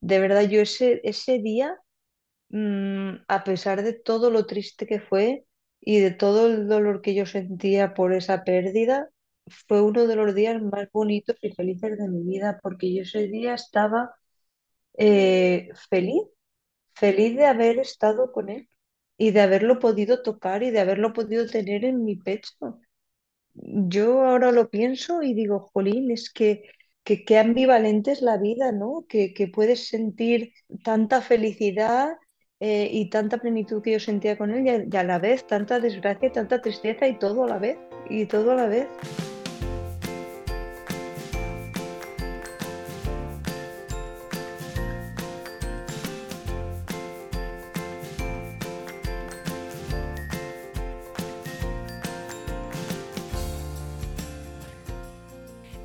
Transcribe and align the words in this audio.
de 0.00 0.18
verdad, 0.20 0.42
yo 0.48 0.60
ese, 0.60 1.00
ese 1.04 1.38
día, 1.40 1.76
mm, 2.50 3.10
a 3.28 3.44
pesar 3.44 3.82
de 3.82 3.94
todo 3.94 4.30
lo 4.30 4.46
triste 4.46 4.86
que 4.86 5.00
fue 5.00 5.46
y 5.80 6.00
de 6.00 6.10
todo 6.12 6.46
el 6.48 6.68
dolor 6.68 7.02
que 7.02 7.14
yo 7.14 7.26
sentía 7.26 7.94
por 7.94 8.12
esa 8.14 8.44
pérdida, 8.44 9.10
fue 9.68 9.82
uno 9.82 10.06
de 10.06 10.16
los 10.16 10.34
días 10.34 10.62
más 10.62 10.88
bonitos 10.92 11.36
y 11.42 11.52
felices 11.52 11.98
de 11.98 12.08
mi 12.08 12.22
vida, 12.24 12.60
porque 12.62 12.94
yo 12.94 13.02
ese 13.02 13.28
día 13.28 13.54
estaba 13.54 14.14
eh, 14.98 15.70
feliz, 15.90 16.22
feliz 16.94 17.36
de 17.36 17.46
haber 17.46 17.78
estado 17.78 18.32
con 18.32 18.48
él 18.50 18.68
y 19.18 19.32
de 19.32 19.40
haberlo 19.42 19.78
podido 19.80 20.22
tocar 20.22 20.62
y 20.62 20.70
de 20.70 20.80
haberlo 20.80 21.12
podido 21.12 21.46
tener 21.48 21.84
en 21.84 22.04
mi 22.04 22.16
pecho. 22.16 22.80
Yo 23.54 24.24
ahora 24.24 24.52
lo 24.52 24.70
pienso 24.70 25.22
y 25.22 25.34
digo, 25.34 25.70
jolín, 25.72 26.10
es 26.10 26.30
que, 26.32 26.64
que 27.04 27.24
qué 27.24 27.38
ambivalente 27.38 28.12
es 28.12 28.22
la 28.22 28.36
vida, 28.36 28.72
¿no? 28.72 29.06
Que, 29.08 29.32
que 29.34 29.48
puedes 29.48 29.88
sentir 29.88 30.52
tanta 30.84 31.22
felicidad 31.22 32.16
eh, 32.60 32.88
y 32.92 33.10
tanta 33.10 33.38
plenitud 33.38 33.82
que 33.82 33.92
yo 33.92 34.00
sentía 34.00 34.36
con 34.36 34.50
él 34.50 34.66
y 34.66 34.70
a, 34.70 34.84
y 34.84 34.96
a 34.96 35.04
la 35.04 35.18
vez 35.18 35.46
tanta 35.46 35.80
desgracia, 35.80 36.30
tanta 36.32 36.60
tristeza 36.60 37.08
y 37.08 37.18
todo 37.18 37.44
a 37.44 37.48
la 37.48 37.58
vez, 37.58 37.78
y 38.08 38.26
todo 38.26 38.52
a 38.52 38.54
la 38.54 38.66
vez. 38.66 38.88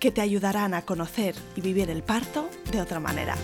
que 0.00 0.10
te 0.10 0.22
ayudarán 0.22 0.72
a 0.72 0.82
conocer 0.82 1.34
y 1.54 1.60
vivir 1.60 1.90
el 1.90 2.02
parto 2.02 2.48
de 2.72 2.80
otra 2.80 2.98
manera. 2.98 3.36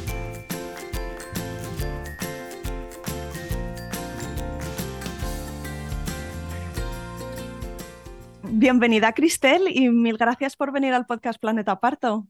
Bienvenida 8.43 9.13
Cristel 9.13 9.69
y 9.69 9.91
mil 9.91 10.17
gracias 10.17 10.57
por 10.57 10.73
venir 10.73 10.95
al 10.95 11.05
podcast 11.05 11.39
Planeta 11.39 11.79
Parto. 11.79 12.27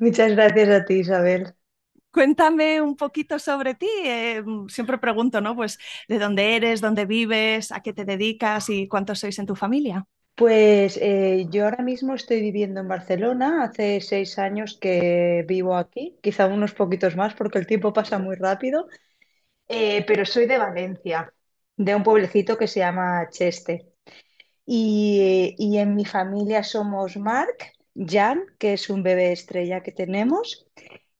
Muchas 0.00 0.32
gracias 0.32 0.68
a 0.68 0.84
ti, 0.84 0.94
Isabel. 0.94 1.54
Cuéntame 2.10 2.80
un 2.82 2.96
poquito 2.96 3.38
sobre 3.38 3.74
ti. 3.74 3.88
Eh, 4.04 4.42
siempre 4.66 4.98
pregunto, 4.98 5.40
¿no? 5.40 5.54
Pues 5.54 5.78
de 6.08 6.18
dónde 6.18 6.56
eres, 6.56 6.80
dónde 6.80 7.06
vives, 7.06 7.70
a 7.70 7.80
qué 7.82 7.92
te 7.92 8.04
dedicas 8.04 8.68
y 8.68 8.88
cuántos 8.88 9.20
sois 9.20 9.38
en 9.38 9.46
tu 9.46 9.54
familia. 9.54 10.06
Pues 10.42 10.98
eh, 11.00 11.46
yo 11.50 11.64
ahora 11.64 11.84
mismo 11.84 12.14
estoy 12.14 12.40
viviendo 12.40 12.80
en 12.80 12.88
Barcelona, 12.88 13.62
hace 13.64 14.00
seis 14.00 14.38
años 14.40 14.76
que 14.80 15.44
vivo 15.46 15.76
aquí, 15.76 16.18
quizá 16.22 16.46
unos 16.48 16.72
poquitos 16.74 17.14
más 17.16 17.34
porque 17.34 17.58
el 17.58 17.66
tiempo 17.66 17.92
pasa 17.92 18.18
muy 18.18 18.34
rápido, 18.36 18.88
eh, 19.68 20.04
pero 20.06 20.26
soy 20.26 20.46
de 20.46 20.58
Valencia, 20.58 21.32
de 21.76 21.94
un 21.96 22.02
pueblecito 22.04 22.58
que 22.58 22.68
se 22.68 22.80
llama 22.80 23.28
Cheste. 23.30 23.88
Y, 24.66 25.54
y 25.58 25.78
en 25.78 25.94
mi 25.96 26.04
familia 26.06 26.64
somos 26.64 27.16
Marc, 27.18 27.72
Jan, 27.96 28.42
que 28.58 28.74
es 28.74 28.90
un 28.90 29.02
bebé 29.04 29.32
estrella 29.32 29.82
que 29.82 29.92
tenemos, 29.92 30.66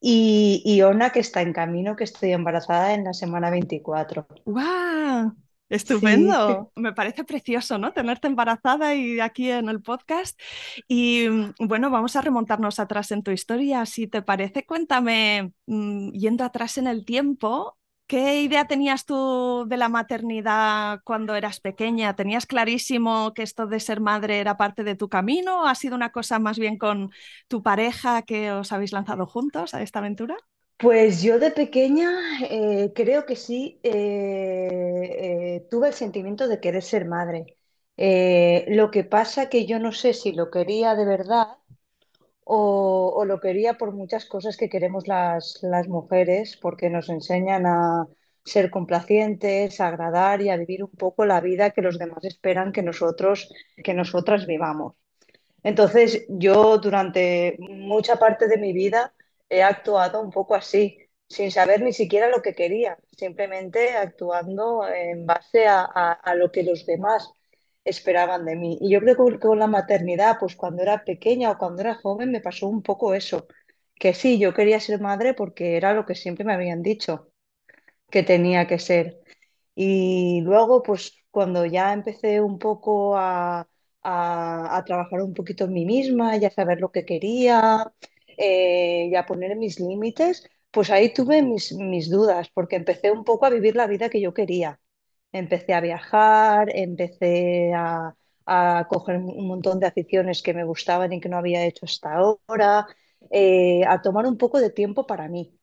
y, 0.00 0.62
y 0.66 0.82
Ona, 0.82 1.10
que 1.12 1.20
está 1.20 1.42
en 1.42 1.52
camino, 1.54 1.96
que 1.96 2.04
estoy 2.04 2.32
embarazada 2.32 2.94
en 2.94 3.04
la 3.04 3.14
semana 3.14 3.50
24. 3.50 4.26
Estupendo. 5.72 6.70
Me 6.76 6.92
parece 6.92 7.24
precioso, 7.24 7.78
¿no? 7.78 7.92
Tenerte 7.92 8.26
embarazada 8.28 8.94
y 8.94 9.20
aquí 9.20 9.50
en 9.50 9.68
el 9.70 9.80
podcast. 9.80 10.38
Y 10.86 11.26
mm, 11.28 11.54
bueno, 11.66 11.90
vamos 11.90 12.14
a 12.14 12.20
remontarnos 12.20 12.78
atrás 12.78 13.10
en 13.10 13.22
tu 13.22 13.30
historia. 13.30 13.86
Si 13.86 14.06
te 14.06 14.20
parece, 14.20 14.66
cuéntame, 14.66 15.52
mm, 15.66 16.10
yendo 16.10 16.44
atrás 16.44 16.76
en 16.76 16.86
el 16.86 17.06
tiempo, 17.06 17.78
¿qué 18.06 18.42
idea 18.42 18.66
tenías 18.66 19.06
tú 19.06 19.64
de 19.66 19.78
la 19.78 19.88
maternidad 19.88 21.00
cuando 21.04 21.34
eras 21.34 21.60
pequeña? 21.60 22.14
¿Tenías 22.16 22.44
clarísimo 22.44 23.32
que 23.34 23.42
esto 23.42 23.66
de 23.66 23.80
ser 23.80 24.00
madre 24.00 24.40
era 24.40 24.58
parte 24.58 24.84
de 24.84 24.94
tu 24.94 25.08
camino? 25.08 25.62
¿O 25.62 25.66
ha 25.66 25.74
sido 25.74 25.96
una 25.96 26.12
cosa 26.12 26.38
más 26.38 26.58
bien 26.58 26.76
con 26.76 27.10
tu 27.48 27.62
pareja 27.62 28.22
que 28.22 28.52
os 28.52 28.72
habéis 28.72 28.92
lanzado 28.92 29.26
juntos 29.26 29.72
a 29.72 29.80
esta 29.80 30.00
aventura? 30.00 30.36
Pues 30.82 31.22
yo 31.22 31.38
de 31.38 31.50
pequeña 31.52 32.10
eh, 32.50 32.92
creo 32.94 33.24
que 33.24 33.36
sí 33.36 33.78
eh, 33.84 35.56
eh, 35.60 35.66
tuve 35.70 35.88
el 35.88 35.94
sentimiento 35.94 36.48
de 36.48 36.60
querer 36.60 36.82
ser 36.82 37.06
madre. 37.06 37.56
Lo 38.68 38.90
que 38.90 39.04
pasa 39.04 39.48
que 39.48 39.64
yo 39.66 39.78
no 39.78 39.92
sé 39.92 40.12
si 40.14 40.32
lo 40.32 40.50
quería 40.50 40.94
de 40.96 41.04
verdad 41.04 41.46
o, 42.44 43.12
o 43.16 43.24
lo 43.26 43.40
quería 43.40 43.74
por 43.78 43.92
muchas 43.92 44.26
cosas 44.26 44.56
que 44.56 44.68
queremos 44.70 45.08
las, 45.08 45.58
las 45.62 45.88
mujeres, 45.88 46.58
porque 46.62 46.90
nos 46.90 47.08
enseñan 47.10 47.66
a 47.66 48.08
ser 48.44 48.70
complacientes, 48.70 49.80
a 49.80 49.88
agradar 49.88 50.42
y 50.42 50.50
a 50.50 50.56
vivir 50.56 50.84
un 50.84 50.90
poco 50.90 51.26
la 51.26 51.40
vida 51.40 51.70
que 51.70 51.82
los 51.82 51.98
demás 51.98 52.24
esperan 52.24 52.72
que 52.72 52.82
nosotros, 52.82 53.52
que 53.84 53.94
nosotras 53.94 54.46
vivamos. 54.46 54.94
Entonces, 55.62 56.26
yo 56.28 56.78
durante 56.78 57.56
mucha 57.60 58.16
parte 58.16 58.48
de 58.48 58.58
mi 58.58 58.72
vida 58.72 59.12
he 59.56 59.62
actuado 59.62 60.20
un 60.22 60.30
poco 60.30 60.54
así, 60.54 60.98
sin 61.28 61.50
saber 61.50 61.82
ni 61.82 61.92
siquiera 61.92 62.28
lo 62.28 62.42
que 62.42 62.54
quería, 62.54 62.98
simplemente 63.16 63.80
actuando 63.96 64.86
en 64.88 65.26
base 65.26 65.66
a, 65.66 65.82
a- 65.84 66.34
lo 66.34 66.50
que 66.52 66.62
los 66.62 66.86
demás 66.86 67.30
esperaban 67.84 68.44
de 68.44 68.56
mí. 68.56 68.78
Y 68.80 68.90
yo 68.92 69.00
creo 69.00 69.16
que 69.16 69.38
con 69.40 69.58
la 69.58 69.66
maternidad, 69.66 70.36
pues 70.40 70.56
cuando 70.56 70.82
era 70.82 71.04
pequeña 71.04 71.50
o 71.52 71.58
cuando 71.58 71.82
era 71.82 71.94
joven, 71.96 72.30
me 72.32 72.40
pasó 72.40 72.68
un 72.68 72.82
poco 72.82 73.14
eso, 73.14 73.46
que 73.96 74.14
sí, 74.14 74.38
yo 74.38 74.54
quería 74.54 74.80
ser 74.80 75.00
madre 75.00 75.34
porque 75.34 75.76
era 75.76 75.94
lo 75.94 76.06
que 76.06 76.14
siempre 76.14 76.44
me 76.44 76.54
habían 76.54 76.82
dicho 76.82 77.28
que 78.10 78.22
tenía 78.22 78.66
que 78.66 78.78
ser. 78.78 79.20
Y 79.74 80.40
luego, 80.42 80.82
pues 80.82 81.14
cuando 81.30 81.64
ya 81.66 81.92
empecé 81.92 82.40
un 82.40 82.58
poco 82.58 83.16
a, 83.16 83.68
a- 84.02 84.76
a 84.76 84.84
trabajar 84.84 85.22
un 85.22 85.34
poquito 85.34 85.64
en 85.64 85.72
mí 85.72 85.84
misma 85.86 86.36
y 86.36 86.44
a 86.44 86.50
saber 86.50 86.80
lo 86.80 86.92
que 86.92 87.04
quería 87.06 87.92
eh, 88.38 89.08
y 89.10 89.14
a 89.16 89.26
poner 89.26 89.56
mis 89.56 89.80
límites, 89.80 90.48
pues 90.70 90.90
ahí 90.90 91.12
tuve 91.12 91.42
mis, 91.42 91.72
mis 91.72 92.10
dudas, 92.10 92.48
porque 92.54 92.76
empecé 92.76 93.10
un 93.10 93.24
poco 93.24 93.46
a 93.46 93.50
vivir 93.50 93.76
la 93.76 93.86
vida 93.86 94.08
que 94.10 94.20
yo 94.20 94.34
quería. 94.34 94.80
Empecé 95.32 95.74
a 95.74 95.80
viajar, 95.80 96.68
empecé 96.74 97.72
a, 97.74 98.14
a 98.46 98.86
coger 98.88 99.16
un 99.18 99.46
montón 99.48 99.80
de 99.80 99.86
aficiones 99.86 100.42
que 100.42 100.54
me 100.54 100.64
gustaban 100.64 101.12
y 101.12 101.20
que 101.20 101.28
no 101.28 101.38
había 101.38 101.64
hecho 101.66 101.86
hasta 101.86 102.14
ahora, 102.14 102.86
eh, 103.30 103.82
a 103.86 104.02
tomar 104.02 104.26
un 104.26 104.36
poco 104.38 104.60
de 104.60 104.70
tiempo 104.70 105.06
para 105.06 105.28
mí, 105.28 105.58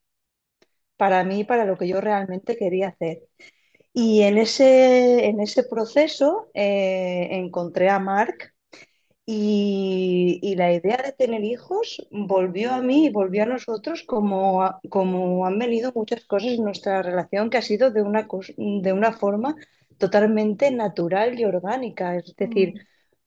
para 0.97 1.24
mí, 1.24 1.44
para 1.44 1.66
lo 1.66 1.78
que 1.78 1.88
yo 1.88 2.02
realmente 2.02 2.58
quería 2.58 2.90
hacer. 2.90 3.24
Y 3.94 4.24
en 4.24 4.38
ese, 4.40 5.28
en 5.28 5.41
ese 5.41 5.63
proceso 5.63 6.50
eh, 6.56 7.29
encontré 7.31 7.90
a 7.90 8.00
Marc 8.00 8.53
y, 9.31 10.40
y 10.41 10.56
la 10.56 10.73
idea 10.73 10.97
de 10.97 11.12
tener 11.13 11.44
hijos 11.44 12.06
volvió 12.12 12.73
a 12.73 12.81
mí 12.81 13.06
y 13.06 13.09
volvió 13.12 13.44
a 13.44 13.45
nosotros 13.45 14.03
como, 14.03 14.63
a- 14.63 14.79
como 14.90 15.45
han 15.45 15.59
venido 15.59 15.91
muchas 15.95 16.25
cosas 16.25 16.51
en 16.53 16.63
nuestra 16.63 17.01
relación 17.03 17.50
que 17.50 17.57
ha 17.57 17.62
sido 17.62 17.91
de 17.91 18.01
una, 18.01 18.28
de 18.58 18.93
una 18.93 19.11
forma 19.14 19.55
totalmente 19.99 20.72
natural 20.72 21.40
y 21.40 21.46
orgánica. 21.46 22.16
Es 22.17 22.35
decir, 22.35 22.73
Mm. 22.73 22.85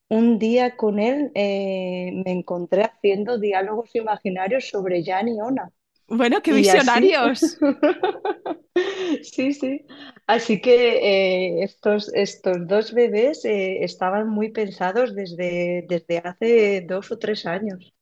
un 0.08 0.38
día 0.38 0.76
con 0.76 0.98
él 1.00 1.32
eh, 1.34 2.12
me 2.24 2.32
encontré 2.32 2.84
haciendo 2.84 3.38
diálogos 3.38 3.94
imaginarios 3.96 4.68
sobre 4.68 5.04
Jan 5.04 5.28
y 5.28 5.40
Ona. 5.40 5.70
Bueno, 6.14 6.42
qué 6.42 6.50
así, 6.50 6.60
visionarios. 6.60 7.40
sí, 9.22 9.54
sí. 9.54 9.84
Así 10.26 10.60
que 10.60 10.96
eh, 10.98 11.62
estos, 11.64 12.12
estos 12.14 12.66
dos 12.66 12.92
bebés 12.92 13.44
eh, 13.46 13.82
estaban 13.82 14.28
muy 14.28 14.50
pensados 14.50 15.14
desde, 15.14 15.86
desde 15.88 16.18
hace 16.18 16.82
dos 16.82 17.10
o 17.10 17.18
tres 17.18 17.46
años. 17.46 17.94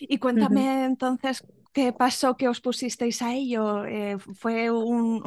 Y 0.00 0.18
cuéntame 0.18 0.84
entonces, 0.84 1.44
¿Qué 1.78 1.92
pasó 1.92 2.36
que 2.36 2.48
os 2.48 2.60
pusisteis 2.60 3.22
a 3.22 3.32
ello? 3.34 3.84
Eh, 3.84 4.18
¿Fue 4.18 4.68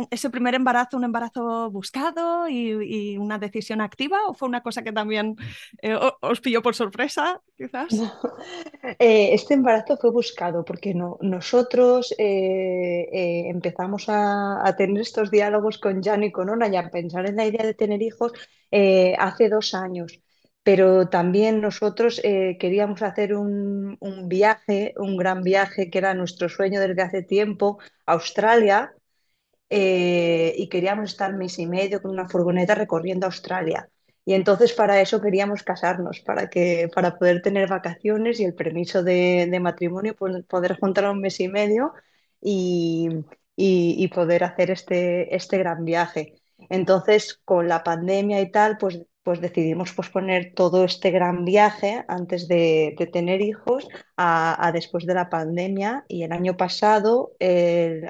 ese 0.09 0.29
primer 0.29 0.53
embarazo 0.53 0.97
un 0.97 1.05
embarazo 1.05 1.71
buscado 1.71 2.49
y, 2.49 3.17
una 3.17 3.37
decisión 3.39 3.79
activa 3.79 4.17
o 4.27 4.33
fue 4.33 4.49
una 4.49 4.61
cosa 4.61 4.83
que 4.83 4.91
también 4.91 5.37
eh, 5.81 5.97
os 6.19 6.41
pilló 6.41 6.61
por 6.61 6.75
sorpresa, 6.75 7.41
quizás? 7.57 7.87
Eh, 8.99 9.33
este 9.33 9.53
embarazo 9.53 9.95
fue 9.95 10.11
buscado 10.11 10.65
porque 10.65 10.93
no, 10.93 11.17
nosotros 11.21 12.13
empezamos 12.17 14.09
a, 14.09 14.67
a, 14.67 14.75
tener 14.75 15.01
estos 15.01 15.31
diálogos 15.31 15.77
con 15.77 16.03
Jan 16.03 16.23
y 16.23 16.31
con 16.31 16.49
Ona 16.49 16.67
y 16.67 16.75
a 16.75 16.89
pensar 16.89 17.29
en 17.29 17.37
la 17.37 17.45
idea 17.45 17.65
de 17.65 17.75
tener 17.75 18.01
hijos 18.01 18.33
hace 19.17 19.49
dos 19.49 19.73
años 19.73 20.19
pero 20.63 21.09
también 21.09 21.61
nosotros 21.61 22.21
eh, 22.23 22.57
queríamos 22.59 23.01
hacer 23.01 23.35
un, 23.35 23.97
un, 23.99 24.29
viaje, 24.29 24.93
un 24.97 25.17
gran 25.17 25.41
viaje 25.43 25.89
que 25.89 25.97
era 25.97 26.13
nuestro 26.13 26.49
sueño 26.49 26.79
desde 26.79 27.01
hace 27.01 27.23
tiempo, 27.23 27.79
a 28.05 28.13
Australia, 28.13 28.93
eh, 29.69 30.53
y 30.57 30.69
queríamos 30.69 31.11
estar 31.11 31.33
mes 31.33 31.57
y 31.59 31.65
medio 31.67 32.01
con 32.01 32.11
una 32.11 32.27
furgoneta 32.29 32.75
recorriendo 32.75 33.25
Australia. 33.27 33.89
Y 34.25 34.33
entonces 34.33 34.73
para 34.73 35.01
eso 35.01 35.21
queríamos 35.21 35.63
casarnos, 35.63 36.19
para, 36.21 36.49
que, 36.49 36.89
para 36.93 37.17
poder 37.17 37.41
tener 37.41 37.67
vacaciones 37.69 38.39
y 38.39 38.45
el 38.45 38.53
permiso 38.55 39.03
de, 39.03 39.59
matrimonio, 39.61 40.15
pues, 40.15 40.43
poder 40.45 40.77
juntar 40.79 41.09
un 41.09 41.21
mes 41.21 41.39
y 41.39 41.47
medio 41.47 41.93
y, 42.41 43.09
y, 43.55 43.95
y 43.97 44.07
poder 44.09 44.43
hacer 44.43 44.71
este, 44.71 45.35
este 45.35 45.57
gran 45.57 45.85
viaje. 45.85 46.35
Entonces, 46.69 47.39
con 47.45 47.67
la 47.67 47.83
pandemia 47.83 48.41
y 48.41 48.51
tal, 48.51 48.77
pues 48.77 48.99
pues 49.23 49.41
decidimos 49.41 49.93
posponer 49.93 50.53
todo 50.55 50.83
este 50.83 51.11
gran 51.11 51.45
viaje 51.45 52.03
antes 52.07 52.47
de, 52.47 52.95
tener 53.13 53.41
hijos 53.41 53.87
a, 54.17 54.71
después 54.73 55.05
de 55.05 55.13
la 55.13 55.29
pandemia. 55.29 56.05
Y 56.07 56.23
el 56.23 56.31
año 56.31 56.57
pasado, 56.57 57.33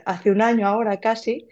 hace 0.05 0.31
un 0.31 0.41
año 0.41 0.67
ahora 0.67 0.99
casi, 0.99 1.47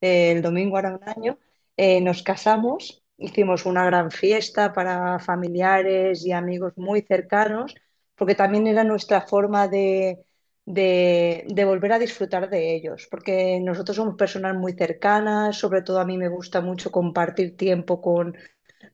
el 0.00 0.42
domingo 0.42 0.78
era 0.78 0.96
un 0.96 1.08
año, 1.08 1.38
eh, 1.76 2.00
nos 2.00 2.22
casamos, 2.22 3.02
hicimos 3.18 3.66
una 3.66 3.84
gran 3.86 4.10
fiesta 4.10 4.72
para 4.72 5.18
familiares 5.18 6.24
y 6.26 6.32
amigos 6.32 6.74
muy 6.76 7.02
cercanos, 7.02 7.74
porque 8.14 8.34
también 8.34 8.66
era 8.66 8.84
nuestra 8.84 9.22
forma 9.22 9.66
de, 9.68 10.24
de, 10.66 11.44
de, 11.48 11.64
volver 11.64 11.92
a 11.92 11.98
disfrutar 11.98 12.50
de 12.50 12.74
ellos, 12.74 13.08
porque 13.10 13.60
nosotros 13.60 13.96
somos 13.96 14.16
personas 14.16 14.56
muy 14.56 14.72
cercanas, 14.74 15.56
sobre 15.56 15.82
todo 15.82 16.00
a 16.00 16.04
mí 16.04 16.16
me 16.18 16.28
gusta 16.28 16.60
mucho 16.60 16.90
compartir 16.92 17.56
tiempo 17.56 18.00
con 18.00 18.36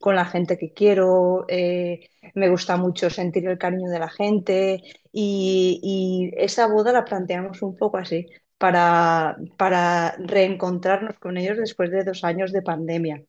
con 0.01 0.17
la 0.17 0.25
gente 0.25 0.59
que 0.59 0.73
quiero, 0.73 1.45
eh, 1.49 2.09
me 2.35 2.49
gusta 2.49 2.77
mucho 2.79 3.11
sentir 3.11 3.47
el 3.47 3.59
cariño 3.59 3.91
de 3.91 3.99
la 3.99 4.09
gente 4.11 4.83
y, 5.13 6.31
esa 6.37 6.67
boda 6.69 6.93
la 6.93 7.05
planteamos 7.05 7.63
un 7.63 7.77
poco 7.77 7.99
así, 7.99 8.27
para, 8.59 9.37
para 9.59 10.17
reencontrarnos 10.19 11.19
con 11.19 11.37
ellos 11.37 11.59
después 11.59 11.91
de 11.91 12.05
dos 12.05 12.25
años 12.25 12.53
de 12.53 12.63
pandemia. 12.63 13.23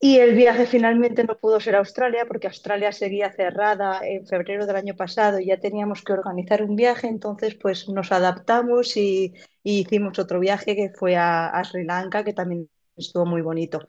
Y 0.00 0.18
el 0.18 0.34
viaje 0.34 0.66
finalmente 0.66 1.24
no 1.24 1.38
pudo 1.38 1.60
ser 1.60 1.76
a 1.76 1.78
Australia 1.78 2.26
porque 2.26 2.46
Australia 2.48 2.92
seguía 2.92 3.32
cerrada 3.32 4.00
en 4.02 4.26
febrero 4.26 4.66
del 4.66 4.76
año 4.76 4.94
pasado 4.96 5.40
y 5.40 5.46
ya 5.46 5.58
teníamos 5.58 6.02
que 6.02 6.12
organizar 6.12 6.62
un 6.62 6.76
viaje, 6.76 7.06
entonces 7.08 7.54
pues 7.60 7.88
nos 7.88 8.12
adaptamos 8.12 8.96
y, 8.96 9.32
hicimos 9.62 10.18
otro 10.18 10.40
viaje 10.40 10.76
que 10.76 10.90
fue 10.90 11.16
a 11.16 11.62
Sri 11.64 11.84
Lanka, 11.84 12.24
que 12.24 12.34
también 12.34 12.68
estuvo 12.96 13.24
muy 13.24 13.40
bonito 13.40 13.88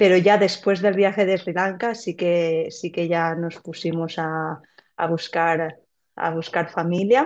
pero 0.00 0.16
ya 0.16 0.38
después 0.38 0.80
del 0.82 0.94
viaje 1.02 1.26
de 1.26 1.36
Sri 1.38 1.52
Lanka 1.52 1.94
sí 1.94 2.16
que, 2.16 2.68
sí 2.70 2.90
que 2.94 3.08
ya 3.08 3.34
nos 3.34 3.56
pusimos 3.66 4.12
a, 4.18 4.60
a 4.96 5.06
buscar, 5.14 5.58
a 6.16 6.30
buscar 6.38 6.70
familia. 6.70 7.22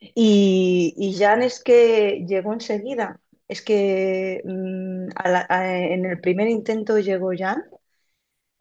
Y, 0.00 0.94
y 0.96 1.14
Jan 1.18 1.42
es 1.42 1.62
que 1.62 2.24
llegó 2.28 2.52
enseguida, 2.52 3.20
es 3.48 3.62
que 3.62 4.42
mmm, 4.44 5.08
a 5.16 5.28
la, 5.28 5.46
a, 5.48 5.76
en 5.78 6.04
el 6.06 6.20
primer 6.20 6.48
intento 6.48 6.98
llegó 6.98 7.30
Jan. 7.36 7.62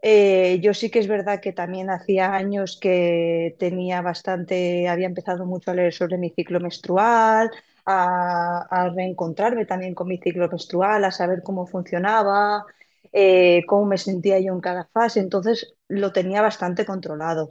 Eh, 0.01 0.59
yo 0.61 0.73
sí 0.73 0.91
que 0.91 0.99
es 0.99 1.07
verdad 1.07 1.41
que 1.41 1.53
también 1.53 1.89
hacía 1.89 2.33
años 2.35 2.77
que 2.79 3.55
tenía 3.59 4.01
bastante, 4.01 4.87
había 4.87 5.07
empezado 5.07 5.45
mucho 5.45 5.71
a 5.71 5.73
leer 5.73 5.93
sobre 5.93 6.17
mi 6.17 6.29
ciclo 6.29 6.59
menstrual, 6.59 7.49
a, 7.85 8.67
a 8.69 8.89
reencontrarme 8.89 9.65
también 9.65 9.95
con 9.95 10.07
mi 10.07 10.17
ciclo 10.19 10.47
menstrual, 10.49 11.03
a 11.03 11.11
saber 11.11 11.41
cómo 11.43 11.65
funcionaba, 11.65 12.65
eh, 13.13 13.63
cómo 13.67 13.85
me 13.85 13.97
sentía 13.97 14.39
yo 14.39 14.53
en 14.53 14.61
cada 14.61 14.85
fase, 14.93 15.19
entonces 15.19 15.75
lo 15.87 16.11
tenía 16.13 16.41
bastante 16.41 16.85
controlado. 16.85 17.49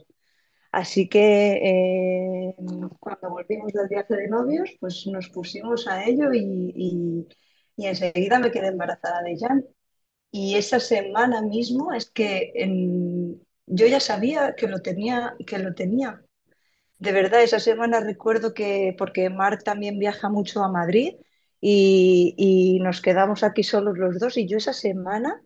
Así 0.73 1.09
que 1.09 1.61
eh, 2.51 2.55
cuando 3.01 3.31
volvimos 3.31 3.73
del 3.73 3.89
viaje 3.89 4.15
de 4.17 4.29
novios, 4.29 4.71
pues 4.81 5.07
nos 5.07 5.29
pusimos 5.31 5.87
a 5.89 6.05
ello 6.05 6.33
y, 6.35 6.73
y, 6.77 7.29
y 7.77 7.87
enseguida 7.87 8.39
me 8.39 8.51
quedé 8.51 8.69
embarazada 8.69 9.23
de 9.23 9.39
Jan. 9.39 9.65
Y 10.31 10.57
esa 10.57 10.81
semana 10.81 11.43
mismo 11.43 11.93
es 11.95 12.11
que 12.11 12.53
en, 12.57 13.43
yo 13.67 13.87
ya 13.87 14.01
sabía 14.01 14.55
que 14.57 14.69
lo 14.69 14.81
tenía, 14.83 15.37
que 15.47 15.59
lo 15.59 15.75
tenía. 15.75 16.23
De 16.99 17.13
verdad, 17.13 17.43
esa 17.43 17.61
semana 17.61 18.01
recuerdo 18.01 18.55
que, 18.55 18.95
porque 18.99 19.31
Marc 19.31 19.63
también 19.65 19.99
viaja 19.99 20.29
mucho 20.31 20.63
a 20.65 20.71
Madrid 20.73 21.17
y, 21.61 22.35
y 22.39 22.81
nos 22.81 23.01
quedamos 23.03 23.43
aquí 23.45 23.63
solos 23.63 23.99
los 23.99 24.19
dos 24.19 24.37
y 24.39 24.47
yo 24.49 24.59
esa 24.59 24.73
semana 24.73 25.43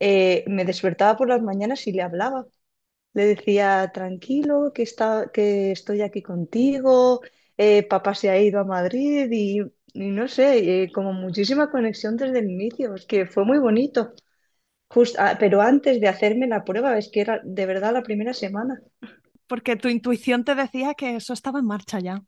eh, 0.00 0.44
me 0.48 0.64
despertaba 0.64 1.16
por 1.16 1.28
las 1.28 1.42
mañanas 1.42 1.86
y 1.86 1.92
le 1.92 2.02
hablaba. 2.02 2.46
Le 3.14 3.26
decía, 3.26 3.90
tranquilo, 3.94 4.72
que, 4.74 4.82
está, 4.82 5.30
que 5.32 5.72
estoy 5.72 6.02
aquí 6.02 6.22
contigo, 6.22 7.22
eh, 7.56 7.82
papá 7.84 8.14
se 8.14 8.30
ha 8.30 8.40
ido 8.40 8.60
a 8.60 8.64
Madrid 8.64 9.28
y, 9.32 9.60
y 9.94 10.10
no 10.10 10.28
sé, 10.28 10.84
eh, 10.84 10.92
como 10.92 11.12
muchísima 11.14 11.70
conexión 11.70 12.16
desde 12.16 12.40
el 12.40 12.50
inicio, 12.50 12.94
es 12.94 13.06
que 13.06 13.26
fue 13.26 13.44
muy 13.44 13.58
bonito. 13.58 14.12
Just, 14.90 15.16
ah, 15.18 15.36
pero 15.40 15.62
antes 15.62 16.00
de 16.00 16.08
hacerme 16.08 16.46
la 16.48 16.64
prueba, 16.64 16.98
es 16.98 17.10
que 17.10 17.20
era 17.22 17.40
de 17.44 17.66
verdad 17.66 17.92
la 17.94 18.02
primera 18.02 18.34
semana. 18.34 18.80
Porque 19.48 19.74
tu 19.76 19.88
intuición 19.88 20.44
te 20.44 20.54
decía 20.54 20.94
que 20.94 21.16
eso 21.16 21.32
estaba 21.32 21.58
en 21.58 21.66
marcha 21.66 21.98
ya. 22.00 22.22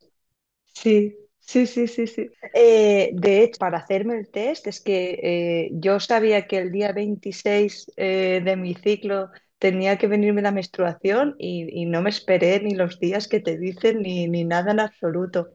Sí, 0.74 1.14
Sí, 1.48 1.66
sí, 1.66 1.88
sí, 1.88 2.06
sí. 2.06 2.28
Eh, 2.52 3.08
de 3.14 3.42
hecho, 3.42 3.58
para 3.58 3.78
hacerme 3.78 4.18
el 4.18 4.30
test, 4.30 4.66
es 4.66 4.82
que 4.82 5.18
eh, 5.22 5.70
yo 5.72 5.98
sabía 5.98 6.46
que 6.46 6.58
el 6.58 6.70
día 6.70 6.92
26 6.92 7.90
eh, 7.96 8.42
de 8.44 8.54
mi 8.56 8.74
ciclo 8.74 9.30
tenía 9.58 9.96
que 9.96 10.08
venirme 10.08 10.42
la 10.42 10.50
menstruación 10.52 11.36
y, 11.38 11.66
y, 11.72 11.86
no 11.86 12.02
me 12.02 12.10
esperé 12.10 12.60
ni 12.60 12.74
los 12.74 13.00
días 13.00 13.28
que 13.28 13.40
te 13.40 13.56
dicen 13.56 14.02
ni, 14.02 14.28
ni 14.28 14.44
nada 14.44 14.72
en 14.72 14.80
absoluto. 14.80 15.48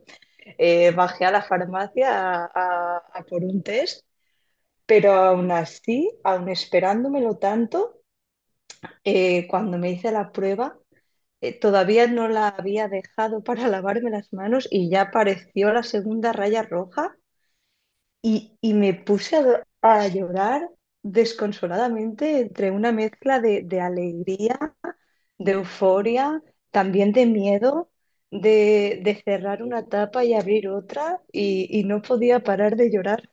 bajé 0.96 1.26
a 1.26 1.32
la 1.32 1.44
farmacia 1.44 2.10
a, 2.46 3.26
por 3.30 3.44
un 3.44 3.62
test, 3.62 4.04
pero 4.88 5.14
aún 5.14 5.52
así, 5.52 6.10
aún 6.24 6.50
esperándomelo 6.50 7.38
tanto, 7.38 8.02
cuando 9.48 9.78
me 9.78 9.92
hice 9.92 10.12
la 10.12 10.32
prueba, 10.32 10.76
eh, 11.44 11.60
todavía 11.60 12.08
no 12.08 12.28
la 12.30 12.50
había 12.50 12.88
dejado 12.88 13.44
para 13.44 13.68
lavarme 13.68 14.10
las 14.12 14.34
manos 14.34 14.68
y 14.72 14.90
ya 14.90 15.02
apareció 15.04 15.74
la 15.74 15.84
segunda 15.84 16.34
raya 16.34 16.64
roja 16.64 17.16
y, 18.22 18.58
y 18.62 18.74
me 18.74 18.94
puse 18.94 19.38
a, 19.38 19.64
a, 19.82 20.08
llorar 20.08 20.70
desconsoladamente 21.04 22.40
entre 22.40 22.72
una 22.72 22.92
mezcla 22.92 23.40
de, 23.40 23.64
de, 23.64 23.82
alegría, 23.82 24.76
de 25.40 25.54
euforia, 25.54 26.44
también 26.72 27.14
de 27.14 27.26
miedo, 27.28 27.92
de, 28.32 29.02
de 29.04 29.24
cerrar 29.26 29.64
una 29.64 29.88
tapa 29.88 30.26
y 30.26 30.34
abrir 30.36 30.70
otra 30.70 31.22
y, 31.32 31.68
y 31.80 31.86
no 31.86 32.02
podía 32.04 32.42
parar 32.44 32.76
de 32.78 32.92
llorar. 32.92 33.30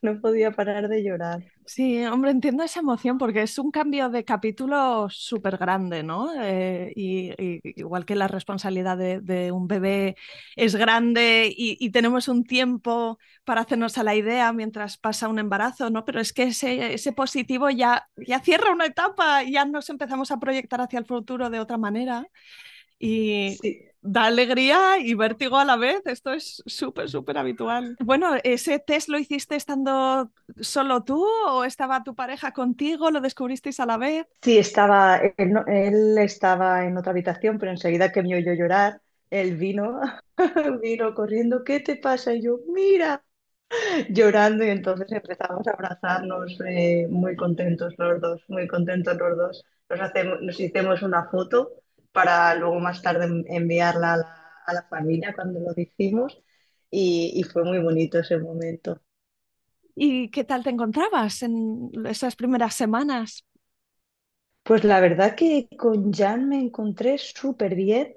No 0.00 0.20
podía 0.20 0.52
parar 0.52 0.88
de 0.88 1.02
llorar. 1.02 1.44
Sí, 1.66 2.04
hombre, 2.06 2.30
entiendo 2.30 2.62
esa 2.62 2.80
emoción 2.80 3.18
porque 3.18 3.42
es 3.42 3.58
un 3.58 3.70
cambio 3.70 4.08
de 4.08 4.24
capítulo 4.24 5.08
súper 5.10 5.58
grande, 5.58 6.02
¿no? 6.02 6.30
Eh, 6.40 6.92
y, 6.96 7.32
igual 7.78 8.06
que 8.06 8.14
la 8.14 8.28
responsabilidad 8.28 8.96
de, 8.96 9.20
de 9.20 9.52
un 9.52 9.66
bebé 9.66 10.16
es 10.56 10.76
grande 10.76 11.52
y, 11.54 11.76
y, 11.78 11.90
tenemos 11.90 12.28
un 12.28 12.44
tiempo 12.44 13.18
para 13.44 13.62
hacernos 13.62 13.98
a 13.98 14.04
la 14.04 14.14
idea 14.14 14.52
mientras 14.52 14.96
pasa 14.96 15.28
un 15.28 15.40
embarazo, 15.40 15.90
¿no? 15.90 16.04
Pero 16.04 16.20
es 16.20 16.32
que 16.32 16.44
ese, 16.44 16.94
ese 16.94 17.12
positivo 17.12 17.68
ya, 17.68 18.08
ya 18.16 18.40
cierra 18.40 18.72
una 18.72 18.86
etapa, 18.86 19.42
ya 19.42 19.64
nos 19.64 19.90
empezamos 19.90 20.30
a 20.30 20.38
proyectar 20.38 20.80
hacia 20.80 21.00
el 21.00 21.06
futuro 21.06 21.50
de 21.50 21.60
otra 21.60 21.76
manera. 21.76 22.24
Y 22.98 23.56
sí. 23.60 23.82
da 24.00 24.24
alegría 24.24 24.98
y 24.98 25.14
vértigo 25.14 25.56
a 25.58 25.64
la 25.64 25.76
vez. 25.76 26.02
Esto 26.06 26.32
es 26.32 26.62
súper, 26.66 27.08
súper 27.08 27.38
habitual. 27.38 27.96
Bueno, 28.00 28.36
¿ese 28.42 28.78
test 28.78 29.08
lo 29.08 29.18
hiciste 29.18 29.56
estando 29.56 30.30
solo 30.60 31.04
tú 31.04 31.24
o 31.48 31.64
estaba 31.64 32.02
tu 32.02 32.14
pareja 32.14 32.52
contigo? 32.52 33.10
¿Lo 33.10 33.20
descubristeis 33.20 33.80
a 33.80 33.86
la 33.86 33.96
vez? 33.96 34.26
Sí, 34.42 34.58
estaba, 34.58 35.18
él, 35.36 35.54
él 35.66 36.18
estaba 36.18 36.84
en 36.84 36.96
otra 36.96 37.12
habitación, 37.12 37.58
pero 37.58 37.72
enseguida 37.72 38.12
que 38.12 38.22
me 38.22 38.36
oyó 38.36 38.52
llorar, 38.54 39.00
él 39.30 39.56
vino, 39.56 40.00
vino 40.82 41.14
corriendo, 41.14 41.64
¿qué 41.64 41.80
te 41.80 41.96
pasa? 41.96 42.34
Y 42.34 42.42
yo, 42.42 42.60
mira, 42.72 43.22
llorando 44.10 44.64
y 44.64 44.70
entonces 44.70 45.10
empezamos 45.12 45.66
a 45.66 45.72
abrazarnos 45.72 46.58
eh, 46.66 47.06
muy 47.10 47.36
contentos 47.36 47.94
los 47.98 48.20
dos, 48.20 48.42
muy 48.48 48.66
contentos 48.66 49.16
los 49.18 49.36
dos. 49.36 49.64
Nos, 49.88 50.00
hacemos, 50.00 50.40
nos 50.40 50.58
hicimos 50.60 51.02
una 51.02 51.24
foto 51.30 51.72
para 52.18 52.54
luego 52.56 52.80
más 52.80 53.02
tarde 53.02 53.26
enviarla 53.48 54.14
a 54.14 54.16
la, 54.18 54.28
a 54.66 54.72
la 54.74 54.82
familia 54.88 55.34
cuando 55.34 55.60
lo 55.60 55.72
hicimos 55.80 56.42
y, 56.90 57.32
y 57.36 57.42
fue 57.44 57.64
muy 57.64 57.78
bonito 57.80 58.18
ese 58.20 58.38
momento. 58.38 59.00
¿Y 59.94 60.30
qué 60.30 60.44
tal 60.44 60.62
te 60.64 60.70
encontrabas 60.70 61.42
en 61.42 61.90
esas 62.06 62.36
primeras 62.36 62.74
semanas? 62.74 63.44
Pues 64.62 64.84
la 64.84 65.00
verdad 65.00 65.34
que 65.36 65.68
con 65.78 66.12
Jan 66.12 66.48
me 66.48 66.60
encontré 66.60 67.16
súper 67.18 67.74
bien. 67.74 68.14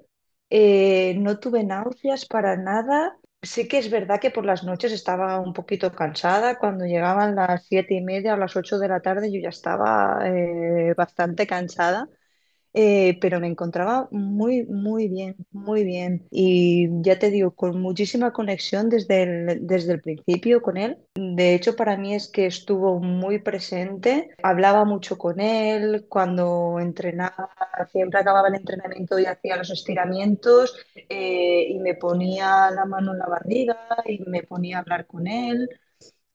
Eh, 0.50 1.14
no 1.18 1.38
tuve 1.40 1.64
náuseas 1.64 2.26
para 2.26 2.56
nada. 2.56 3.16
Sí 3.42 3.66
que 3.68 3.78
es 3.78 3.90
verdad 3.90 4.20
que 4.20 4.30
por 4.30 4.44
las 4.44 4.62
noches 4.64 4.92
estaba 4.92 5.40
un 5.40 5.52
poquito 5.54 5.90
cansada. 5.92 6.58
Cuando 6.58 6.84
llegaban 6.84 7.34
las 7.36 7.64
siete 7.66 7.94
y 7.94 8.02
media 8.02 8.34
o 8.34 8.36
las 8.36 8.54
ocho 8.56 8.78
de 8.78 8.88
la 8.88 9.00
tarde 9.00 9.32
yo 9.32 9.40
ya 9.40 9.48
estaba 9.48 10.18
eh, 10.28 10.94
bastante 10.96 11.46
cansada. 11.46 12.08
Eh, 12.74 13.18
pero 13.20 13.38
me 13.38 13.48
encontraba 13.48 14.08
muy, 14.10 14.64
muy 14.64 15.08
bien, 15.08 15.36
muy 15.50 15.84
bien. 15.84 16.26
Y 16.30 16.88
ya 17.02 17.18
te 17.18 17.30
digo, 17.30 17.54
con 17.54 17.80
muchísima 17.80 18.32
conexión 18.32 18.88
desde 18.88 19.22
el, 19.24 19.66
desde 19.66 19.92
el 19.92 20.00
principio 20.00 20.62
con 20.62 20.78
él. 20.78 20.98
De 21.14 21.54
hecho, 21.54 21.76
para 21.76 21.96
mí 21.98 22.14
es 22.14 22.28
que 22.28 22.46
estuvo 22.46 22.98
muy 23.00 23.40
presente, 23.40 24.30
hablaba 24.42 24.84
mucho 24.86 25.18
con 25.18 25.38
él, 25.40 26.06
cuando 26.08 26.78
entrenaba, 26.80 27.50
siempre 27.90 28.20
acababa 28.20 28.48
el 28.48 28.54
entrenamiento 28.54 29.18
y 29.18 29.26
hacía 29.26 29.56
los 29.56 29.70
estiramientos 29.70 30.74
eh, 31.08 31.66
y 31.68 31.78
me 31.78 31.94
ponía 31.94 32.70
la 32.70 32.86
mano 32.86 33.12
en 33.12 33.18
la 33.18 33.26
barriga 33.26 33.76
y 34.06 34.20
me 34.26 34.42
ponía 34.44 34.78
a 34.78 34.80
hablar 34.80 35.06
con 35.06 35.26
él 35.26 35.68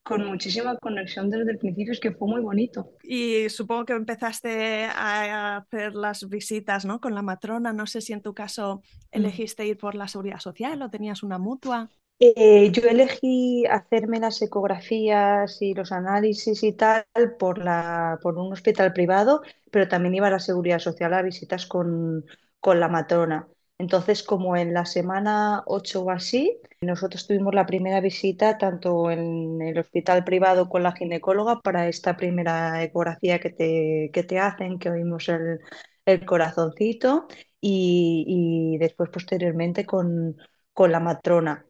con 0.07 0.25
muchísima 0.25 0.77
conexión 0.77 1.29
desde 1.29 1.51
el 1.51 1.57
principio, 1.57 1.93
es 1.93 1.99
que 1.99 2.11
fue 2.13 2.27
muy 2.27 2.41
bonito. 2.41 2.89
Y 3.01 3.49
supongo 3.49 3.85
que 3.85 3.93
empezaste 3.93 4.85
a 4.85 5.57
hacer 5.57 5.95
las 5.95 6.27
visitas, 6.29 6.85
¿no? 6.85 6.99
Con 6.99 7.15
la 7.15 7.21
matrona. 7.21 7.73
No 7.73 7.87
sé 7.87 8.01
si 8.01 8.13
en 8.13 8.21
tu 8.21 8.33
caso 8.33 8.81
elegiste 9.11 9.65
ir 9.65 9.77
por 9.77 9.95
la 9.95 10.07
seguridad 10.07 10.39
social 10.39 10.81
o 10.81 10.89
tenías 10.89 11.23
una 11.23 11.37
mutua. 11.37 11.89
Eh, 12.19 12.71
yo 12.71 12.81
elegí 12.89 13.65
hacerme 13.67 14.19
las 14.19 14.41
ecografías 14.41 15.61
y 15.61 15.73
los 15.75 15.91
análisis 15.91 16.63
y 16.63 16.73
tal 16.73 17.05
por, 17.37 17.59
la, 17.63 18.17
por 18.23 18.37
un 18.39 18.51
hospital 18.51 18.91
privado, 18.93 19.41
pero 19.71 19.87
también 19.87 20.15
iba 20.15 20.27
a 20.27 20.31
la 20.31 20.39
seguridad 20.39 20.79
social 20.79 21.13
a 21.13 21.21
visitas 21.21 21.67
con, 21.67 22.25
con 22.59 22.79
la 22.79 22.87
matrona. 22.87 23.47
Entonces, 23.79 24.23
como 24.23 24.57
en 24.57 24.73
la 24.73 24.85
semana 24.85 25.63
8 25.67 26.03
o 26.03 26.09
así, 26.09 26.59
nosotros 26.81 27.27
tuvimos 27.27 27.53
la 27.53 27.67
primera 27.67 28.01
visita 28.01 28.57
tanto 28.57 29.11
en 29.11 29.61
el 29.61 29.77
hospital 29.77 30.23
privado 30.23 30.67
con 30.67 30.81
la 30.83 30.93
ginecóloga 30.93 31.61
para 31.61 31.87
esta 31.87 32.17
primera 32.17 32.83
ecografía 32.83 33.39
que 33.39 33.51
te, 33.51 34.09
que 34.13 34.23
te 34.23 34.39
hacen, 34.39 34.79
que 34.79 34.89
oímos 34.89 35.29
el, 35.29 35.59
el 36.05 36.25
corazoncito, 36.25 37.27
y, 37.61 38.73
y, 38.75 38.77
después 38.79 39.09
posteriormente 39.11 39.85
con, 39.85 40.37
con 40.73 40.91
la 40.91 40.99
matrona. 40.99 41.65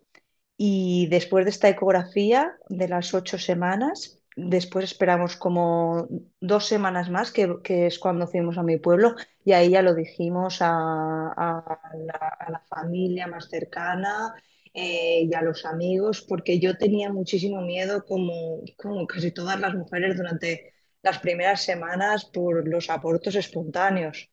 Y 0.58 1.08
después 1.08 1.46
de 1.46 1.52
esta 1.52 1.70
ecografía 1.70 2.58
de 2.70 2.88
las 2.88 3.14
ocho 3.14 3.38
semanas, 3.38 4.20
después 4.38 4.86
esperamos 4.86 5.36
como 5.36 6.08
dos 6.40 6.66
semanas 6.68 7.10
más, 7.10 7.32
que, 7.32 7.58
que, 7.64 7.88
es 7.88 8.00
cuando 8.00 8.28
fuimos 8.28 8.58
a 8.58 8.64
mi 8.64 8.78
pueblo, 8.78 9.16
y 9.44 9.54
ahí 9.54 9.72
ya 9.72 9.82
lo 9.82 9.96
dijimos 9.96 10.62
a, 10.62 11.34
a, 11.36 11.82
la, 12.50 12.64
familia 12.70 13.28
más 13.28 13.50
cercana 13.50 14.34
eh, 14.74 15.24
y 15.30 15.34
a 15.34 15.42
los 15.42 15.66
amigos, 15.66 16.22
porque 16.22 16.60
yo 16.60 16.78
tenía 16.78 17.12
muchísimo 17.12 17.62
miedo, 17.62 18.06
como, 18.06 18.62
como 18.78 19.08
casi 19.08 19.32
todas 19.32 19.60
las 19.60 19.74
mujeres, 19.74 20.16
durante 20.16 20.74
las 21.02 21.20
primeras 21.20 21.64
semanas 21.64 22.26
por 22.26 22.68
los 22.68 22.90
abortos 22.92 23.36
espontáneos. 23.36 24.30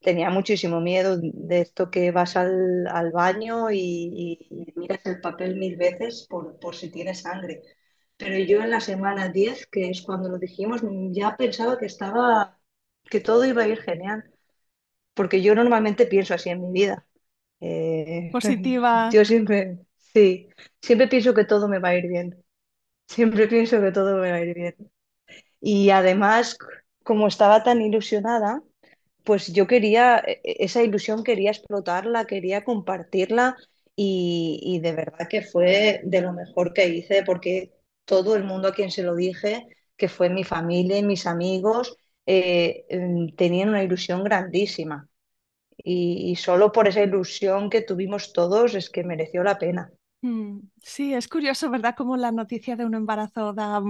Tenía 0.00 0.28
muchísimo 0.28 0.80
miedo 0.80 1.18
de 1.18 1.60
esto 1.62 1.90
que 1.90 2.10
vas 2.10 2.36
al, 2.36 2.86
al 2.88 3.10
baño 3.10 3.70
y, 3.70 4.72
miras 4.76 5.00
el 5.06 5.20
papel 5.20 5.56
mil 5.56 5.76
veces 5.76 6.26
por, 6.28 6.58
por 6.60 6.76
si 6.76 6.90
tiene 6.90 7.14
sangre 7.14 7.62
pero 8.16 8.38
yo 8.38 8.62
en 8.62 8.70
la 8.70 8.80
semana 8.80 9.28
10, 9.28 9.66
que 9.66 9.90
es 9.90 10.02
cuando 10.02 10.28
lo 10.28 10.38
dijimos, 10.38 10.82
ya 11.12 11.36
pensaba 11.36 11.78
que 11.78 11.86
estaba, 11.86 12.58
que 13.10 13.20
todo 13.20 13.44
iba 13.44 13.62
a 13.62 13.68
ir 13.68 13.78
genial, 13.82 14.24
porque 15.14 15.42
yo 15.42 15.54
normalmente 15.54 16.06
pienso 16.06 16.34
así 16.34 16.50
en 16.50 16.62
mi 16.62 16.72
vida. 16.72 17.06
Eh, 17.60 18.32
Positiva. 18.32 18.92
Yo 19.10 19.24
siempre, 19.24 19.78
sí, 20.14 20.48
siempre 20.82 21.08
pienso 21.08 21.34
que 21.34 21.44
todo 21.44 21.68
me 21.68 21.78
va 21.80 21.90
a 21.90 21.96
ir 21.98 22.08
bien, 22.08 22.44
siempre 23.08 23.48
pienso 23.48 23.80
que 23.82 23.92
todo 23.92 24.18
me 24.20 24.30
va 24.30 24.36
a 24.38 24.42
ir 24.44 24.54
bien. 24.54 24.76
Y 25.60 25.90
además, 25.90 26.58
como 27.04 27.28
estaba 27.28 27.62
tan 27.62 27.80
ilusionada, 27.82 28.62
pues 29.24 29.52
yo 29.54 29.68
quería, 29.68 30.18
esa 30.44 30.84
ilusión 30.84 31.24
quería 31.24 31.52
explotarla, 31.52 32.26
quería 32.26 32.64
compartirla 32.64 33.56
y, 33.96 34.60
y 34.62 34.80
de 34.80 34.92
verdad 34.94 35.28
que 35.30 35.42
fue 35.42 36.02
de 36.04 36.22
lo 36.22 36.34
mejor 36.34 36.74
que 36.74 36.88
hice 36.88 37.24
porque 37.24 37.74
todo 38.06 38.36
el 38.36 38.44
mundo 38.44 38.68
a 38.68 38.74
quien 38.74 38.90
se 38.90 39.02
lo 39.02 39.14
dije, 39.14 39.66
que 39.96 40.08
fue 40.08 40.30
mi 40.30 40.44
familia 40.44 40.98
y 40.98 41.04
mis 41.04 41.26
amigos, 41.26 41.98
eh, 42.26 42.86
tenían 43.36 43.70
una 43.70 43.84
ilusión 43.84 44.24
grandísima. 44.24 45.08
Y, 45.78 46.30
y, 46.32 46.36
solo 46.36 46.72
por 46.72 46.88
esa 46.88 47.02
ilusión 47.02 47.70
que 47.70 47.82
tuvimos 47.82 48.32
todos 48.32 48.74
es 48.74 48.90
que 48.90 49.04
mereció 49.04 49.42
la 49.42 49.58
pena. 49.58 49.92
Sí, 50.82 51.14
es 51.14 51.28
curioso, 51.28 51.70
¿verdad? 51.70 51.94
Como 51.96 52.16
la 52.16 52.32
noticia 52.32 52.74
de 52.74 52.84
un 52.84 52.94
embarazo 52.94 53.52
da 53.52 53.80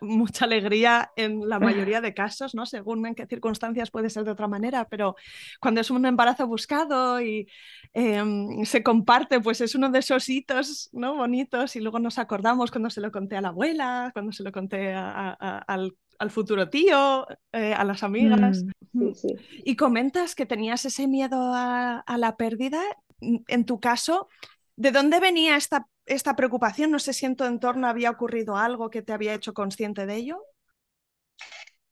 mucha 0.00 0.44
alegría 0.44 1.12
en 1.16 1.48
la 1.48 1.60
mayoría 1.60 2.00
de 2.00 2.14
casos, 2.14 2.54
¿no? 2.54 2.66
Según 2.66 3.06
en 3.06 3.14
qué 3.14 3.26
circunstancias 3.26 3.90
puede 3.90 4.10
ser 4.10 4.24
de 4.24 4.32
otra 4.32 4.48
manera, 4.48 4.88
pero 4.88 5.14
cuando 5.60 5.80
es 5.80 5.90
un 5.90 6.06
embarazo 6.06 6.46
buscado 6.46 7.20
y 7.20 7.46
eh, 7.94 8.22
se 8.64 8.82
comparte, 8.82 9.40
pues 9.40 9.60
es 9.60 9.74
uno 9.74 9.90
de 9.90 10.00
esos 10.00 10.28
hitos, 10.28 10.88
¿no? 10.92 11.16
Bonitos 11.16 11.76
y 11.76 11.80
luego 11.80 11.98
nos 11.98 12.18
acordamos 12.18 12.70
cuando 12.70 12.90
se 12.90 13.00
lo 13.00 13.12
conté 13.12 13.36
a 13.36 13.40
la 13.40 13.48
abuela, 13.48 14.10
cuando 14.12 14.32
se 14.32 14.42
lo 14.42 14.50
conté 14.50 14.92
a, 14.92 15.36
a, 15.38 15.58
al, 15.58 15.94
al, 16.18 16.30
futuro 16.30 16.68
tío, 16.68 17.26
eh, 17.52 17.74
a 17.74 17.84
las 17.84 18.02
amigas. 18.02 18.64
Mm, 18.92 19.12
sí, 19.12 19.28
sí. 19.28 19.62
Y 19.64 19.76
comentas 19.76 20.34
que 20.34 20.46
tenías 20.46 20.84
ese 20.84 21.06
miedo 21.06 21.52
a, 21.54 22.00
a 22.00 22.18
la 22.18 22.36
pérdida. 22.36 22.80
En 23.20 23.66
tu 23.66 23.80
caso, 23.80 24.28
¿De 24.80 24.92
dónde 24.92 25.20
venía 25.20 25.58
esta, 25.58 25.86
esta 26.06 26.34
preocupación? 26.34 26.90
No 26.90 26.98
sé 26.98 27.12
si 27.12 27.26
en 27.26 27.36
tu 27.36 27.44
entorno 27.44 27.86
había 27.86 28.10
ocurrido 28.10 28.56
algo 28.56 28.88
que 28.88 29.02
te 29.02 29.12
había 29.12 29.34
hecho 29.34 29.52
consciente 29.52 30.06
de 30.06 30.14
ello. 30.14 30.42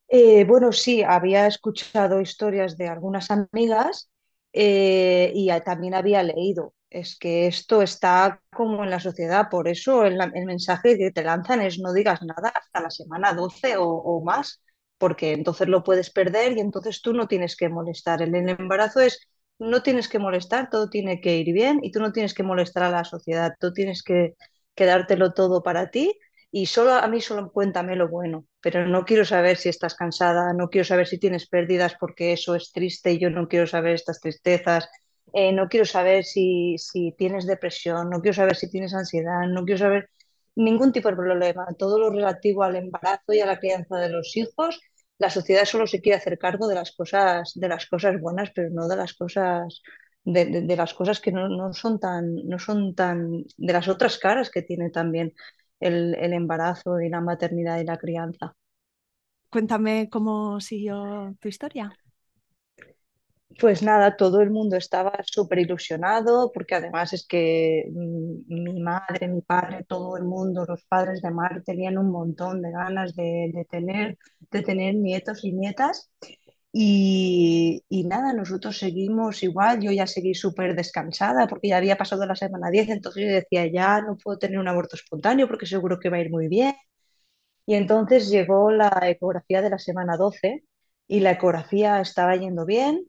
Eh, 0.08 0.46
bueno, 0.46 0.72
sí, 0.72 1.02
había 1.02 1.46
escuchado 1.46 2.18
historias 2.18 2.78
de 2.78 2.88
algunas 2.88 3.30
amigas 3.30 4.10
eh, 4.54 5.32
y 5.34 5.50
también 5.66 5.92
había 5.92 6.22
leído. 6.22 6.72
Es 6.88 7.18
que 7.18 7.46
esto 7.46 7.82
está 7.82 8.40
como 8.50 8.84
en 8.84 8.88
la 8.88 9.00
sociedad, 9.00 9.50
por 9.50 9.68
eso 9.68 10.06
el, 10.06 10.16
mensaje 10.46 10.96
que 10.96 11.10
te 11.10 11.22
lanzan 11.22 11.60
es 11.60 11.78
no 11.78 11.92
digas 11.92 12.22
nada 12.22 12.54
hasta 12.54 12.80
la 12.80 12.90
semana 12.90 13.34
12 13.34 13.74
o, 13.76 14.22
más, 14.24 14.62
porque 14.96 15.32
entonces 15.34 15.68
lo 15.68 15.84
puedes 15.84 16.08
perder 16.08 16.56
y 16.56 16.60
entonces 16.60 17.02
tú 17.02 17.12
no 17.12 17.28
tienes 17.28 17.54
que 17.54 17.68
molestar. 17.68 18.22
El 18.22 18.34
embarazo 18.34 19.00
es 19.00 19.28
no 19.58 19.82
tienes 19.82 20.08
que 20.08 20.18
molestar, 20.18 20.70
todo 20.70 20.88
tiene 20.88 21.20
que 21.20 21.36
ir 21.36 21.52
bien 21.52 21.80
y 21.82 21.90
tú 21.90 22.00
no 22.00 22.12
tienes 22.12 22.34
que 22.34 22.42
molestar 22.42 22.84
a 22.84 22.90
la 22.90 23.04
sociedad, 23.04 23.54
tú 23.60 23.72
tienes 23.72 24.02
que 24.02 24.34
quedártelo 24.74 25.32
todo 25.32 25.62
para 25.62 25.90
ti 25.90 26.18
y 26.50 26.66
solo 26.66 26.92
a 26.92 27.06
mí 27.08 27.20
solo 27.20 27.50
cuéntame 27.52 27.96
lo 27.96 28.08
bueno, 28.08 28.46
pero 28.60 28.86
no 28.86 29.04
quiero 29.04 29.24
saber 29.24 29.56
si 29.56 29.68
estás 29.68 29.94
cansada, 29.94 30.52
no 30.54 30.70
quiero 30.70 30.84
saber 30.84 31.06
si 31.06 31.18
tienes 31.18 31.48
pérdidas 31.48 31.94
porque 31.98 32.32
eso 32.32 32.54
es 32.54 32.72
triste 32.72 33.12
y 33.12 33.18
yo 33.18 33.30
no 33.30 33.48
quiero 33.48 33.66
saber 33.66 33.94
estas 33.94 34.20
tristezas, 34.20 34.88
eh, 35.34 35.52
no 35.52 35.68
quiero 35.68 35.84
saber 35.84 36.24
si, 36.24 36.76
si 36.78 37.12
tienes 37.18 37.46
depresión, 37.46 38.08
no 38.08 38.20
quiero 38.20 38.34
saber 38.34 38.56
si 38.56 38.70
tienes 38.70 38.94
ansiedad, 38.94 39.46
no 39.48 39.64
quiero 39.64 39.78
saber 39.78 40.10
ningún 40.54 40.92
tipo 40.92 41.08
de 41.08 41.16
problema, 41.16 41.66
todo 41.78 41.98
lo 41.98 42.10
relativo 42.10 42.62
al 42.62 42.76
embarazo 42.76 43.32
y 43.32 43.40
a 43.40 43.46
la 43.46 43.58
crianza 43.58 43.96
de 43.96 44.08
los 44.08 44.36
hijos 44.36 44.80
la 45.18 45.30
sociedad 45.30 45.64
solo 45.64 45.86
se 45.86 46.00
quiere 46.00 46.18
hacer 46.18 46.38
cargo 46.38 46.68
de 46.68 46.74
las 46.76 46.92
cosas, 46.92 47.52
de 47.54 47.68
las 47.68 47.86
cosas 47.86 48.20
buenas, 48.20 48.50
pero 48.54 48.70
no 48.70 48.88
de 48.88 48.96
las 48.96 49.14
cosas, 49.14 49.82
de, 50.24 50.62
de, 50.62 50.76
las 50.76 50.94
cosas 50.94 51.20
que 51.20 51.32
no, 51.32 51.48
no, 51.48 51.72
son 51.72 51.98
tan, 52.00 52.34
no 52.46 52.58
son 52.58 52.94
tan, 52.94 53.44
de 53.56 53.72
las 53.72 53.88
otras 53.88 54.18
caras 54.18 54.50
que 54.50 54.62
tiene 54.62 54.90
también 54.90 55.34
el, 55.80 56.14
el 56.14 56.32
embarazo 56.32 57.00
y 57.00 57.08
la 57.08 57.20
maternidad 57.20 57.78
y 57.80 57.84
la 57.84 57.98
crianza. 57.98 58.54
Cuéntame 59.50 60.08
cómo 60.10 60.60
siguió 60.60 61.34
tu 61.40 61.48
historia. 61.48 61.90
Pues 63.56 63.82
nada, 63.82 64.16
todo 64.16 64.40
el 64.42 64.50
mundo 64.50 64.76
estaba 64.76 65.12
súper 65.24 65.58
ilusionado 65.60 66.52
porque 66.52 66.74
además 66.76 67.12
es 67.12 67.26
que 67.26 67.84
mi 67.92 68.80
madre, 68.80 69.26
mi 69.26 69.40
padre, 69.40 69.84
todo 69.88 70.16
el 70.16 70.24
mundo, 70.24 70.64
los 70.68 70.84
padres 70.84 71.22
de 71.22 71.30
Mar 71.30 71.62
tenían 71.64 71.98
un 71.98 72.10
montón 72.10 72.62
de 72.62 72.70
ganas 72.70 73.16
de, 73.16 73.50
de 73.52 73.64
tener, 73.64 74.18
de 74.50 74.62
tener 74.62 74.94
nietos 74.94 75.44
y 75.44 75.52
nietas. 75.52 76.10
Y, 76.72 77.84
y, 77.88 78.04
nada, 78.04 78.32
nosotros 78.34 78.78
seguimos 78.78 79.42
igual, 79.42 79.80
yo 79.80 79.90
ya 79.92 80.06
seguí 80.06 80.34
súper 80.34 80.76
descansada 80.76 81.48
porque 81.48 81.68
ya 81.68 81.78
había 81.78 81.96
pasado 81.96 82.26
la 82.26 82.36
semana 82.36 82.70
10, 82.70 82.88
entonces 82.90 83.24
yo 83.24 83.30
decía, 83.34 83.66
ya 83.72 84.02
no 84.02 84.16
puedo 84.18 84.38
tener 84.38 84.58
un 84.60 84.68
aborto 84.68 84.96
espontáneo 84.96 85.48
porque 85.48 85.66
seguro 85.66 85.98
que 85.98 86.10
va 86.10 86.18
a 86.18 86.20
ir 86.20 86.30
muy 86.30 86.48
bien. 86.48 86.74
Y 87.66 87.74
entonces 87.74 88.30
llegó 88.30 88.70
la 88.70 88.90
ecografía 89.04 89.62
de 89.62 89.70
la 89.70 89.78
semana 89.78 90.16
12 90.16 90.64
y 91.06 91.20
la 91.20 91.32
ecografía 91.32 92.00
estaba 92.00 92.36
yendo 92.36 92.64
bien, 92.66 93.06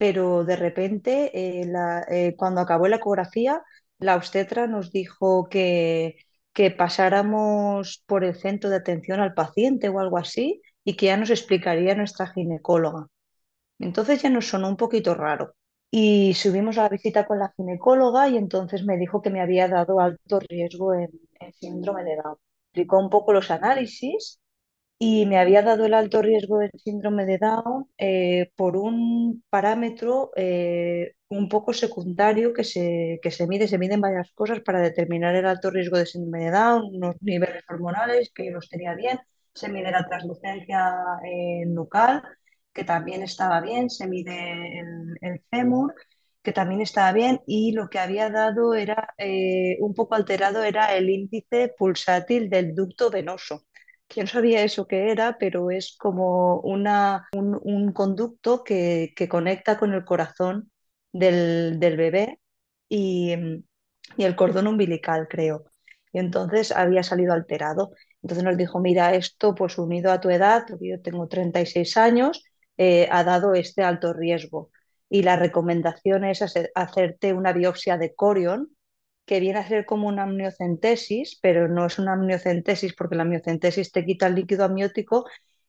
pero 0.00 0.44
de 0.44 0.56
repente, 0.56 1.30
eh, 1.38 1.70
eh, 2.10 2.34
cuando 2.38 2.62
acabó 2.62 2.88
la 2.88 2.96
ecografía, 2.96 3.62
la 3.98 4.16
obstetra 4.16 4.66
nos 4.66 4.92
dijo 4.92 5.48
que, 5.50 6.16
que 6.54 6.70
pasáramos 6.70 8.02
por 8.06 8.24
el 8.24 8.34
centro 8.34 8.70
de 8.70 8.76
atención 8.76 9.20
al 9.20 9.34
paciente 9.34 9.90
o 9.90 10.00
algo 10.00 10.16
así 10.16 10.62
y 10.84 10.96
que 10.96 11.06
ya 11.06 11.18
nos 11.18 11.28
explicaría 11.28 11.94
nuestra 11.94 12.28
ginecóloga. 12.28 13.08
Entonces 13.78 14.22
ya 14.22 14.30
nos 14.30 14.48
sonó 14.48 14.68
un 14.68 14.78
poquito 14.78 15.14
raro. 15.14 15.54
Y 15.90 16.34
subimos 16.34 16.78
a 16.78 16.84
la 16.84 16.88
visita 16.90 17.26
con 17.26 17.38
la 17.38 17.52
ginecóloga 17.56 18.28
y 18.28 18.38
entonces 18.38 18.84
me 18.84 18.96
dijo 18.96 19.20
que 19.22 19.30
me 19.30 19.42
había 19.42 19.68
dado 19.68 20.00
alto 20.00 20.40
riesgo 20.48 20.94
en, 20.94 21.10
en 21.40 21.52
síndrome 21.54 22.04
de 22.04 22.16
Down. 22.16 22.36
Explicó 22.68 22.98
un 22.98 23.10
poco 23.10 23.32
los 23.34 23.50
análisis 23.50 24.40
y 25.02 25.26
me 25.26 25.38
había 25.38 25.62
dado 25.62 25.86
el 25.86 25.94
alto 25.94 26.22
riesgo 26.22 26.58
del 26.58 26.70
síndrome 26.76 27.24
de 27.26 27.38
Down 27.38 27.88
eh, 27.98 28.52
por 28.56 28.76
un 28.76 29.42
parámetro 29.50 30.30
eh, 30.36 31.14
un 31.30 31.48
poco 31.48 31.72
secundario 31.72 32.52
que 32.52 32.64
se, 32.64 33.18
que 33.22 33.30
se 33.30 33.46
mide, 33.48 33.66
se 33.68 33.78
miden 33.78 34.00
varias 34.02 34.30
cosas 34.32 34.60
para 34.60 34.80
determinar 34.82 35.34
el 35.36 35.46
alto 35.46 35.70
riesgo 35.70 35.96
de 35.98 36.06
síndrome 36.06 36.44
de 36.46 36.50
Down, 36.52 36.96
unos 36.96 37.16
niveles 37.22 37.64
hormonales 37.70 38.30
que 38.34 38.46
yo 38.46 38.52
los 38.52 38.68
tenía 38.68 38.94
bien, 38.94 39.18
se 39.54 39.70
mide 39.70 39.90
la 39.90 40.06
translucencia 40.06 40.94
eh, 41.24 41.64
nucal, 41.66 42.22
que 42.72 42.84
también 42.84 43.22
estaba 43.22 43.60
bien, 43.62 43.88
se 43.90 44.06
mide 44.06 44.80
el, 44.80 45.16
el 45.22 45.42
fémur 45.50 45.94
que 46.42 46.52
también 46.52 46.80
estaba 46.80 47.12
bien 47.12 47.40
y 47.46 47.72
lo 47.72 47.88
que 47.90 47.98
había 47.98 48.30
dado 48.30 48.74
era 48.74 49.14
eh, 49.18 49.76
un 49.80 49.94
poco 49.94 50.14
alterado 50.14 50.62
era 50.64 50.94
el 50.96 51.10
índice 51.10 51.74
pulsátil 51.76 52.48
del 52.50 52.74
ducto 52.74 53.10
venoso 53.10 53.64
no 54.16 54.26
sabía 54.26 54.62
eso 54.62 54.86
que 54.86 55.10
era, 55.10 55.36
pero 55.38 55.70
es 55.70 55.96
como 55.98 56.60
una, 56.60 57.28
un, 57.32 57.92
conducto 57.92 58.64
que, 58.64 59.14
conecta 59.28 59.78
con 59.78 59.94
el 59.94 60.04
corazón 60.04 60.70
del, 61.12 61.78
del 61.78 61.96
bebé 61.96 62.40
y, 62.88 63.34
el 64.18 64.36
cordón 64.36 64.66
umbilical, 64.66 65.28
creo. 65.28 65.64
Y 66.12 66.18
entonces 66.18 66.72
había 66.72 67.02
salido 67.04 67.32
alterado. 67.32 67.92
Entonces 68.22 68.44
nos 68.44 68.56
dijo, 68.56 68.80
mira, 68.80 69.14
esto 69.14 69.54
pues 69.54 69.78
unido 69.78 70.10
a 70.10 70.20
tu 70.20 70.30
edad, 70.30 70.64
porque 70.68 70.88
yo 70.88 71.00
tengo 71.00 71.28
36 71.28 71.96
años, 71.96 72.44
eh, 72.76 73.08
ha 73.10 73.22
dado 73.24 73.54
este 73.54 73.82
alto 73.82 74.12
riesgo. 74.12 74.70
Y 75.08 75.22
la 75.22 75.36
recomendación 75.36 76.24
es 76.24 76.42
hacer- 76.42 76.72
hacerte 76.74 77.32
una 77.32 77.52
biopsia 77.52 77.96
de 77.98 78.14
corion, 78.14 78.70
que 79.24 79.40
viene 79.40 79.58
a 79.60 79.68
ser 79.68 79.86
como 79.86 80.08
una 80.08 80.24
amniocentesis, 80.24 81.38
pero 81.40 81.68
no 81.68 81.86
es 81.86 81.98
una 81.98 82.14
amniocentesis 82.14 82.94
porque 82.94 83.16
la 83.16 83.22
amniocentesis 83.22 83.92
te 83.92 84.04
quita 84.04 84.26
el 84.26 84.34
líquido 84.34 84.64
amniótico 84.64 85.26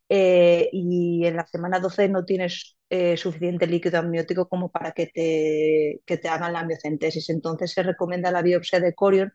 eh, 0.10 0.70
y 0.74 1.26
en 1.26 1.38
la 1.38 1.48
semana 1.48 1.80
12 1.80 2.10
no 2.10 2.26
tienes 2.26 2.76
eh, 2.90 3.16
suficiente 3.18 3.68
líquido 3.68 4.00
amniótico 4.00 4.48
como 4.50 4.70
para 4.70 4.92
que 4.92 5.08
te, 5.08 6.02
que 6.06 6.18
te 6.18 6.28
hagan 6.30 6.54
la 6.54 6.60
amniocentesis. 6.62 7.30
Entonces 7.30 7.72
se 7.72 7.84
recomienda 7.84 8.32
la 8.32 8.42
biopsia 8.42 8.80
de 8.80 8.94
corion, 8.94 9.34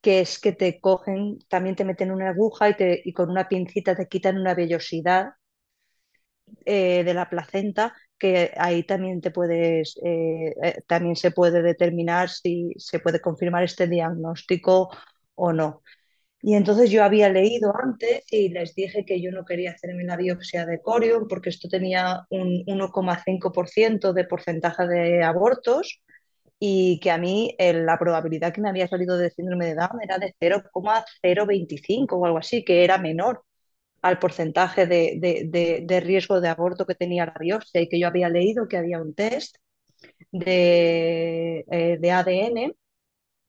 que 0.00 0.20
es 0.20 0.38
que 0.40 0.52
te 0.52 0.80
cogen, 0.80 1.38
también 1.48 1.76
te 1.76 1.84
meten 1.84 2.10
una 2.12 2.30
aguja 2.30 2.70
y, 2.70 3.12
con 3.12 3.30
una 3.30 3.48
pincita 3.48 3.94
te 3.96 4.08
quitan 4.08 4.38
una 4.38 4.54
vellosidad 4.54 5.34
eh, 6.64 7.04
de 7.04 7.14
la 7.14 7.28
placenta, 7.30 7.94
que 8.18 8.52
ahí 8.56 8.82
también 8.84 9.20
te 9.20 9.30
puedes, 9.30 9.98
eh, 10.04 10.54
eh, 10.62 10.82
también 10.86 11.16
se 11.16 11.30
puede 11.30 11.62
determinar 11.62 12.30
si 12.30 12.72
se 12.78 12.98
puede 13.00 13.20
confirmar 13.20 13.64
este 13.64 13.86
diagnóstico 13.86 14.90
o 15.34 15.52
no. 15.52 15.82
Y 16.42 16.54
entonces 16.54 16.90
yo 16.90 17.02
había 17.04 17.28
leído 17.28 17.72
antes 17.76 18.24
y 18.30 18.50
les 18.50 18.74
dije 18.74 19.04
que 19.04 19.20
yo 19.20 19.32
no 19.32 19.44
quería 19.44 19.72
hacerme 19.72 20.04
la 20.04 20.16
biopsia 20.16 20.66
de 20.66 20.80
corion 20.80 21.26
porque 21.28 21.50
esto 21.50 21.68
tenía 21.68 22.26
un 22.30 22.64
1,5% 22.66 24.12
de 24.12 24.24
porcentaje 24.24 24.86
de 24.86 25.24
abortos 25.24 26.02
y 26.58 27.00
que 27.00 27.10
a 27.10 27.18
mí 27.18 27.54
la 27.58 27.98
probabilidad 27.98 28.52
que 28.52 28.60
me 28.60 28.68
había 28.70 28.88
salido 28.88 29.18
de 29.18 29.30
síndrome 29.30 29.66
de 29.66 29.74
Down 29.74 30.00
era 30.02 30.18
de 30.18 30.34
0,025 30.38 32.16
o 32.16 32.26
algo 32.26 32.38
así, 32.38 32.64
que 32.64 32.84
era 32.84 32.98
menor 32.98 33.45
al 34.08 34.18
porcentaje 34.18 34.86
de, 34.86 35.16
de, 35.18 35.44
de, 35.48 35.80
de, 35.84 36.00
riesgo 36.00 36.40
de 36.40 36.48
aborto 36.48 36.86
que 36.86 36.94
tenía 36.94 37.26
la 37.26 37.34
biopsia 37.38 37.80
y 37.80 37.88
que 37.88 37.98
yo 38.00 38.08
había 38.08 38.28
leído 38.28 38.68
que 38.68 38.76
había 38.76 39.00
un 39.00 39.14
test 39.14 39.56
de, 40.32 41.64
eh, 41.70 41.98
de 42.00 42.10
ADN 42.12 42.74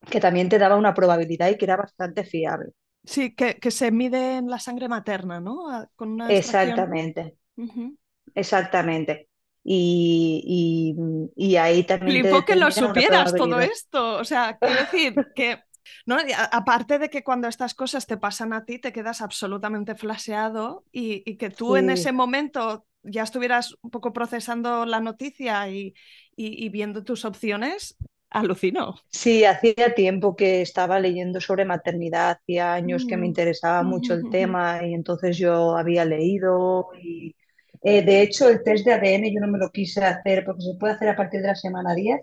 que 0.09 0.19
también 0.19 0.49
te 0.49 0.59
daba 0.59 0.77
una 0.77 0.93
probabilidad 0.93 1.49
y 1.49 1.57
que 1.57 1.65
era 1.65 1.75
bastante 1.77 2.23
fiable. 2.23 2.71
Sí, 3.03 3.35
que, 3.35 3.55
que 3.55 3.71
se 3.71 3.91
mide 3.91 4.37
en 4.37 4.47
la 4.49 4.59
sangre 4.59 4.87
materna, 4.89 5.39
¿no? 5.39 5.87
Con 5.95 6.11
una 6.11 6.31
extracción. 6.31 6.71
Exactamente, 6.71 7.37
Uh 7.57 7.63
-huh. 7.65 7.97
exactamente. 8.35 9.29
Y, 9.63 10.93
y, 11.35 11.49
y, 11.51 11.55
ahí 11.57 11.83
también 11.83 12.21
Flipó 12.23 12.45
que 12.45 12.55
lo 12.55 12.71
supieras 12.71 13.33
todo 13.35 13.59
esto. 13.59 14.17
O 14.17 14.23
sea, 14.23 14.57
quiero 14.61 14.75
decir 14.79 15.13
que, 15.35 15.59
¿no? 16.05 16.17
Y 16.27 16.31
a- 16.33 16.43
aparte 16.45 16.99
de 16.99 17.09
que 17.09 17.23
cuando 17.23 17.47
estas 17.47 17.73
cosas 17.73 18.05
te 18.07 18.17
pasan 18.17 18.53
a 18.53 18.65
ti, 18.65 18.79
te 18.79 18.91
quedas 18.93 19.21
absolutamente 19.21 19.95
flaseado 19.95 20.85
y, 20.91 21.23
y 21.29 21.37
que 21.37 21.49
tú 21.51 21.75
en 21.75 21.89
ese 21.89 22.11
momento 22.11 22.85
ya 23.03 23.23
estuvieras 23.23 23.75
un 23.81 23.91
poco 23.91 24.13
procesando 24.13 24.85
la 24.85 24.99
noticia 24.99 25.69
y, 25.69 25.93
y- 26.35 26.69
viendo 26.69 27.03
tus 27.03 27.25
opciones, 27.25 27.97
alucino. 28.29 28.95
sí, 29.09 29.43
hacía 29.45 29.93
tiempo 29.95 30.35
que 30.35 30.61
estaba 30.61 30.99
leyendo 30.99 31.41
sobre 31.41 31.65
maternidad, 31.65 32.31
hacía 32.41 32.73
años 32.73 33.05
que 33.05 33.17
me 33.17 33.25
Mm. 33.25 33.27
interesaba 33.27 33.83
mucho 33.83 34.13
el 34.13 34.27
tema 34.29 34.79
y 34.85 34.93
entonces 34.93 35.37
yo 35.37 35.75
había 35.77 36.05
leído 36.05 36.89
y 37.01 37.35
eh, 37.83 38.01
de 38.03 38.21
hecho 38.21 38.49
el 38.49 38.63
test 38.63 38.85
de 38.85 38.93
ADN 38.93 39.33
yo 39.33 39.39
no 39.39 39.47
me 39.47 39.57
lo 39.59 39.69
quise 39.71 40.03
hacer 40.03 40.43
porque 40.45 40.61
se 40.63 40.75
puede 40.79 40.93
hacer 40.93 41.09
a 41.09 41.15
partir 41.15 41.41
de 41.41 41.47
la 41.49 41.55
semana 41.55 41.93
10, 41.95 42.21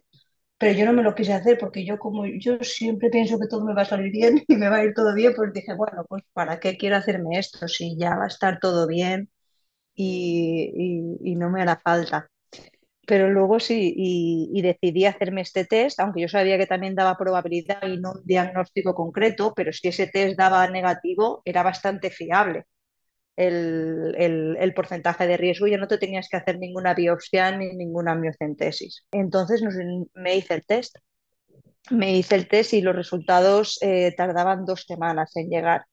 pero 0.59 0.73
yo 0.79 0.87
no 0.87 0.93
me 0.93 1.03
lo 1.03 1.15
quise 1.15 1.33
hacer 1.35 1.59
porque 1.59 1.85
yo 1.85 1.99
como 1.99 2.27
yo 2.27 2.59
siempre 2.63 3.11
pienso 3.11 3.39
que 3.39 3.49
todo 3.49 3.65
me 3.65 3.75
va 3.75 3.83
a 3.83 3.85
salir 3.85 4.11
bien 4.13 4.43
y 4.49 4.57
me 4.57 4.69
va 4.69 4.77
a 4.79 4.85
ir 4.85 4.95
todo 4.95 5.15
bien, 5.15 5.33
pues 5.35 5.53
dije, 5.53 5.75
bueno, 5.75 6.05
pues 6.09 6.23
¿para 6.33 6.61
qué 6.61 6.77
quiero 6.77 6.97
hacerme 6.97 7.39
esto 7.39 7.69
si 7.69 7.97
ya 7.99 8.17
va 8.17 8.25
a 8.25 8.29
estar 8.29 8.59
todo 8.61 8.87
bien 8.87 9.31
y, 9.95 11.19
y- 11.23 11.37
no 11.37 11.51
me 11.51 11.63
hará 11.63 11.79
falta? 11.79 12.31
Pero 13.07 13.31
luego 13.31 13.61
sí, 13.61 13.93
y, 13.97 14.51
y 14.55 14.63
decidí 14.63 15.07
hacerme 15.07 15.43
este 15.43 15.65
test, 15.67 16.01
aunque 16.01 16.23
yo 16.23 16.29
sabía 16.29 16.59
que 16.59 16.67
también 16.67 16.95
daba 16.95 17.17
probabilidad 17.19 17.83
y 17.87 17.99
no 18.01 18.13
un 18.13 18.23
diagnóstico 18.25 18.95
concreto, 18.95 19.53
pero 19.57 19.73
si 19.73 19.89
ese 19.89 20.07
test 20.09 20.39
daba 20.39 20.69
negativo, 20.71 21.43
era 21.45 21.63
bastante 21.63 22.11
fiable 22.11 22.65
el, 23.37 24.57
el- 24.61 24.75
porcentaje 24.75 25.27
de 25.27 25.37
riesgo 25.37 25.67
ya 25.67 25.79
no 25.79 25.89
te 25.89 25.99
tenías 25.99 26.29
que 26.29 26.37
hacer 26.37 26.59
ninguna 26.59 26.95
biopsia 26.95 27.57
ni 27.57 27.75
ninguna 27.77 28.13
amniocentesis. 28.13 29.07
Entonces 29.13 29.63
nos- 29.63 29.75
me 30.15 30.37
hice 30.37 30.55
el 30.55 30.65
test, 30.67 30.97
me 31.91 32.17
hice 32.17 32.37
el 32.37 32.49
test 32.49 32.75
y 32.75 32.83
los 32.83 32.97
resultados 32.97 33.79
eh, 33.83 34.15
tardaban 34.17 34.65
dos 34.67 34.85
semanas 34.87 35.35
en 35.37 35.49
llegar. 35.51 35.87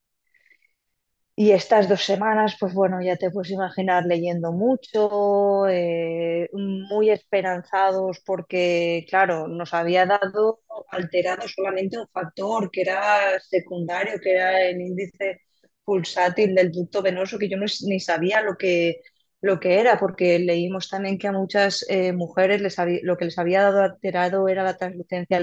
Y 1.35 1.51
estas 1.51 1.89
dos 1.89 2.03
semanas, 2.03 2.55
pues 2.59 2.73
bueno, 2.73 3.01
ya 3.01 3.15
te 3.15 3.31
puedes 3.31 3.49
imaginar 3.51 4.05
leyendo 4.05 4.51
mucho, 4.51 5.67
eh, 5.69 6.49
muy 6.53 7.09
esperanzados 7.09 8.21
porque, 8.25 9.05
claro, 9.09 9.47
nos 9.47 9.73
había 9.73 10.05
dado 10.05 10.59
alterado 10.89 11.47
solamente 11.47 11.97
un 11.97 12.07
factor 12.09 12.69
que 12.71 12.81
era 12.81 13.39
secundario, 13.39 14.19
que 14.21 14.33
era 14.33 14.61
el 14.61 14.81
índice 14.81 15.41
pulsátil 15.85 16.55
del 16.55 16.71
ducto 16.71 17.01
venoso, 17.01 17.37
que 17.39 17.49
yo 17.49 17.57
no, 17.57 17.65
ni 17.87 17.99
sabía 17.99 18.41
lo 18.41 18.55
que, 18.57 19.01
lo 19.41 19.59
que 19.59 19.79
era, 19.79 19.99
porque 19.99 20.39
leímos 20.39 20.89
también 20.89 21.17
que 21.17 21.27
a 21.27 21.31
muchas 21.31 21.85
eh, 21.89 22.13
mujeres 22.13 22.61
les 22.61 22.77
había- 22.79 22.99
lo 23.03 23.17
que 23.17 23.25
les 23.25 23.37
había 23.39 23.63
dado 23.63 23.81
alterado 23.83 24.47
era 24.47 24.63
la 24.63 24.77
translucencia 24.77 25.39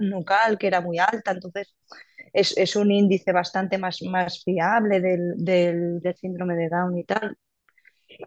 nucal, 0.00 0.58
que 0.58 0.66
era 0.66 0.80
muy 0.80 0.98
alta, 0.98 1.32
entonces 1.32 1.74
es, 2.32 2.56
es 2.58 2.76
un 2.76 2.90
índice 2.92 3.32
bastante 3.32 3.78
más, 3.78 4.02
más 4.02 4.42
fiable 4.44 5.00
del, 5.00 5.34
del, 5.38 6.00
del 6.00 6.16
síndrome 6.16 6.56
de 6.56 6.68
Down 6.68 6.98
y 6.98 7.04
tal. 7.04 7.36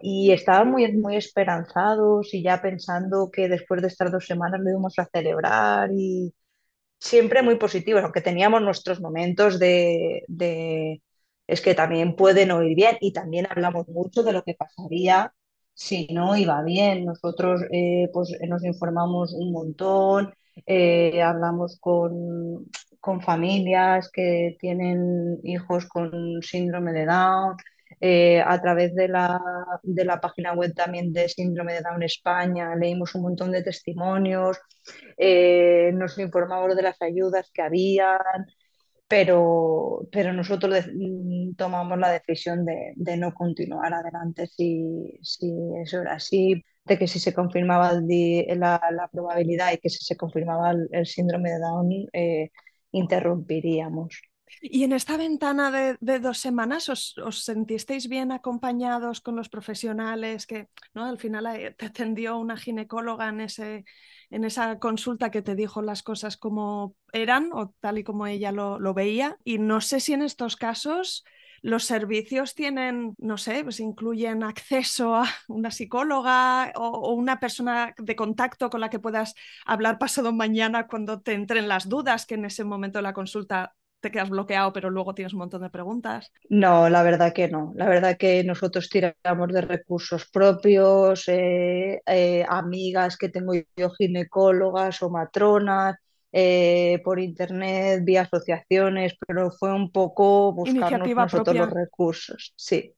Y 0.02 0.32
estaban 0.32 0.70
muy, 0.70 0.92
muy 0.92 1.16
esperanzados 1.16 2.32
y 2.34 2.42
ya 2.42 2.60
pensando 2.62 3.30
que 3.32 3.48
después 3.48 3.82
de 3.82 3.88
estas 3.88 4.12
dos 4.12 4.26
semanas 4.26 4.60
lo 4.60 4.70
íbamos 4.70 4.98
a 4.98 5.06
celebrar 5.12 5.90
y 5.92 6.34
siempre 7.00 7.42
muy 7.42 7.56
positivos, 7.56 8.02
aunque 8.04 8.20
teníamos 8.22 8.62
nuestros 8.62 9.00
momentos 9.00 9.58
de, 9.60 10.24
de 10.28 11.02
es 11.52 11.60
que 11.60 11.74
también 11.74 12.16
pueden 12.16 12.50
oír 12.52 12.74
bien 12.76 12.96
y 13.00 13.12
también 13.12 13.46
hablamos 13.50 13.88
mucho 13.88 14.22
de 14.22 14.32
lo 14.32 14.42
que 14.44 14.54
pasaría 14.54 15.32
si 15.74 16.06
no 16.12 16.36
iba 16.36 16.62
bien. 16.62 17.04
Nosotros 17.04 17.62
eh, 17.72 18.08
pues 18.12 18.36
nos 18.48 18.64
informamos 18.64 19.32
un 19.34 19.52
montón, 19.52 20.32
eh, 20.66 21.22
hablamos 21.22 21.78
con, 21.80 22.66
con 23.00 23.20
familias 23.20 24.10
que 24.12 24.56
tienen 24.60 25.38
hijos 25.44 25.86
con 25.86 26.10
síndrome 26.42 26.92
de 26.92 27.06
Down. 27.06 27.56
eh, 28.00 28.40
a 28.44 28.60
través 28.60 28.94
de 28.94 29.08
la, 29.08 29.40
de 29.82 30.04
la 30.04 30.20
página 30.20 30.52
web 30.54 30.74
también 30.74 31.12
de 31.12 31.28
Síndrome 31.28 31.74
de 31.74 31.82
Down 31.82 32.02
España 32.02 32.74
leímos 32.76 33.14
un 33.14 33.22
montón 33.22 33.52
de 33.52 33.62
testimonios, 33.62 34.58
nos 35.94 36.18
informamos 36.18 36.74
de 36.76 36.82
las 36.82 37.00
ayudas 37.02 37.50
que 37.52 37.62
había, 37.62 38.18
pero, 39.12 40.08
pero 40.10 40.32
nosotros 40.32 40.86
mm, 40.94 41.54
tomamos 41.56 41.98
la 41.98 42.10
decisión 42.12 42.64
de, 42.64 42.94
de 42.96 43.18
no 43.18 43.34
continuar 43.34 43.92
adelante 43.92 44.46
si, 44.46 45.18
si 45.22 45.52
eso 45.82 46.00
era 46.00 46.14
así. 46.14 46.64
de 46.86 46.98
que 46.98 47.06
si 47.06 47.18
se 47.20 47.34
confirmaba 47.34 47.92
la, 47.92 48.80
la, 48.90 49.08
probabilidad 49.12 49.72
y 49.72 49.78
que 49.78 49.90
si 49.90 50.02
se 50.02 50.16
confirmaba 50.16 50.70
el, 50.70 50.88
el 50.92 51.06
síndrome 51.06 51.50
de 51.50 51.58
Down, 51.58 51.90
eh, 52.14 52.50
interrumpiríamos. 52.92 54.22
Y 54.60 54.84
en 54.84 54.92
esta 54.92 55.16
ventana 55.16 55.70
de, 55.70 56.18
dos 56.20 56.38
semanas, 56.38 56.88
¿os, 56.88 57.16
¿os, 57.18 57.44
sentisteis 57.44 58.08
bien 58.08 58.32
acompañados 58.32 59.20
con 59.20 59.36
los 59.36 59.48
profesionales 59.48 60.46
que 60.46 60.68
¿no? 60.94 61.04
al 61.04 61.18
final 61.18 61.46
eh, 61.46 61.74
te 61.76 61.86
atendió 61.86 62.38
una 62.38 62.56
ginecóloga 62.56 63.28
en, 63.28 63.40
esa 64.44 64.78
consulta 64.78 65.30
que 65.30 65.42
te 65.42 65.54
dijo 65.54 65.82
las 65.82 66.02
cosas 66.02 66.36
como 66.36 66.94
eran 67.12 67.50
o 67.52 67.74
tal 67.80 67.98
y 67.98 68.04
como 68.04 68.26
ella 68.26 68.52
lo, 68.52 68.78
lo 68.78 68.94
veía? 68.94 69.38
Y 69.44 69.58
no 69.58 69.80
sé 69.80 70.00
si 70.00 70.12
en 70.12 70.22
estos 70.22 70.56
casos 70.56 71.24
los 71.62 71.84
servicios 71.84 72.54
tienen, 72.54 73.14
no 73.18 73.38
sé, 73.38 73.62
pues 73.62 73.78
incluyen 73.78 74.42
acceso 74.42 75.14
a 75.14 75.28
una 75.48 75.70
psicóloga 75.70 76.72
o, 76.74 76.88
o, 76.88 77.12
una 77.14 77.38
persona 77.38 77.94
de 77.98 78.16
contacto 78.16 78.68
con 78.68 78.80
la 78.80 78.90
que 78.90 78.98
puedas 78.98 79.34
hablar 79.64 79.98
pasado 79.98 80.32
mañana 80.32 80.88
cuando 80.88 81.20
te 81.20 81.34
entren 81.34 81.68
las 81.68 81.88
dudas, 81.88 82.26
que 82.26 82.34
en 82.34 82.44
ese 82.46 82.64
momento 82.64 82.98
de 82.98 83.04
la 83.04 83.12
consulta 83.12 83.74
te 84.02 84.10
quedas 84.10 84.28
bloqueado, 84.30 84.72
pero 84.74 84.90
luego 84.90 85.14
tienes 85.14 85.32
un 85.32 85.38
montón 85.40 85.62
de 85.62 85.70
preguntas. 85.70 86.30
No, 86.50 86.88
la 86.90 87.02
verdad 87.02 87.32
que 87.32 87.48
no. 87.48 87.72
La 87.76 87.88
verdad 87.88 88.16
que 88.18 88.44
nosotros 88.44 88.90
tiramos 88.90 89.48
de 89.52 89.62
recursos 89.62 90.28
propios, 90.30 91.24
eh, 91.28 92.02
eh, 92.06 92.44
amigas 92.48 93.16
que 93.16 93.30
tengo 93.30 93.52
yo, 93.54 93.90
ginecólogas 93.90 95.02
o 95.02 95.08
matronas, 95.10 95.96
eh, 96.30 97.00
por 97.04 97.20
internet, 97.20 98.02
vía 98.04 98.22
asociaciones, 98.22 99.14
pero 99.26 99.50
fue 99.50 99.72
un 99.72 99.90
poco 99.90 100.52
buscarnos 100.52 101.08
nosotros 101.16 101.56
propia. 101.56 101.66
los 101.66 101.70
recursos. 101.72 102.52
Sí, 102.56 102.94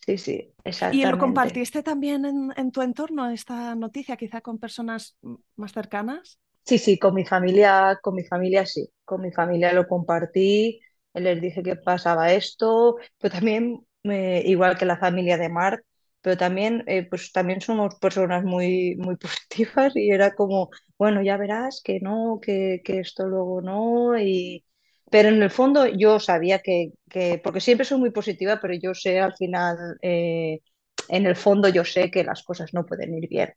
sí, 0.00 0.18
sí, 0.18 0.52
exactamente. 0.64 0.96
¿Y 0.98 1.10
lo 1.10 1.18
compartiste 1.18 1.82
también 1.82 2.24
en, 2.24 2.52
en 2.56 2.72
tu 2.72 2.82
entorno, 2.82 3.28
esta 3.30 3.74
noticia, 3.74 4.16
quizá 4.16 4.40
con 4.40 4.58
personas 4.58 5.16
más 5.56 5.72
cercanas? 5.72 6.38
Sí, 6.68 6.78
sí, 6.78 6.98
con 6.98 7.14
mi 7.14 7.24
familia, 7.24 7.98
con 8.02 8.14
mi 8.14 8.24
familia 8.24 8.66
sí, 8.66 8.90
con 9.04 9.22
mi 9.22 9.32
familia 9.32 9.72
lo 9.72 9.86
compartí, 9.88 10.80
les 11.14 11.40
dije 11.40 11.62
que 11.62 11.76
pasaba 11.76 12.32
esto, 12.34 12.96
pero 13.18 13.32
también, 13.34 13.86
eh, 14.04 14.42
igual 14.44 14.76
que 14.76 14.84
la 14.84 14.98
familia 14.98 15.38
de 15.38 15.48
Marc, 15.48 15.82
pero 16.20 16.36
también, 16.36 16.84
eh, 16.86 17.04
pues 17.08 17.32
también 17.32 17.60
somos 17.62 17.94
personas 17.96 18.44
muy, 18.44 18.96
muy 18.98 19.16
positivas 19.24 19.96
y 19.96 20.10
era 20.10 20.34
como, 20.34 20.68
bueno, 20.98 21.22
ya 21.22 21.38
verás 21.38 21.80
que 21.82 22.00
no, 22.00 22.38
que, 22.42 22.82
que 22.84 22.98
esto 23.00 23.26
luego 23.26 23.62
no, 23.62 24.18
y... 24.18 24.64
pero 25.10 25.28
en 25.30 25.42
el 25.42 25.50
fondo 25.50 25.86
yo 25.86 26.20
sabía 26.20 26.58
que, 26.58 26.92
que, 27.08 27.40
porque 27.42 27.60
siempre 27.60 27.86
soy 27.86 27.98
muy 27.98 28.10
positiva, 28.10 28.58
pero 28.60 28.74
yo 28.74 28.92
sé 28.94 29.20
al 29.20 29.34
final, 29.36 29.96
eh, 30.02 30.60
en 31.08 31.24
el 31.26 31.36
fondo 31.36 31.68
yo 31.70 31.84
sé 31.84 32.10
que 32.10 32.24
las 32.24 32.42
cosas 32.42 32.74
no 32.74 32.84
pueden 32.84 33.14
ir 33.14 33.26
bien 33.28 33.48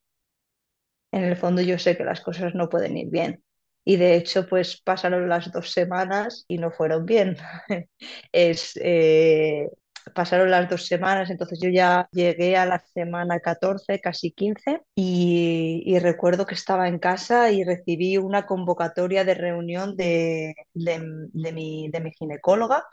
en 1.11 1.23
el 1.23 1.35
fondo 1.37 1.61
yo 1.61 1.77
sé 1.79 1.97
que 1.97 2.03
las 2.03 2.21
cosas 2.21 2.55
no 2.55 2.69
pueden 2.69 2.97
ir 2.97 3.09
bien. 3.09 3.43
Y 3.83 3.97
de 3.97 4.15
hecho, 4.15 4.47
pues 4.47 4.81
pasaron 4.81 5.27
las 5.29 5.51
dos 5.51 5.71
semanas 5.71 6.45
y 6.47 6.57
no 6.57 6.71
fueron 6.71 7.05
bien. 7.05 7.37
es, 8.31 8.73
eh, 8.81 9.69
pasaron 10.13 10.51
las 10.51 10.69
dos 10.69 10.85
semanas, 10.87 11.29
entonces 11.29 11.59
yo 11.61 11.69
ya 11.69 12.07
llegué 12.11 12.57
a 12.57 12.65
la 12.65 12.79
semana 12.79 13.39
14, 13.39 13.99
casi 13.99 14.31
15, 14.31 14.81
y, 14.95 15.97
recuerdo 15.99 16.45
que 16.45 16.55
estaba 16.55 16.87
en 16.87 16.99
casa 16.99 17.51
y 17.51 17.63
recibí 17.63 18.17
una 18.17 18.45
convocatoria 18.45 19.23
de 19.23 19.33
reunión 19.35 19.95
de, 19.95 20.55
de, 20.73 21.27
de, 21.33 21.51
mi, 21.51 21.89
de 21.91 21.99
mi 22.01 22.11
ginecóloga 22.11 22.83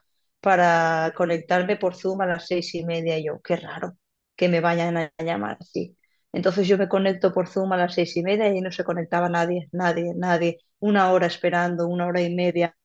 para 0.41 1.13
conectarme 1.17 1.77
por 1.77 1.97
Zoom 1.97 2.21
a 2.23 2.27
las 2.27 2.47
seis 2.47 2.75
y 2.75 2.85
media. 2.85 3.19
Y 3.19 3.27
yo, 3.27 3.41
qué 3.43 3.57
raro 3.57 3.97
que 4.37 4.49
me 4.49 4.61
vayan 4.61 4.97
a 4.97 5.13
llamar 5.19 5.59
así. 5.61 5.98
Entonces 6.33 6.69
yo 6.69 6.79
me 6.79 6.89
conecto 6.89 7.33
por 7.33 7.49
Zoom 7.49 7.73
a 7.73 7.77
las 7.77 7.95
seis 7.95 8.17
y 8.17 8.23
media 8.23 8.49
y 8.55 8.61
no 8.61 8.71
se 8.73 8.85
conectaba 8.85 9.29
nadie, 9.29 9.69
nadie, 9.73 10.13
nadie. 10.17 10.59
Una 10.81 11.11
hora 11.13 11.27
esperando, 11.27 11.89
una 11.89 12.07
hora 12.07 12.21
y 12.23 12.35
media 12.35 12.77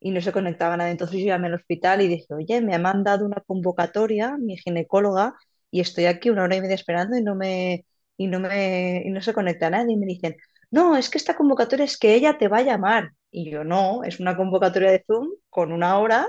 y 0.00 0.10
no 0.10 0.20
se 0.20 0.32
conectaba 0.32 0.76
nadie. 0.76 0.92
Entonces 0.92 1.20
yo 1.20 1.26
llamé 1.26 1.48
al 1.48 1.54
hospital 1.54 2.00
y 2.02 2.08
dije, 2.08 2.32
oye, 2.34 2.60
me 2.60 2.74
ha 2.74 2.78
mandado 2.78 3.26
una 3.26 3.42
convocatoria 3.46 4.36
mi 4.38 4.56
ginecóloga 4.58 5.34
y 5.70 5.80
estoy 5.80 6.06
aquí 6.06 6.30
una 6.30 6.44
hora 6.44 6.56
y 6.56 6.60
media 6.60 6.74
esperando 6.74 7.16
y 7.16 7.22
no 7.22 7.34
me, 7.34 7.86
y 8.16 8.26
no 8.26 8.40
me, 8.40 9.02
y 9.04 9.10
no 9.10 9.20
se 9.22 9.34
conecta 9.34 9.70
nadie. 9.70 9.94
Y 9.94 9.96
me 9.96 10.06
dicen, 10.06 10.36
no, 10.70 10.96
es 10.96 11.10
que 11.10 11.18
esta 11.18 11.36
convocatoria 11.36 11.84
es 11.84 11.98
que 11.98 12.14
ella 12.14 12.38
te 12.38 12.48
va 12.48 12.58
a 12.58 12.62
llamar. 12.62 13.12
Y 13.30 13.50
yo 13.50 13.64
no, 13.64 14.02
es 14.04 14.20
una 14.20 14.36
convocatoria 14.36 14.90
de 14.90 15.04
Zoom 15.06 15.28
con 15.50 15.72
una 15.72 15.98
hora 15.98 16.28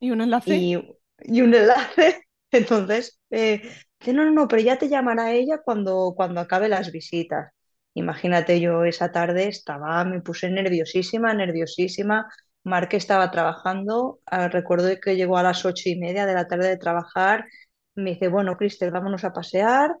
¿Y 0.00 0.10
un 0.10 0.20
enlace? 0.20 0.66
y, 0.66 0.76
y 1.20 1.40
un 1.42 1.54
enlace. 1.54 2.22
Entonces, 2.50 3.20
eh, 3.30 3.62
dice, 4.02 4.12
no, 4.12 4.24
no, 4.24 4.30
no, 4.32 4.48
pero 4.48 4.62
ya 4.62 4.78
te 4.78 4.88
llamará 4.88 5.32
ella 5.32 5.58
cuando, 5.64 6.14
cuando 6.16 6.40
acabe 6.40 6.68
las 6.68 6.90
visitas. 6.92 7.52
Imagínate, 7.94 8.60
yo 8.60 8.84
esa 8.84 9.12
tarde 9.12 9.48
estaba, 9.48 10.04
me 10.04 10.20
puse 10.22 10.50
nerviosísima, 10.50 11.34
nerviosísima. 11.34 12.28
Marque 12.64 12.96
estaba 12.96 13.30
trabajando, 13.30 14.20
ah, 14.26 14.48
recuerdo 14.48 14.88
que 15.00 15.16
llegó 15.16 15.36
a 15.38 15.42
las 15.42 15.64
ocho 15.64 15.88
y 15.88 15.96
media 15.98 16.26
de 16.26 16.34
la 16.34 16.46
tarde 16.48 16.68
de 16.68 16.76
trabajar. 16.78 17.46
Me 17.94 18.12
dice, 18.12 18.28
bueno, 18.28 18.56
Cristel, 18.56 18.90
vámonos 18.90 19.24
a 19.24 19.32
pasear. 19.32 19.96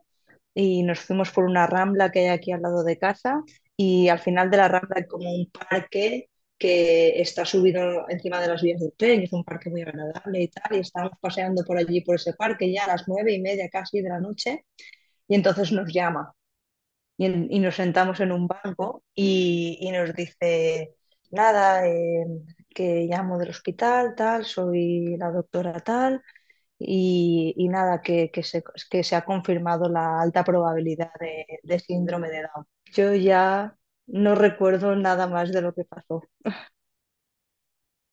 Y 0.54 0.82
nos 0.82 1.00
fuimos 1.00 1.30
por 1.30 1.44
una 1.44 1.66
rambla 1.66 2.10
que 2.10 2.20
hay 2.20 2.28
aquí 2.28 2.52
al 2.52 2.62
lado 2.62 2.84
de 2.84 2.98
casa. 2.98 3.42
Y 3.76 4.08
al 4.08 4.18
final 4.20 4.50
de 4.50 4.56
la 4.58 4.68
rambla 4.68 4.96
hay 4.98 5.06
como 5.06 5.30
un 5.34 5.50
parque 5.50 6.30
que 6.62 7.20
está 7.20 7.44
subido 7.44 8.08
encima 8.08 8.40
de 8.40 8.48
las 8.48 8.62
vías 8.62 8.80
del 8.80 8.92
tren, 8.96 9.22
es 9.22 9.32
un 9.32 9.44
parque 9.44 9.68
muy 9.70 9.82
agradable 9.82 10.42
y 10.42 10.48
tal, 10.48 10.76
y 10.76 10.80
estábamos 10.80 11.18
paseando 11.20 11.64
por 11.64 11.76
allí, 11.76 12.02
por 12.02 12.14
ese 12.16 12.34
parque, 12.34 12.72
ya 12.72 12.84
a 12.84 12.88
las 12.94 13.08
nueve 13.08 13.32
y 13.34 13.40
media 13.40 13.68
casi 13.68 14.00
de 14.00 14.08
la 14.10 14.20
noche, 14.20 14.64
y 15.28 15.34
entonces 15.34 15.72
nos 15.72 15.92
llama, 15.92 16.34
y, 17.18 17.26
en, 17.26 17.48
y 17.50 17.58
nos 17.60 17.76
sentamos 17.76 18.20
en 18.20 18.32
un 18.32 18.46
banco, 18.48 19.04
y, 19.14 19.78
y 19.80 19.90
nos 19.92 20.14
dice, 20.14 20.94
nada, 21.32 21.86
eh, 21.88 22.26
que 22.74 23.06
llamo 23.10 23.38
del 23.38 23.50
hospital, 23.50 24.14
tal, 24.16 24.44
soy 24.44 25.16
la 25.18 25.30
doctora 25.32 25.80
tal, 25.80 26.22
y, 26.78 27.54
y 27.56 27.68
nada, 27.68 28.00
que, 28.02 28.30
que, 28.30 28.42
se, 28.42 28.62
que, 28.90 29.04
se, 29.04 29.16
ha 29.16 29.24
confirmado 29.24 29.88
la 29.88 30.20
alta 30.20 30.44
probabilidad 30.44 31.12
de, 31.20 31.46
de 31.62 31.78
síndrome 31.80 32.28
de 32.30 32.42
Down. 32.42 32.66
Yo 32.92 33.14
ya 33.14 33.76
no 34.12 34.36
recuerdo 34.36 34.96
nada 34.96 35.26
más 35.26 35.52
de 35.52 35.62
lo 35.62 35.74
que 35.74 35.84
pasó. 35.84 36.22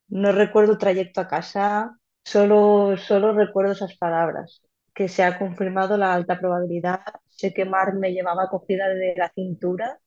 No 0.10 0.32
recuerdo 0.32 0.78
trayecto 0.78 1.22
a 1.22 1.28
casa, 1.28 1.98
solo, 2.24 2.98
solo 2.98 3.34
recuerdo 3.34 3.74
esas 3.74 3.96
palabras, 3.98 4.62
que 4.94 5.08
se 5.08 5.24
ha 5.24 5.38
confirmado 5.40 5.98
la 5.98 6.14
alta 6.14 6.40
probabilidad. 6.40 7.02
Sé 7.30 7.54
que 7.54 7.66
Mar 7.66 7.94
me 7.96 8.12
llevaba 8.14 8.50
cogida 8.50 8.88
de 8.90 9.14
la 9.18 9.30
cintura 9.34 10.00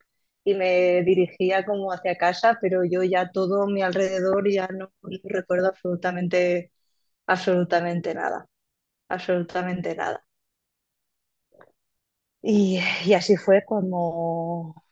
y 0.44 0.54
me 0.54 1.02
dirigía 1.04 1.64
como 1.64 1.92
hacia 1.92 2.16
casa, 2.18 2.58
pero 2.60 2.84
yo 2.84 3.02
ya 3.04 3.30
todo 3.30 3.66
mi 3.68 3.82
alrededor 3.82 4.50
ya 4.50 4.66
no, 4.68 4.92
recuerdo 5.24 5.68
absolutamente, 5.68 6.72
absolutamente 7.26 8.14
nada, 8.14 8.46
absolutamente 9.08 9.94
nada. 9.96 10.24
Y, 12.42 12.80
y 13.04 13.14
así 13.14 13.36
fue 13.36 13.64
como, 13.64 14.84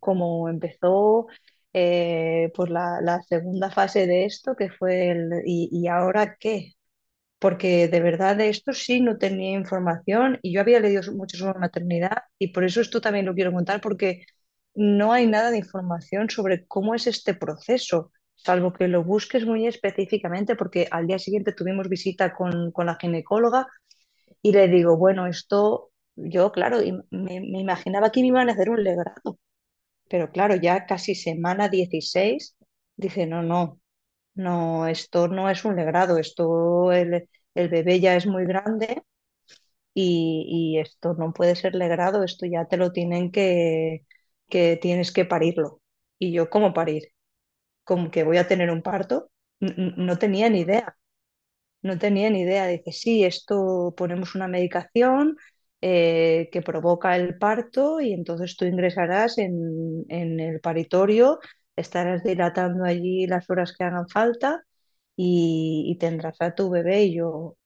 como 0.00 0.48
empezó 0.48 1.26
eh, 1.72 2.52
pues 2.54 2.70
la, 2.70 3.22
segunda 3.28 3.70
fase 3.70 4.06
de 4.06 4.24
esto, 4.26 4.56
que 4.56 4.70
fue 4.70 5.10
el 5.10 5.42
¿y, 5.46 5.68
y, 5.72 5.88
ahora 5.88 6.36
qué? 6.38 6.74
Porque 7.38 7.88
de 7.88 8.00
verdad 8.00 8.36
de 8.36 8.48
esto 8.50 8.72
sí 8.72 9.00
no 9.00 9.18
tenía 9.18 9.52
información 9.52 10.38
y 10.42 10.54
yo 10.54 10.60
había 10.60 10.80
leído 10.80 11.02
mucho 11.14 11.36
sobre 11.38 11.58
maternidad 11.60 12.24
y 12.38 12.48
por 12.52 12.64
eso 12.64 12.80
esto 12.80 13.00
también 13.00 13.26
lo 13.26 13.34
quiero 13.34 13.52
contar 13.52 13.80
porque 13.80 14.26
no 14.74 15.12
hay 15.12 15.26
nada 15.26 15.50
de 15.50 15.58
información 15.58 16.30
sobre 16.30 16.66
cómo 16.66 16.94
es 16.94 17.06
este 17.06 17.34
proceso, 17.34 18.12
salvo 18.36 18.72
que 18.72 18.88
lo 18.88 19.04
busques 19.04 19.46
muy 19.46 19.66
específicamente 19.66 20.56
porque 20.56 20.88
al 20.90 21.06
día 21.06 21.18
siguiente 21.18 21.52
tuvimos 21.52 21.88
visita 21.88 22.34
con, 22.34 22.72
con 22.72 22.86
la 22.86 22.96
ginecóloga 23.00 23.66
y 24.42 24.52
le 24.52 24.68
digo, 24.68 24.96
bueno, 24.96 25.26
esto 25.26 25.92
yo, 26.16 26.52
claro, 26.52 26.78
me, 27.10 27.40
me 27.40 27.60
imaginaba 27.60 28.10
que 28.12 28.20
me 28.22 28.28
iban 28.28 28.48
a 28.50 28.52
hacer 28.52 28.70
un 28.70 28.84
legrado 28.84 29.38
pero 30.12 30.30
claro, 30.32 30.56
ya 30.56 30.86
casi 30.86 31.16
semana 31.16 31.70
16, 31.70 32.56
dice, 32.96 33.26
no, 33.26 33.42
no, 33.42 33.80
no, 34.34 34.86
esto 34.88 35.28
no 35.28 35.50
es 35.50 35.64
un 35.66 35.76
legrado, 35.76 36.18
esto 36.18 36.92
el, 36.92 37.28
el 37.56 37.68
bebé 37.70 38.00
ya 38.00 38.16
es 38.16 38.26
muy 38.26 38.46
grande 38.46 39.02
y, 39.94 40.46
y, 40.76 40.80
esto 40.80 41.14
no 41.14 41.32
puede 41.32 41.56
ser 41.56 41.74
legrado, 41.74 42.24
esto 42.24 42.46
ya 42.46 42.66
te 42.66 42.76
lo 42.78 42.92
tienen 42.92 43.30
que, 43.32 44.04
que 44.48 44.78
tienes 44.80 45.12
que 45.12 45.24
parirlo. 45.26 45.82
Y 46.18 46.32
yo, 46.32 46.50
¿cómo 46.50 46.72
parir? 46.74 47.04
¿Cómo 47.84 48.10
que 48.10 48.24
voy 48.24 48.38
a 48.38 48.48
tener 48.48 48.70
un 48.70 48.82
parto? 48.82 49.30
No, 49.60 49.70
no 49.96 50.18
tenía 50.18 50.50
ni 50.50 50.60
idea, 50.62 50.96
no 51.82 51.98
tenía 51.98 52.30
ni 52.30 52.42
idea. 52.42 52.66
Dice, 52.68 52.92
sí, 52.92 53.24
esto 53.24 53.94
ponemos 53.96 54.34
una 54.34 54.48
medicación, 54.48 55.36
eh, 55.82 56.48
que 56.52 56.62
provoca 56.62 57.16
el 57.16 57.38
parto 57.38 58.00
y 58.00 58.12
entonces 58.12 58.56
tú 58.56 58.64
ingresarás 58.64 59.38
en, 59.38 60.04
en, 60.08 60.40
el 60.40 60.60
paritorio, 60.60 61.40
estarás 61.76 62.22
dilatando 62.24 62.84
allí 62.84 63.26
las 63.26 63.50
horas 63.50 63.74
que 63.76 63.84
hagan 63.84 64.08
falta 64.08 64.62
y, 65.16 65.96
tendrás 66.00 66.40
a 66.40 66.54
tu 66.54 66.70
bebé 66.70 67.04
y 67.04 67.16
yo 67.16 67.56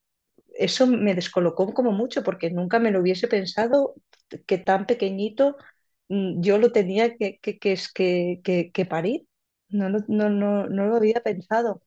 eso 0.54 0.86
me 0.86 1.14
descolocó 1.14 1.72
como 1.74 1.92
mucho 1.92 2.22
porque 2.22 2.50
nunca 2.50 2.78
me 2.78 2.90
lo 2.90 3.00
hubiese 3.00 3.28
pensado 3.28 3.94
que 4.46 4.58
tan 4.58 4.86
pequeñito 4.86 5.56
mm, 6.08 6.40
yo 6.42 6.58
lo 6.58 6.72
tenía 6.72 7.16
que, 7.16 7.38
que, 7.40 7.58
que, 7.58 8.40
que, 8.44 8.70
que, 8.72 8.86
parir. 8.86 9.26
No, 9.68 9.88
no, 9.90 9.98
no, 10.30 10.68
no 10.68 10.86
lo 10.86 10.96
había 10.96 11.22
pensado. 11.22 11.82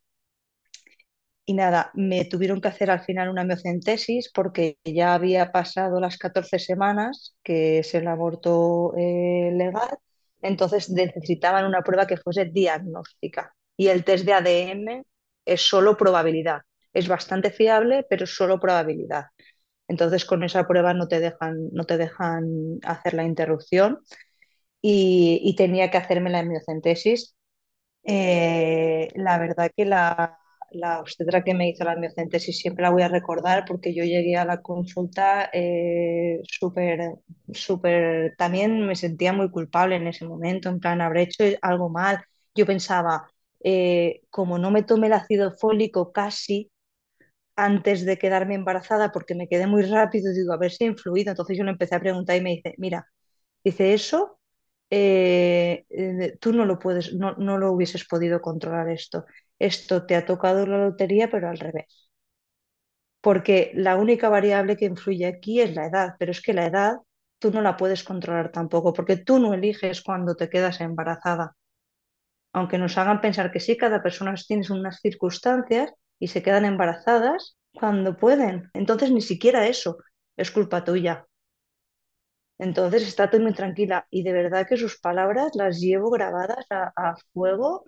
Y 1.50 1.56
nada, 1.56 1.90
me 1.96 2.26
tuvieron 2.26 2.62
que 2.62 2.68
hacer 2.68 2.92
al 2.92 3.02
final 3.02 3.28
una 3.28 3.44
miocentesis 3.44 4.30
porque 4.32 4.78
ya 4.84 5.16
había 5.16 5.52
pasado 5.52 6.00
las 6.00 6.20
14 6.20 6.60
semanas, 6.60 7.36
que 7.42 7.80
es 7.80 7.96
el 7.96 8.08
aborto 8.08 8.94
eh, 8.96 9.52
legal, 9.56 9.98
entonces 10.44 10.92
necesitaban 10.92 11.66
una 11.66 11.82
prueba 11.82 12.06
que 12.06 12.18
fuese 12.18 12.46
diagnóstica. 12.46 13.56
Y 13.76 13.88
el 13.88 14.04
test 14.04 14.26
de 14.26 14.34
ADN 14.34 15.06
es 15.44 15.62
solo 15.62 15.98
probabilidad. 15.98 16.62
Es 16.94 17.08
bastante 17.08 17.50
fiable, 17.50 18.06
pero 18.08 18.26
es 18.26 18.36
solo 18.36 18.60
probabilidad. 18.60 19.26
Entonces 19.88 20.26
con 20.26 20.44
esa 20.44 20.68
prueba 20.68 20.94
no 20.94 21.08
te 21.08 21.20
dejan, 21.20 21.70
no 21.72 21.86
te 21.86 21.98
dejan 21.98 22.78
hacer 22.84 23.16
la 23.16 23.24
interrupción 23.24 24.02
y, 24.84 25.56
tenía 25.58 25.90
que 25.90 25.98
hacerme 25.98 26.30
la 26.30 26.44
miocentesis 26.44 27.36
eh, 28.04 29.10
la 29.16 29.38
verdad 29.40 29.72
que 29.76 29.86
la, 29.86 30.39
la 30.72 31.00
obstetra 31.02 31.44
que 31.44 31.54
me 31.54 31.70
hizo 31.70 31.84
la 31.84 31.96
miocentesis 31.96 32.60
siempre 32.60 32.84
la 32.84 32.90
voy 32.92 33.02
a 33.04 33.08
recordar 33.10 33.66
porque 33.68 33.94
yo 33.94 34.04
llegué 34.04 34.38
a 34.38 34.46
la 34.46 34.62
consulta 34.62 35.50
eh, 35.54 36.40
súper, 36.44 37.00
súper, 37.54 38.36
también 38.38 38.86
me 38.88 38.96
sentía 38.96 39.34
muy 39.34 39.50
culpable 39.52 39.96
en 39.96 40.08
ese 40.08 40.26
momento, 40.26 40.70
en 40.70 40.80
plan, 40.80 41.02
habré 41.02 41.24
hecho 41.24 41.44
algo 41.62 41.90
mal. 41.90 42.24
Yo 42.56 42.66
pensaba, 42.66 43.30
eh, 43.64 44.22
como 44.30 44.58
no 44.60 44.72
me 44.72 44.84
tomé 44.84 45.08
el 45.08 45.14
ácido 45.14 45.52
fólico 45.58 46.12
casi 46.12 46.72
antes 47.56 48.06
de 48.06 48.18
quedarme 48.18 48.56
embarazada 48.56 49.12
porque 49.12 49.36
me 49.36 49.48
quedé 49.50 49.68
muy 49.68 49.84
rápido, 49.84 50.32
digo, 50.34 50.54
a 50.54 50.58
ver 50.58 50.72
si 50.72 50.86
influido. 50.86 51.32
Entonces 51.32 51.58
yo 51.58 51.64
le 51.64 51.72
empecé 51.72 51.96
a 51.96 52.00
preguntar 52.00 52.38
y 52.38 52.42
me 52.42 52.52
dice, 52.52 52.76
mira, 52.78 53.08
dice 53.64 53.94
eso 53.94 54.40
eh, 54.92 55.86
tú 56.42 56.54
no 56.54 56.66
lo 56.66 56.80
puedes, 56.80 57.14
no, 57.16 57.34
no 57.38 57.58
lo 57.58 57.72
hubieses 57.74 58.06
podido 58.06 58.42
controlar 58.42 58.90
esto. 58.90 59.26
Esto 59.60 60.06
te 60.06 60.16
ha 60.16 60.26
tocado 60.26 60.66
la 60.66 60.78
lotería, 60.80 61.30
pero 61.30 61.50
al 61.50 61.60
revés. 61.60 62.10
Porque 63.22 63.72
la 63.76 63.96
única 63.98 64.28
variable 64.30 64.76
que 64.78 64.86
influye 64.86 65.26
aquí 65.26 65.62
es 65.62 65.74
la 65.76 65.86
edad, 65.88 66.16
pero 66.20 66.32
es 66.32 66.42
que 66.42 66.54
la 66.54 66.66
edad 66.66 66.98
tú 67.40 67.52
no 67.52 67.62
la 67.62 67.78
puedes 67.78 68.04
controlar 68.04 68.52
tampoco, 68.52 68.94
porque 68.94 69.18
tú 69.18 69.40
no 69.40 69.54
eliges 69.54 70.02
cuando 70.02 70.36
te 70.36 70.50
quedas 70.50 70.82
embarazada. 70.82 71.56
Aunque 72.54 72.78
nos 72.78 72.98
hagan 72.98 73.22
pensar 73.22 73.52
que 73.52 73.60
sí, 73.60 73.78
cada 73.78 74.04
persona 74.04 74.34
tiene 74.36 74.66
unas 74.72 75.00
circunstancias 75.02 75.94
y 76.20 76.28
se 76.28 76.44
quedan 76.44 76.66
embarazadas 76.66 77.58
cuando 77.74 78.18
pueden. 78.18 78.70
Entonces 78.74 79.12
ni 79.12 79.22
siquiera 79.22 79.68
eso 79.68 79.98
es 80.38 80.52
culpa 80.52 80.84
tuya. 80.84 81.26
Entonces 82.60 83.08
estate 83.08 83.40
muy 83.40 83.54
tranquila 83.54 84.06
y 84.12 84.24
de 84.24 84.34
verdad 84.34 84.68
que 84.68 84.78
sus 84.78 85.00
palabras 85.00 85.52
las 85.56 85.80
llevo 85.80 86.10
grabadas 86.12 86.66
a 86.70 87.16
fuego 87.34 87.86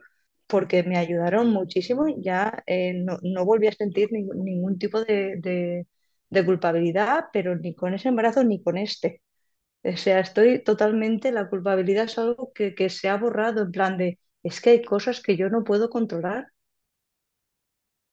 porque 0.52 0.84
me 0.84 0.98
ayudaron 1.00 1.50
muchísimo 1.52 2.08
ya 2.20 2.64
eh, 2.68 2.94
no, 2.96 3.20
no 3.24 3.46
volví 3.46 3.68
a 3.70 3.74
sentir 3.74 4.10
ningún, 4.14 4.80
tipo 4.80 5.04
de, 5.06 5.38
de- 5.38 5.88
de 6.32 6.46
culpabilidad, 6.46 7.26
pero 7.34 7.56
ni 7.58 7.76
con 7.76 7.94
ese 7.96 8.10
embarazo 8.10 8.44
ni 8.46 8.64
con 8.64 8.78
este. 8.78 9.22
O 9.84 9.98
sea, 9.98 10.20
estoy 10.22 10.64
totalmente, 10.64 11.32
la 11.32 11.50
culpabilidad 11.50 12.06
es 12.06 12.18
algo 12.20 12.52
que, 12.54 12.76
que 12.76 12.90
se 12.90 13.10
ha 13.10 13.18
borrado 13.18 13.64
en 13.64 13.72
plan 13.72 13.98
de, 13.98 14.20
es 14.44 14.62
que 14.62 14.72
hay 14.72 14.84
cosas 14.84 15.22
que 15.22 15.38
yo 15.38 15.50
no 15.52 15.64
puedo 15.66 15.90
controlar, 15.92 16.48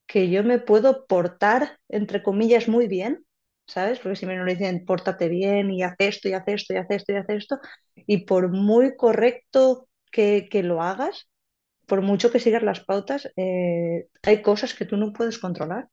que 0.06 0.30
yo 0.30 0.42
me 0.44 0.58
puedo 0.58 1.06
portar, 1.06 1.78
entre 1.88 2.22
comillas, 2.22 2.68
muy 2.68 2.88
bien, 2.88 3.24
¿sabes? 3.66 3.98
Porque 4.00 4.16
si 4.16 4.26
me 4.26 4.36
lo 4.36 4.44
dicen, 4.44 4.84
pórtate 4.86 5.28
bien 5.28 5.70
y 5.70 5.82
haz 5.82 5.94
esto 5.98 6.28
y 6.28 6.32
haz 6.32 6.44
esto 6.46 6.72
y 6.74 6.76
haz 6.78 6.86
esto 6.90 7.12
y 7.12 7.16
haz 7.16 7.28
esto, 7.28 7.58
y 7.94 8.24
por 8.26 8.48
muy 8.50 8.96
correcto 8.96 9.88
que, 10.10 10.48
que 10.50 10.62
lo 10.62 10.82
hagas, 10.82 11.28
por 11.88 12.02
mucho 12.02 12.30
que 12.30 12.38
sigas 12.38 12.62
las 12.62 12.80
pautas, 12.80 13.32
eh, 13.36 14.08
hay 14.22 14.42
cosas 14.42 14.74
que 14.74 14.84
tú 14.84 14.96
no 14.96 15.12
puedes 15.12 15.38
controlar. 15.38 15.88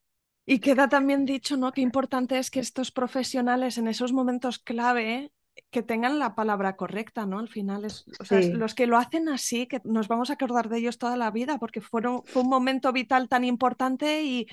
Y 0.46 0.60
queda 0.60 0.90
también 0.90 1.26
dicho, 1.26 1.58
¿no? 1.58 1.72
Qué 1.72 1.82
importante 1.82 2.38
es 2.38 2.52
que 2.52 2.60
estos 2.60 2.92
profesionales 2.92 3.78
en 3.78 3.88
esos 3.88 4.12
momentos 4.12 4.60
clave 4.60 5.32
que 5.72 5.82
tengan 5.82 6.20
la 6.20 6.36
palabra 6.36 6.76
correcta, 6.76 7.26
¿no? 7.26 7.40
Al 7.40 7.48
final 7.48 7.86
es, 7.86 8.06
o 8.20 8.26
sea, 8.26 8.40
es 8.40 8.50
los 8.50 8.76
que 8.76 8.88
lo 8.88 8.98
hacen 8.98 9.30
así, 9.30 9.68
que 9.68 9.80
nos 9.86 10.10
vamos 10.10 10.30
a 10.30 10.34
acordar 10.34 10.68
de 10.68 10.80
ellos 10.80 10.98
toda 10.98 11.16
la 11.16 11.32
vida, 11.32 11.58
porque 11.60 11.80
fueron, 11.80 12.24
fue 12.26 12.42
un 12.42 12.50
momento 12.50 12.92
vital 12.92 13.30
tan 13.30 13.46
importante 13.46 14.24
y 14.24 14.48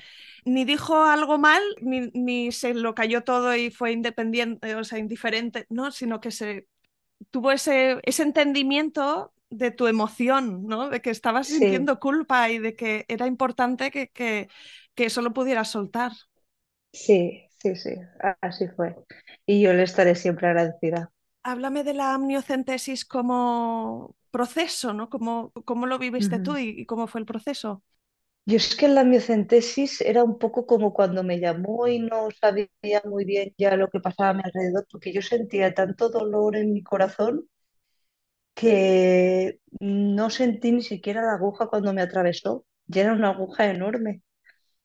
ni 0.45 0.63
dijo 0.63 1.03
algo 1.03 1.37
mal, 1.37 1.61
ni, 1.81 2.09
ni 2.13 2.53
se 2.53 2.73
lo 2.73 2.95
cayó 2.95 3.23
todo 3.23 3.53
y 3.53 3.69
fue 3.69 3.91
independiente, 3.91 4.75
o 4.75 4.85
sea, 4.85 4.97
indiferente, 4.97 5.65
¿no? 5.69 5.91
Sino 5.91 6.21
que 6.21 6.31
se 6.31 6.67
tuvo 7.31 7.51
ese, 7.51 7.99
ese 8.03 8.23
entendimiento 8.23 9.32
de 9.57 9.71
tu 9.71 9.87
emoción, 9.87 10.65
¿no? 10.67 10.89
De 10.89 11.01
que 11.01 11.09
estabas 11.11 11.47
sí, 11.47 11.49
sintiendo 11.49 11.99
culpa 11.99 12.49
y 12.49 12.59
de 12.59 12.75
que 12.75 13.05
era 13.07 13.27
importante 13.27 13.91
que, 13.91 14.09
que, 14.09 14.49
que 14.95 15.05
eso 15.05 15.21
lo 15.21 15.33
pudieras 15.33 15.69
soltar. 15.71 16.11
sí, 16.91 17.43
sí, 17.61 17.75
sí, 17.75 17.91
así 18.41 18.67
fue. 18.69 18.95
Y 19.45 19.61
yo 19.61 19.73
le 19.73 19.83
estaré 19.83 20.15
siempre 20.15 20.47
agradecida. 20.47 21.11
Háblame 21.43 21.83
de 21.83 21.93
la 21.93 22.13
amniocentesis 22.13 23.03
como 23.05 24.15
proceso, 24.31 24.93
¿no? 24.93 25.09
¿Cómo, 25.09 25.51
cómo 25.65 25.85
lo 25.87 25.99
viviste 25.99 26.39
tú 26.39 26.57
y, 26.57 26.69
y 26.81 26.85
cómo 26.85 27.07
fue 27.07 27.19
el 27.21 27.25
proceso? 27.27 27.83
Yo 28.45 28.57
es 28.57 28.75
que 28.75 28.87
la 28.87 29.03
miocentesis 29.03 30.01
era 30.01 30.23
un 30.23 30.37
poco 30.37 30.65
como 30.65 30.93
cuando 30.93 31.23
me 31.23 31.39
llamó 31.39 31.87
y 31.87 31.99
no 31.99 32.29
sabía 32.31 32.69
muy 33.05 33.25
bien 33.25 33.53
ya 33.57 33.75
lo 33.77 33.89
que 33.89 33.99
pasaba 34.01 34.29
a 34.31 34.33
mi 34.33 34.41
alrededor, 34.45 34.85
porque 34.91 35.13
yo 35.13 35.21
sentía 35.21 35.73
tanto 35.73 36.09
dolor 36.09 36.55
en 36.57 36.73
mi 36.73 36.83
corazón 36.83 37.47
que 38.55 39.59
no 39.79 40.29
sentí 40.29 40.71
ni 40.71 40.81
siquiera 40.83 41.21
la 41.23 41.33
aguja 41.35 41.67
cuando 41.67 41.93
me 41.93 42.01
atravesó. 42.01 42.65
Ya 42.87 43.03
era 43.03 43.13
una 43.13 43.29
aguja 43.29 43.69
enorme 43.71 44.21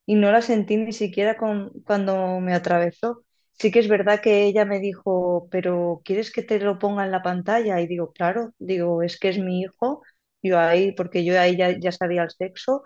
y 0.07 0.15
no 0.17 0.33
la 0.33 0.43
sentí 0.43 0.77
ni 0.77 0.93
siquiera 0.93 1.37
con- 1.37 1.71
cuando 1.85 2.41
me 2.41 2.55
atravesó. 2.55 3.25
Sí 3.53 3.71
que 3.73 3.81
es 3.81 3.89
verdad 3.89 4.21
que 4.21 4.45
ella 4.47 4.65
me 4.65 4.81
dijo, 4.81 5.49
pero 5.51 6.01
¿quieres 6.05 6.33
que 6.33 6.43
te 6.43 6.61
lo 6.61 6.79
ponga 6.79 7.05
en 7.05 7.11
la 7.13 7.23
pantalla? 7.23 7.81
Y 7.81 7.87
digo, 7.89 8.13
claro, 8.13 8.53
digo, 8.59 9.03
es 9.03 9.19
que 9.19 9.29
es 9.31 9.39
mi 9.39 9.61
hijo, 9.63 10.03
yo 10.43 10.59
ahí, 10.61 10.93
porque 10.93 11.25
yo 11.25 11.39
ahí 11.41 11.57
ya, 11.57 11.79
ya 11.79 11.93
sabía 11.93 12.23
el 12.25 12.31
sexo 12.31 12.83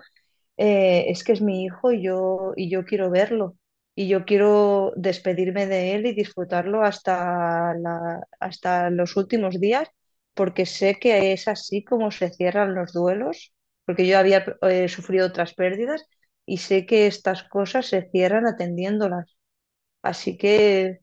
eh, 0.56 1.06
es 1.08 1.24
que 1.24 1.32
es 1.32 1.40
mi 1.42 1.64
hijo 1.64 1.92
y 1.92 2.02
yo, 2.02 2.52
y 2.56 2.70
yo 2.70 2.84
quiero 2.84 3.10
verlo. 3.10 3.56
Y 3.94 4.08
yo 4.08 4.24
quiero 4.24 4.92
despedirme 4.96 5.66
de 5.66 5.94
él 5.94 6.06
y 6.06 6.14
disfrutarlo 6.14 6.82
hasta, 6.82 7.74
la- 7.74 8.20
hasta 8.40 8.90
los 8.90 9.16
últimos 9.16 9.60
días, 9.60 9.88
porque 10.34 10.66
sé 10.66 10.96
que 11.00 11.32
es 11.32 11.48
así 11.48 11.84
como 11.84 12.10
se 12.10 12.30
cierran 12.30 12.74
los 12.74 12.92
duelos, 12.92 13.52
porque 13.86 14.06
yo 14.06 14.18
había 14.18 14.44
eh, 14.62 14.88
sufrido 14.88 15.26
otras 15.28 15.54
pérdidas 15.54 16.06
y 16.46 16.58
sé 16.58 16.86
que 16.86 17.06
estas 17.06 17.44
cosas 17.44 17.86
se 17.86 18.08
cierran 18.10 18.46
atendiéndolas. 18.46 19.36
Así 20.02 20.36
que 20.38 21.00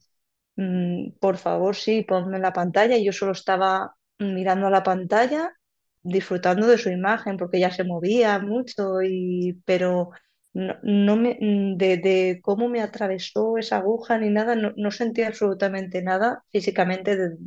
Mm, 0.58 1.14
por 1.22 1.38
favor, 1.38 1.76
sí, 1.76 2.04
ponme 2.04 2.38
en 2.38 2.44
la 2.44 2.54
pantalla. 2.54 2.98
Yo 2.98 3.14
solo 3.14 3.32
estaba 3.34 3.96
mirando 4.20 4.68
a 4.68 4.70
la 4.72 4.84
pantalla, 4.84 5.52
disfrutando 6.04 6.68
de 6.68 6.78
su 6.78 6.90
imagen, 6.92 7.38
porque 7.38 7.58
ella 7.58 7.72
se 7.72 7.84
movía 7.86 8.40
mucho, 8.40 9.02
y, 9.04 9.62
pero 9.66 10.12
no, 10.54 10.76
no 10.84 11.16
me, 11.18 11.38
mm, 11.42 11.78
de, 11.78 11.98
de 11.98 12.40
cómo 12.44 12.70
me 12.70 12.82
atravesó 12.82 13.58
esa 13.58 13.78
aguja 13.78 14.18
ni 14.20 14.30
nada, 14.30 14.56
no, 14.56 14.74
no 14.78 14.92
sentí 14.92 15.24
absolutamente 15.24 16.02
nada 16.04 16.44
físicamente 16.52 17.16
de, 17.18 17.38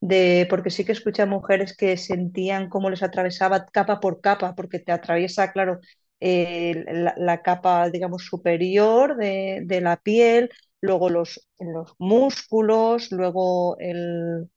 de- 0.00 0.46
porque 0.50 0.70
sí 0.70 0.84
que 0.84 0.92
escuché 0.92 1.22
a 1.22 1.26
mujeres 1.26 1.76
que 1.76 1.96
sentían 1.96 2.68
cómo 2.68 2.90
les 2.90 3.02
atravesaba 3.02 3.66
capa 3.66 4.00
por 4.00 4.20
capa, 4.20 4.54
porque 4.54 4.78
te 4.80 4.92
atraviesa, 4.92 5.52
claro, 5.52 5.80
eh, 6.20 6.84
la, 6.88 7.14
la 7.16 7.42
capa, 7.42 7.88
digamos, 7.90 8.24
superior 8.26 9.16
de, 9.16 9.62
de 9.64 9.80
la 9.80 9.96
piel, 9.98 10.50
luego 10.80 11.10
los, 11.10 11.46
los 11.58 11.94
músculos, 11.98 13.10
luego 13.12 13.76
el, 13.78 14.48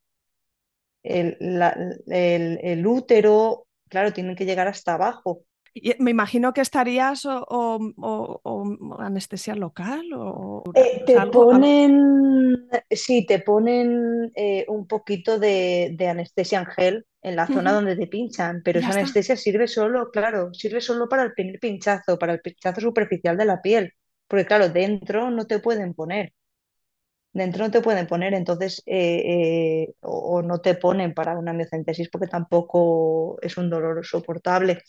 el, 1.02 1.36
la- 1.40 1.76
el- 2.06 2.58
el 2.62 2.86
útero, 2.86 3.66
claro, 3.88 4.12
tienen 4.12 4.36
que 4.36 4.44
llegar 4.46 4.68
hasta 4.68 4.94
abajo. 4.94 5.42
Y 5.74 5.94
me 5.98 6.10
imagino 6.12 6.52
que 6.52 6.60
estarías 6.60 7.24
o, 7.26 7.44
o- 7.48 7.94
o- 8.00 8.40
o 8.44 9.00
anestesia 9.00 9.54
local 9.56 10.04
o, 10.14 10.62
Eh, 10.72 11.04
te 11.06 11.20
algo, 11.22 11.46
algo. 11.50 11.74
ponen, 11.80 12.68
sí, 12.90 13.24
te 13.26 13.38
ponen 13.40 14.32
eh, 14.34 14.64
un 14.68 14.86
poquito 14.88 15.38
de, 15.38 15.94
de 15.96 16.08
anestesia 16.08 16.58
en 16.60 16.66
gel 16.66 17.06
en 17.22 17.36
la 17.36 17.48
zona 17.52 17.72
donde 17.72 17.94
te 17.96 18.06
pinchan, 18.08 18.60
pero 18.64 18.80
Ya 18.80 18.80
esa 18.80 18.90
está. 18.90 19.08
anestesia 19.08 19.36
sirve 19.36 19.68
solo, 19.68 20.10
claro, 20.10 20.52
sirve 20.52 20.80
solo 20.80 21.08
para 21.08 21.22
el 21.22 21.32
primer 21.32 21.60
pinchazo, 21.60 22.18
para 22.18 22.32
el 22.34 22.40
pinchazo 22.40 22.80
superficial 22.80 23.36
de 23.36 23.44
la 23.44 23.62
piel, 23.62 23.92
porque 24.26 24.46
claro, 24.46 24.68
dentro 24.68 25.30
no 25.30 25.46
te 25.46 25.60
pueden 25.60 25.94
poner, 25.94 26.32
dentro 27.32 27.64
no 27.64 27.70
te 27.70 27.80
pueden 27.82 28.06
poner, 28.06 28.34
entonces, 28.34 28.82
eh, 28.86 29.84
eh, 29.88 29.94
o, 30.02 30.36
o 30.38 30.42
no 30.42 30.58
te 30.60 30.74
ponen 30.76 31.14
para 31.14 31.36
una 31.38 31.52
miocentesis 31.52 32.08
porque 32.10 32.28
tampoco 32.28 33.38
es 33.42 33.56
un 33.56 33.70
dolor 33.70 34.04
soportable. 34.06 34.80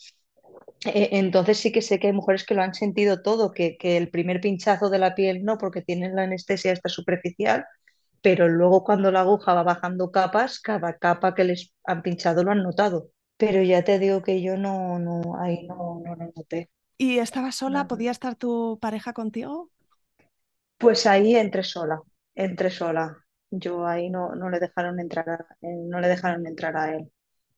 Eh, 0.86 1.10
entonces 1.12 1.58
sí 1.58 1.72
que 1.72 1.82
sé 1.82 1.98
que 1.98 2.08
hay 2.08 2.12
mujeres 2.12 2.44
que 2.44 2.54
lo 2.54 2.62
han 2.62 2.74
sentido 2.74 3.22
todo, 3.22 3.52
que, 3.52 3.76
que 3.78 3.96
el 3.96 4.10
primer 4.10 4.40
pinchazo 4.40 4.90
de 4.90 4.98
la 4.98 5.14
piel 5.14 5.44
no, 5.44 5.58
porque 5.58 5.82
tienen 5.82 6.14
la 6.16 6.22
anestesia 6.24 6.72
esta 6.72 6.88
superficial, 6.88 7.66
pero 8.22 8.48
luego 8.48 8.84
cuando 8.84 9.12
la 9.12 9.20
aguja 9.20 9.54
va 9.54 9.62
bajando 9.62 10.10
capas, 10.10 10.60
cada 10.60 10.98
capa 10.98 11.34
que 11.34 11.44
les 11.44 11.72
han 11.84 12.02
pinchado 12.02 12.44
lo 12.44 12.52
han 12.52 12.62
notado. 12.62 13.10
Pero 13.36 13.62
ya 13.62 13.84
te 13.84 13.98
digo 13.98 14.22
que 14.22 14.42
yo 14.42 14.56
no, 14.56 14.98
no, 14.98 15.22
ahí 15.40 15.66
no, 15.66 16.00
no 16.04 16.16
lo 16.16 16.32
noté. 16.36 16.70
¿Y 16.98 17.18
estabas 17.18 17.56
sola? 17.56 17.86
¿Podía 17.88 18.10
estar 18.10 18.36
tu 18.36 18.78
pareja 18.80 19.12
contigo? 19.12 19.70
Pues 20.78 21.06
ahí 21.06 21.36
entré 21.36 21.62
sola, 21.62 22.00
entré 22.34 22.70
sola. 22.70 23.16
Yo 23.50 23.86
ahí 23.86 24.10
no, 24.10 24.34
no 24.34 24.50
le 24.50 24.58
dejaron 24.58 25.00
entrar 25.00 25.28
a, 25.30 25.46
no 25.62 26.00
le 26.00 26.08
dejaron 26.08 26.46
entrar 26.46 26.76
a 26.76 26.94
él. 26.94 27.10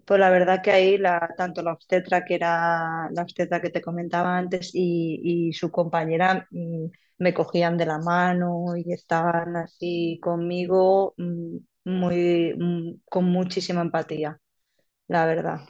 Pues 0.09 0.21
la 0.21 0.31
verdad 0.31 0.62
que 0.62 0.71
ahí 0.71 0.99
tanto 1.37 1.62
la 1.62 1.75
obstetra, 1.75 2.25
que 2.25 2.37
era 2.37 3.11
la 3.12 3.23
obstetra 3.23 3.61
que 3.61 3.68
te 3.68 3.83
comentaba 3.83 4.38
antes, 4.38 4.71
y, 4.73 5.53
su 5.53 5.71
compañera 5.71 6.49
mm, 6.51 6.87
me 7.18 7.35
cogían 7.35 7.77
de 7.77 7.85
la 7.85 7.99
mano 7.99 8.75
y 8.77 8.90
estaban 8.92 9.57
así 9.57 10.18
conmigo 10.23 11.14
mm, 11.18 11.57
muy, 11.85 12.55
mm, 12.57 13.01
con 13.11 13.27
muchísima 13.27 13.83
empatía, 13.83 14.40
la 15.09 15.27
verdad, 15.27 15.61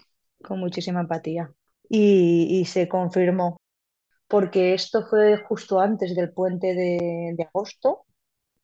con 0.44 0.60
muchísima 0.60 1.00
empatía. 1.00 1.52
Y, 1.88 2.64
se 2.66 2.88
confirmó, 2.88 3.60
porque 4.28 4.74
esto 4.74 5.06
fue 5.10 5.38
justo 5.38 5.80
antes 5.80 6.14
del 6.14 6.32
puente 6.32 6.74
de, 6.74 7.36
agosto. 7.44 8.04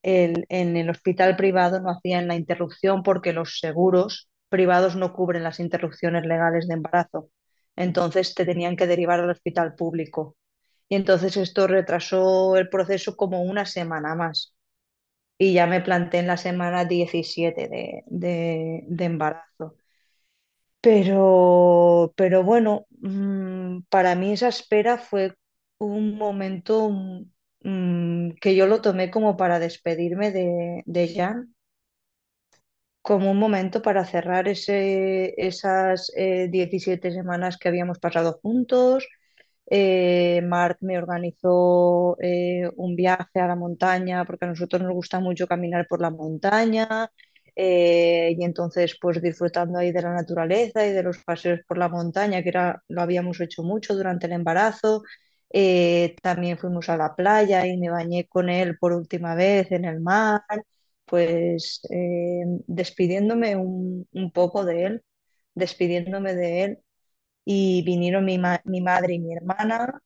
En 0.02 0.76
el 0.76 0.90
hospital 0.90 1.36
privado 1.36 1.80
no 1.80 1.90
hacían 1.90 2.28
la 2.28 2.36
interrupción 2.36 3.02
porque 3.02 3.32
los 3.32 3.58
seguros 3.58 4.30
privados 4.54 4.96
no 4.96 5.12
cubren 5.14 5.42
las 5.44 5.60
interrupciones 5.60 6.24
legales 6.26 6.68
de 6.68 6.74
embarazo. 6.74 7.30
Entonces 7.76 8.34
te 8.34 8.44
tenían 8.46 8.76
que 8.76 8.86
derivar 8.88 9.20
al 9.20 9.30
hospital 9.30 9.74
público. 9.76 10.36
Y 10.88 10.96
entonces 10.96 11.36
esto 11.38 11.66
retrasó 11.68 12.56
el 12.56 12.68
proceso 12.70 13.16
como 13.16 13.42
una 13.42 13.66
semana 13.66 14.14
más. 14.16 14.54
Y 15.38 15.54
ya 15.54 15.66
me 15.66 15.80
planté 15.82 16.18
en 16.20 16.28
la 16.28 16.36
semana 16.38 16.84
17 16.86 17.68
de, 17.68 18.04
de- 18.08 18.84
de 18.88 19.04
embarazo. 19.06 19.76
Pero, 20.80 22.12
pero 22.16 22.42
bueno, 22.44 22.86
mm, 23.00 23.80
para 23.88 24.14
mí 24.16 24.32
esa 24.32 24.48
espera 24.48 24.98
fue 24.98 25.34
un 25.78 26.16
momento 26.18 26.90
mm, 27.62 28.32
que 28.40 28.54
yo 28.54 28.66
lo 28.66 28.82
tomé 28.82 29.10
como 29.10 29.36
para 29.36 29.58
despedirme 29.58 30.30
de, 30.30 30.82
de 30.86 31.14
Jan, 31.14 31.53
como 33.04 33.30
un 33.32 33.38
momento 33.38 33.82
para 33.82 34.04
cerrar 34.06 34.48
ese, 34.48 35.34
esas 35.38 36.10
eh, 36.16 36.48
17 36.50 37.12
semanas 37.12 37.58
que 37.58 37.68
habíamos 37.68 38.00
pasado 38.00 38.40
juntos. 38.42 39.06
Eh, 39.70 40.42
Marc 40.44 40.78
me 40.82 40.98
organizó 40.98 42.16
eh, 42.20 42.70
un 42.76 42.96
viaje 42.96 43.40
a 43.40 43.48
la 43.48 43.56
montaña, 43.56 44.24
porque 44.26 44.46
a 44.46 44.48
nosotros 44.48 44.82
nos 44.82 44.92
gusta 44.94 45.20
mucho 45.20 45.46
caminar 45.48 45.86
por 45.88 46.00
la 46.02 46.10
montaña. 46.10 47.10
eh, 47.56 48.34
y 48.38 48.44
entonces, 48.44 48.96
pues 49.00 49.22
disfrutando 49.22 49.78
ahí 49.78 49.92
de 49.92 50.02
la 50.02 50.12
naturaleza 50.14 50.86
y 50.86 50.92
de 50.92 51.02
los 51.04 51.18
paseos 51.24 51.60
por 51.68 51.78
la 51.78 51.88
montaña, 51.88 52.42
que 52.42 52.48
era, 52.50 52.82
lo 52.88 53.02
habíamos 53.02 53.40
hecho 53.40 53.62
mucho 53.62 53.94
durante 53.96 54.26
el 54.26 54.32
embarazo. 54.32 55.02
Eh, 55.50 56.16
también 56.22 56.58
fuimos 56.58 56.88
a 56.88 56.96
la 56.96 57.14
playa 57.14 57.66
y 57.66 57.76
me 57.78 57.90
bañé 57.90 58.26
con 58.28 58.48
él 58.50 58.76
por 58.78 58.92
última 58.92 59.34
vez 59.36 59.70
en 59.72 59.84
el 59.84 60.00
mar 60.00 60.42
pues 61.06 61.80
eh, 61.90 62.44
despidiéndome 62.66 63.56
un, 63.56 64.08
un 64.12 64.32
poco 64.32 64.64
de 64.64 64.84
él, 64.86 65.04
despidiéndome 65.54 66.34
de 66.34 66.64
él. 66.64 66.78
Y 67.44 67.82
vinieron 67.84 68.24
mi, 68.24 68.38
ma- 68.38 68.60
mi 68.64 68.80
madre 68.80 69.14
y 69.14 69.18
mi 69.20 69.34
hermana 69.34 70.00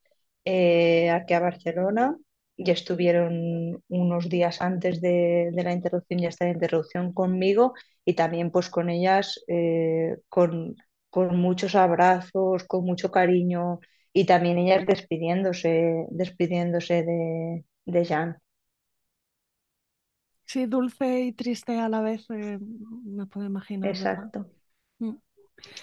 eh, 0.44 1.11
aquí 1.11 1.34
a 1.34 1.40
Barcelona 1.40 2.16
y 2.56 2.70
estuvieron 2.70 3.82
unos 3.88 4.28
días 4.28 4.61
antes 4.62 5.00
de, 5.00 5.50
de 5.52 5.62
la 5.64 5.72
interrupción 5.72 6.20
y 6.20 6.26
hasta 6.26 6.46
la 6.46 6.52
interrupción 6.52 7.12
conmigo 7.12 7.74
y 8.04 8.14
también 8.14 8.50
pues 8.50 8.68
con 8.70 8.90
ellas 8.90 9.40
eh, 9.48 10.16
con, 10.28 10.74
con 11.11 11.37
muchos 11.38 11.74
abrazos, 11.76 12.64
con 12.64 12.84
mucho 12.84 13.11
cariño 13.12 13.78
y 14.12 14.24
también 14.26 14.58
ellas 14.58 14.84
despidiéndose, 14.87 16.06
despidiéndose 16.11 17.04
de, 17.04 17.64
de 17.87 18.04
Jan. 18.06 18.38
Sí, 20.48 20.66
dulce 20.66 21.20
y 21.26 21.32
triste 21.32 21.78
a 21.78 21.88
la 21.88 22.00
vez, 22.00 22.26
eh, 22.30 22.58
me 22.61 23.26
puedo 23.26 23.46
imaginar. 23.46 23.92
Exacto, 23.92 24.46
Mm. 25.00 25.16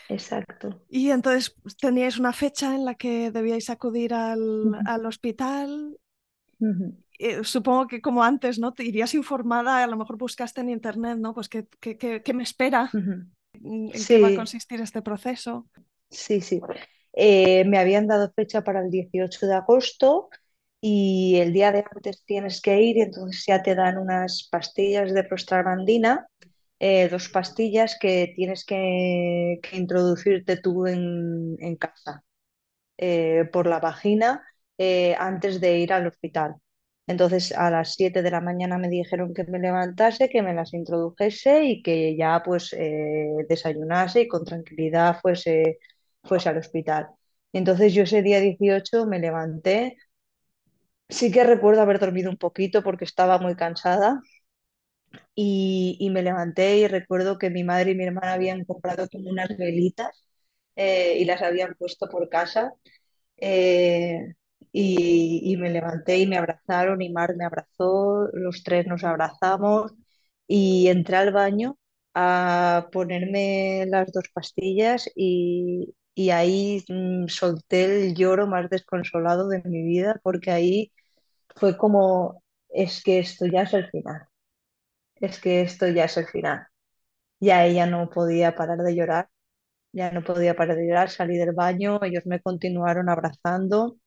exacto. 0.08 0.82
Y 0.90 1.12
entonces 1.12 1.56
pues, 1.62 1.78
teníais 1.78 2.18
una 2.20 2.34
fecha 2.34 2.74
en 2.76 2.86
la 2.86 2.96
que 2.96 3.32
debíais 3.32 3.70
acudir 3.70 4.14
al, 4.16 4.80
al 4.86 5.06
hospital. 5.06 5.98
Eh, 7.18 7.44
supongo 7.44 7.88
que 7.88 8.02
como 8.02 8.24
antes, 8.24 8.60
¿no? 8.60 8.74
Te 8.74 8.84
irías 8.84 9.14
informada, 9.14 9.84
a 9.84 9.88
lo 9.88 9.98
mejor 9.98 10.18
buscaste 10.18 10.62
en 10.62 10.70
internet, 10.70 11.18
¿no? 11.18 11.34
Pues 11.34 11.48
qué, 11.50 11.68
qué- 11.80 11.98
qué- 11.98 12.22
qué 12.24 12.34
me 12.34 12.44
espera. 12.44 12.98
Mm, 13.62 13.92
en 13.96 14.08
qué 14.08 14.20
va 14.20 14.30
a 14.30 14.34
Sí, 14.34 14.36
consistir 14.36 14.82
este 14.82 15.02
proceso. 15.04 15.68
sí, 16.10 16.42
sí. 16.42 16.62
Eh, 17.14 17.64
me 17.66 17.78
habían 17.80 18.08
dado 18.08 18.32
fecha 18.36 18.64
para 18.64 18.82
el 18.82 18.92
18 18.92 19.48
de 19.48 19.56
agosto 19.56 20.30
y 20.88 21.38
el 21.40 21.52
día 21.52 21.72
de 21.72 21.84
antes 21.96 22.24
tienes 22.26 22.62
que 22.62 22.80
ir 22.80 22.98
y 22.98 23.02
entonces 23.02 23.44
ya 23.48 23.64
te 23.64 23.74
dan 23.74 23.98
unas 23.98 24.48
pastillas 24.52 25.14
de 25.16 25.24
prostaglandina, 25.24 26.28
eh, 26.80 27.10
dos 27.10 27.30
pastillas 27.30 27.98
que 28.00 28.34
tienes 28.36 28.66
que, 28.66 29.60
introducirte 29.74 30.58
tú 30.58 30.86
en, 30.88 31.58
casa. 31.78 32.24
eh, 32.98 33.50
por 33.54 33.68
la 33.68 33.80
vagina 33.80 34.44
eh, 34.78 35.16
antes 35.20 35.62
de 35.62 35.80
ir 35.80 35.94
al 35.94 36.08
hospital. 36.08 36.56
Entonces 37.08 37.52
a 37.54 37.72
las 37.72 37.96
7 37.96 38.22
de 38.24 38.32
la 38.32 38.42
mañana 38.42 38.78
me 38.78 38.90
dijeron 38.90 39.34
que 39.34 39.44
me 39.46 39.60
levantase, 39.60 40.30
que 40.30 40.42
me 40.44 40.54
las 40.54 40.74
introdujese 40.74 41.66
y 41.66 41.84
que 41.84 42.16
ya 42.18 42.44
pues 42.46 42.76
desayunase 43.50 44.22
y 44.22 44.28
con 44.28 44.46
tranquilidad 44.46 45.20
fuese, 45.22 45.80
fuese 46.24 46.50
al 46.50 46.58
hospital. 46.60 47.08
Entonces 47.54 47.94
yo 47.94 48.04
ese 48.04 48.22
día 48.22 48.40
18 48.42 49.06
me 49.08 49.20
levanté. 49.20 49.98
Sí 51.10 51.32
que 51.32 51.44
recuerdo 51.44 51.82
haber 51.82 52.00
dormido 52.00 52.30
un 52.30 52.38
poquito 52.38 52.84
porque 52.84 53.06
estaba 53.06 53.40
muy 53.40 53.56
cansada 53.56 54.22
y, 55.36 55.98
y 56.00 56.10
me 56.10 56.24
levanté 56.24 56.78
y 56.80 56.88
recuerdo 56.88 57.38
que 57.38 57.50
mi 57.50 57.64
madre 57.64 57.92
y 57.92 57.96
mi 57.96 58.06
hermana 58.06 58.34
habían 58.34 58.64
comprado 58.66 59.08
como 59.10 59.30
unas 59.30 59.50
velitas 59.58 60.26
eh, 60.76 61.18
y 61.20 61.26
las 61.26 61.42
habían 61.42 61.76
puesto 61.76 62.08
por 62.10 62.30
casa 62.30 62.74
eh, 63.38 64.36
y, 64.72 65.42
y 65.54 65.58
me 65.58 65.70
levanté 65.72 66.20
y 66.20 66.28
me 66.28 66.38
abrazaron 66.38 67.02
y 67.02 67.12
Mar 67.12 67.36
me 67.38 67.46
abrazó, 67.46 68.30
los 68.34 68.64
tres 68.64 68.88
nos 68.88 69.04
abrazamos 69.04 69.94
y 70.48 70.88
entré 70.90 71.18
al 71.18 71.32
baño 71.34 71.78
a 72.14 72.90
ponerme 72.92 73.86
las 73.88 74.12
dos 74.14 74.26
pastillas 74.34 75.10
y, 75.16 75.96
y 76.16 76.32
ahí 76.32 76.86
mm, 76.90 77.28
solté 77.30 77.86
el 78.10 78.16
lloro 78.16 78.48
más 78.48 78.70
desconsolado 78.72 79.50
de 79.50 79.64
mi 79.66 79.84
vida 79.84 80.22
porque 80.24 80.52
ahí 80.52 80.94
fue 81.56 81.78
como, 81.78 82.44
es 82.70 83.04
que 83.04 83.20
esto 83.20 83.46
ya 83.48 83.64
es 83.64 83.74
el 83.76 83.90
final, 83.92 84.28
es 85.16 85.40
que 85.40 85.62
esto 85.62 85.88
ya 85.88 86.06
es 86.06 86.18
el 86.18 86.28
final. 86.28 86.68
Ya 87.40 87.66
ella 87.66 87.86
no 87.88 88.10
podía 88.10 88.56
parar 88.56 88.80
de 88.80 88.96
llorar, 88.96 89.30
ya 89.94 90.12
no 90.12 90.24
podía 90.24 90.56
parar 90.56 90.78
de 90.78 90.88
llorar, 90.88 91.10
salí 91.12 91.38
del 91.38 91.54
baño, 91.54 92.00
ellos 92.04 92.26
me 92.28 92.42
continuaron 92.42 93.10
abrazando 93.10 93.98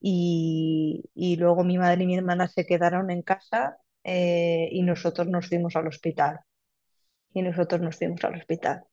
y, 0.00 1.04
y 1.14 1.36
luego 1.36 1.64
mi 1.64 1.78
madre 1.78 2.04
y 2.04 2.06
mi 2.08 2.16
hermana 2.18 2.48
se 2.48 2.66
quedaron 2.66 3.10
en 3.10 3.22
casa 3.22 3.78
eh, 4.04 4.68
y 4.72 4.82
nosotros 4.82 5.28
nos 5.28 5.48
fuimos 5.48 5.76
al 5.76 5.88
hospital. 5.88 6.40
Y 7.34 7.42
nosotros 7.42 7.80
nos 7.80 7.96
fuimos 7.98 8.24
al 8.24 8.34
hospital. 8.36 8.84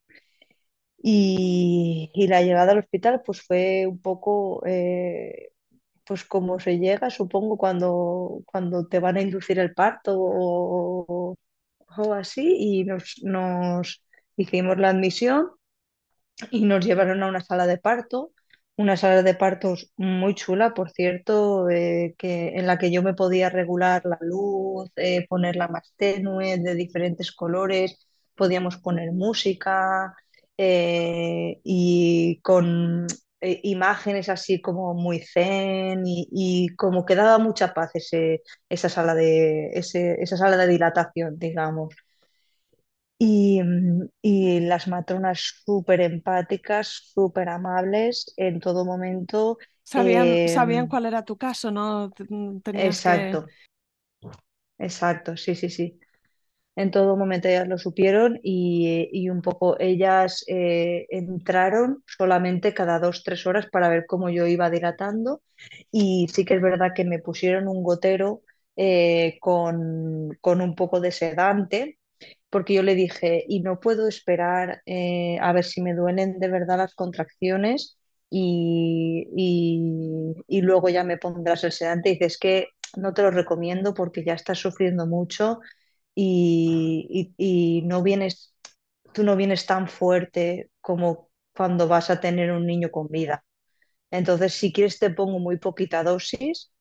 Y, 1.03 2.11
y 2.15 2.27
la 2.27 2.41
llegada 2.43 2.71
al 2.73 2.79
hospital 2.79 3.21
pues 3.25 3.41
fue 3.41 3.85
un 3.87 3.99
poco 4.01 4.63
eh, 4.65 5.49
pues 6.05 6.23
como 6.25 6.59
se 6.59 6.79
llega, 6.79 7.09
supongo, 7.11 7.57
cuando, 7.57 8.41
cuando 8.45 8.87
te 8.87 8.99
van 8.99 9.17
a 9.17 9.21
inducir 9.21 9.59
el 9.59 9.73
parto 9.73 10.13
o, 10.17 11.37
o 11.97 12.13
así 12.13 12.55
y 12.59 12.83
nos, 12.85 13.15
nos 13.23 14.03
hicimos 14.37 14.77
la 14.79 14.89
admisión 14.89 15.49
y 16.51 16.65
nos 16.65 16.85
llevaron 16.85 17.23
a 17.23 17.27
una 17.27 17.41
sala 17.41 17.67
de 17.67 17.77
parto, 17.77 18.31
una 18.75 18.97
sala 18.97 19.21
de 19.23 19.35
partos 19.35 19.91
muy 19.97 20.33
chula, 20.35 20.73
por 20.73 20.89
cierto, 20.91 21.69
eh, 21.69 22.15
que, 22.17 22.49
en 22.57 22.65
la 22.67 22.77
que 22.77 22.91
yo 22.91 23.03
me 23.03 23.13
podía 23.13 23.49
regular 23.49 24.01
la 24.05 24.17
luz, 24.21 24.89
eh, 24.95 25.25
ponerla 25.27 25.67
más 25.67 25.93
tenue, 25.97 26.57
de 26.57 26.75
diferentes 26.75 27.31
colores, 27.31 28.07
podíamos 28.35 28.77
poner 28.77 29.11
música 29.11 30.15
eh, 30.57 31.60
y 31.63 32.39
con 32.41 33.08
eh, 33.41 33.60
imágenes 33.63 34.29
así 34.29 34.62
como 34.62 34.93
muy 34.93 35.19
zen 35.21 36.06
y, 36.08 36.27
y 36.31 36.69
como 36.75 37.06
que 37.06 37.15
daba 37.15 37.39
mucha 37.39 37.73
paz 37.73 37.91
ese, 37.95 38.43
esa 38.69 38.89
sala 38.89 39.15
de, 39.15 39.69
ese- 39.73 40.21
esa 40.21 40.37
sala 40.37 40.58
de 40.58 40.67
dilatación, 40.67 41.37
digamos. 41.39 41.95
Y, 43.19 43.62
mm, 43.63 44.10
y 44.21 44.60
las 44.62 44.87
matronas 44.87 45.39
súper 45.65 46.01
empáticas, 46.01 46.87
súper 47.13 47.49
amables 47.49 48.33
en 48.37 48.60
todo 48.60 48.85
momento. 48.85 49.58
Sabían, 49.83 50.41
Eh, 50.41 50.47
sabían 50.47 50.87
cuál 50.87 51.06
era 51.06 51.23
tu 51.25 51.37
caso, 51.37 51.71
¿no? 51.71 52.13
Mm, 52.29 52.60
Tenías 52.62 53.01
que... 53.01 53.37
exacto, 53.37 53.47
exacto, 54.77 55.35
sí, 55.37 55.56
sí, 55.56 55.69
sí. 55.69 55.99
En 56.76 56.92
todo 56.92 57.15
momento 57.17 57.48
ellas 57.48 57.67
lo 57.67 57.78
supieron 57.78 58.40
y, 58.42 59.10
y 59.12 59.30
un 59.30 59.42
poco 59.42 59.80
ellas 59.80 60.44
eh, 60.48 61.06
entraron 61.10 62.04
solamente 62.08 62.74
cada 62.74 63.00
dos, 63.00 63.24
tres 63.24 63.46
horas 63.46 63.67
para 63.71 63.90
ver 63.90 64.06
cómo 64.08 64.30
yo 64.30 64.48
iba 64.48 64.69
dilatando 64.69 65.42
y 65.92 66.28
sí 66.34 66.46
que 66.46 66.56
es 66.56 66.62
verdad 66.62 66.94
que 66.96 67.06
me 67.06 67.19
pusieron 67.19 67.67
un 67.67 67.84
gotero 67.84 68.42
eh, 68.76 69.38
con, 69.40 70.36
con 70.42 70.62
un 70.62 70.76
poco 70.76 71.00
de 71.00 71.12
sedante 71.12 72.00
porque 72.50 72.76
yo 72.76 72.84
le 72.84 72.96
dije, 72.96 73.44
y 73.48 73.62
no 73.62 73.80
puedo 73.80 74.08
esperar 74.08 74.84
eh, 74.86 75.38
a 75.42 75.54
ver 75.54 75.65
si 75.65 75.82
me 75.82 75.96
duelen 75.96 76.40
de 76.40 76.50
verdad 76.50 76.78
las 76.78 76.94
contracciones 76.96 77.98
y, 78.30 79.28
y, 80.48 80.62
luego 80.62 80.90
ya 80.90 81.04
me 81.04 81.17
pondrás 81.17 81.63
el 81.63 81.71
sedante. 81.71 82.10
Y 82.10 82.13
dice, 82.13 82.26
es 82.26 82.38
que 82.38 82.67
no 82.96 83.13
te 83.13 83.24
lo 83.24 83.32
recomiendo 83.32 83.94
porque 83.94 84.24
ya 84.24 84.34
estás 84.34 84.60
sufriendo 84.60 85.08
mucho 85.08 85.60
y, 86.15 87.33
y- 87.37 87.81
no 87.83 88.03
vienes, 88.03 88.55
tú 89.13 89.23
no 89.23 89.35
vienes 89.35 89.65
tan 89.65 89.87
fuerte 89.87 90.69
como 90.81 91.29
cuando 91.55 91.87
vas 91.87 92.09
a 92.09 92.19
tener 92.21 92.51
un 92.51 92.65
niño 92.67 92.91
con 92.91 93.07
vida. 93.09 93.45
Entonces, 94.11 94.53
si 94.53 94.73
quieres, 94.73 94.99
te 94.99 95.09
pongo 95.11 95.39
muy 95.39 95.57
poquita 95.59 96.03
dosis 96.03 96.71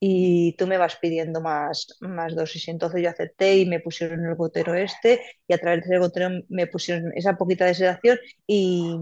y 0.00 0.54
tú 0.58 0.66
me 0.66 0.78
vas 0.78 0.96
pidiendo 0.96 1.40
más, 1.40 1.88
más 2.00 2.34
dosis. 2.36 2.68
Entonces 2.68 3.02
yo 3.02 3.10
acepté 3.10 3.58
y 3.58 3.66
me 3.66 3.80
pusieron 3.80 4.26
el 4.26 4.36
gotero 4.36 4.74
este 4.74 5.22
y 5.48 5.54
a 5.54 5.58
través 5.58 5.88
del 5.88 6.00
gotero 6.00 6.30
me 6.48 6.66
pusieron 6.68 7.12
esa 7.16 7.36
poquita 7.36 7.66
de 7.66 7.74
sedación 7.74 8.18
y, 8.46 8.96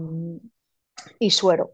y 1.19 1.31
suero. 1.31 1.73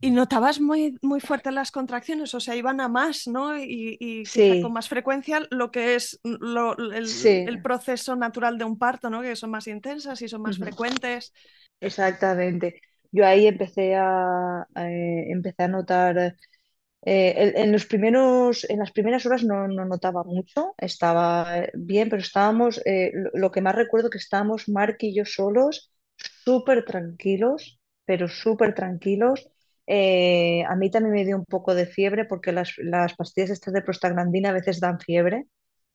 Y 0.00 0.10
notabas 0.12 0.60
muy, 0.60 0.96
muy 1.02 1.20
fuerte 1.20 1.50
las 1.50 1.72
contracciones, 1.72 2.32
o 2.34 2.40
sea, 2.40 2.54
iban 2.54 2.80
a 2.80 2.88
más, 2.88 3.26
¿no? 3.26 3.58
Y, 3.58 4.30
con 4.60 4.72
más 4.72 4.88
frecuencia 4.88 5.40
lo 5.50 5.70
que 5.72 5.94
es 5.96 6.20
lo- 6.24 6.76
el, 6.92 7.16
sí, 7.16 7.44
el 7.44 7.60
proceso 7.60 8.14
natural 8.16 8.58
de 8.58 8.64
un 8.64 8.78
parto, 8.78 9.10
¿no? 9.10 9.22
Que 9.22 9.34
son 9.36 9.50
más 9.50 9.66
intensas 9.66 10.22
y 10.22 10.28
son 10.28 10.42
más 10.42 10.58
frecuentes. 10.58 11.32
exactamente. 11.80 12.80
Yo 13.12 13.26
ahí 13.26 13.46
empecé 13.46 13.94
a, 13.96 14.60
a, 14.74 14.90
eh, 14.90 15.30
empecé 15.32 15.62
a 15.64 15.68
notar 15.68 16.36
Eh, 17.06 17.34
en, 17.44 17.58
en 17.64 17.72
los 17.72 17.86
primeros, 17.86 18.64
en 18.70 18.78
las 18.80 18.92
primeras 18.92 19.26
horas 19.26 19.44
no, 19.44 19.68
no 19.68 19.84
notaba 19.86 20.24
mucho, 20.24 20.74
estaba 20.78 21.66
bien, 21.74 22.10
pero 22.10 22.22
estábamos, 22.22 22.80
eh, 22.86 23.12
lo, 23.14 23.30
lo 23.34 23.50
que 23.52 23.62
más 23.62 23.74
recuerdo 23.76 24.10
que 24.10 24.18
estábamos 24.18 24.68
Mark 24.68 24.98
y 25.00 25.14
yo 25.16 25.24
solos, 25.24 25.92
súper 26.44 26.84
tranquilos, 26.84 27.80
pero 28.06 28.28
súper 28.28 28.74
tranquilos. 28.74 29.48
Eh, 29.90 30.64
a 30.68 30.76
mí 30.76 30.90
también 30.90 31.14
me 31.14 31.24
dio 31.24 31.36
un 31.36 31.46
poco 31.46 31.74
de 31.74 31.86
fiebre 31.86 32.26
porque 32.26 32.52
las, 32.52 32.74
las 32.78 33.14
pastillas 33.14 33.50
estas 33.50 33.72
de 33.74 33.82
prostaglandina 33.82 34.50
a 34.50 34.52
veces 34.52 34.80
dan 34.80 35.00
fiebre. 35.00 35.46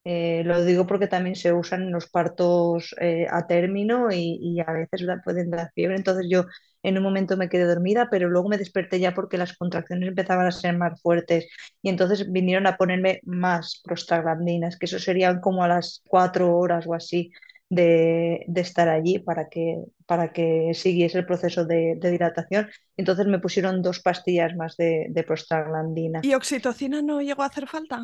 Eh, 0.06 0.44
lo 0.46 0.66
digo 0.66 0.86
porque 0.88 1.08
también 1.08 1.36
se 1.36 1.54
usan 1.54 1.84
en 1.84 1.92
los 1.94 2.10
partos 2.10 2.94
eh, 3.00 3.26
a 3.32 3.48
término 3.48 4.12
y, 4.12 4.38
y 4.42 4.60
a 4.60 4.66
veces 4.74 5.06
pueden 5.24 5.50
dar 5.52 5.72
fiebre. 5.76 5.96
Entonces 5.98 6.28
yo 6.30 6.46
en 6.84 6.98
un 6.98 7.04
momento 7.04 7.38
me 7.38 7.48
quedé 7.50 7.66
dormida, 7.66 8.10
pero 8.12 8.30
luego 8.30 8.50
me 8.50 8.58
desperté 8.58 9.00
ya 9.00 9.14
porque 9.14 9.38
las 9.38 9.56
contracciones 9.58 10.10
empezaban 10.10 10.46
a 10.48 10.52
ser 10.52 10.78
más 10.78 11.02
fuertes 11.02 11.48
y 11.82 11.90
entonces 11.90 12.32
vinieron 12.32 12.68
a 12.68 12.76
ponerme 12.78 13.22
más 13.24 13.82
prostaglandinas, 13.84 14.78
que 14.78 14.86
eso 14.88 15.00
serían 15.00 15.40
como 15.40 15.64
a 15.64 15.68
las 15.70 16.02
cuatro 16.08 16.58
horas 16.58 16.86
o 16.88 16.94
así 16.94 17.32
de, 17.76 18.46
de 18.48 18.62
estar 18.62 18.90
allí 18.90 19.20
para 19.20 19.50
que, 19.50 19.84
para 20.06 20.32
que 20.34 20.74
siguiese 20.74 21.20
el 21.20 21.26
proceso 21.26 21.66
de, 21.66 21.96
de 22.00 22.12
dilatación. 22.12 22.70
Entonces 22.98 23.26
me 23.28 23.40
pusieron 23.40 23.82
dos 23.82 24.00
pastillas 24.00 24.56
más 24.56 24.78
de, 24.78 25.08
de 25.10 25.24
prostaglandina. 25.24 26.22
¿Y 26.28 26.34
oxitocina 26.34 27.02
no 27.04 27.22
llegó 27.22 27.44
a 27.44 27.48
hacer 27.48 27.68
falta? 27.68 27.98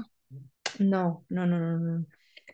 No, 0.79 1.25
no, 1.29 1.45
no, 1.45 1.59
no, 1.59 1.77
no. 1.79 2.05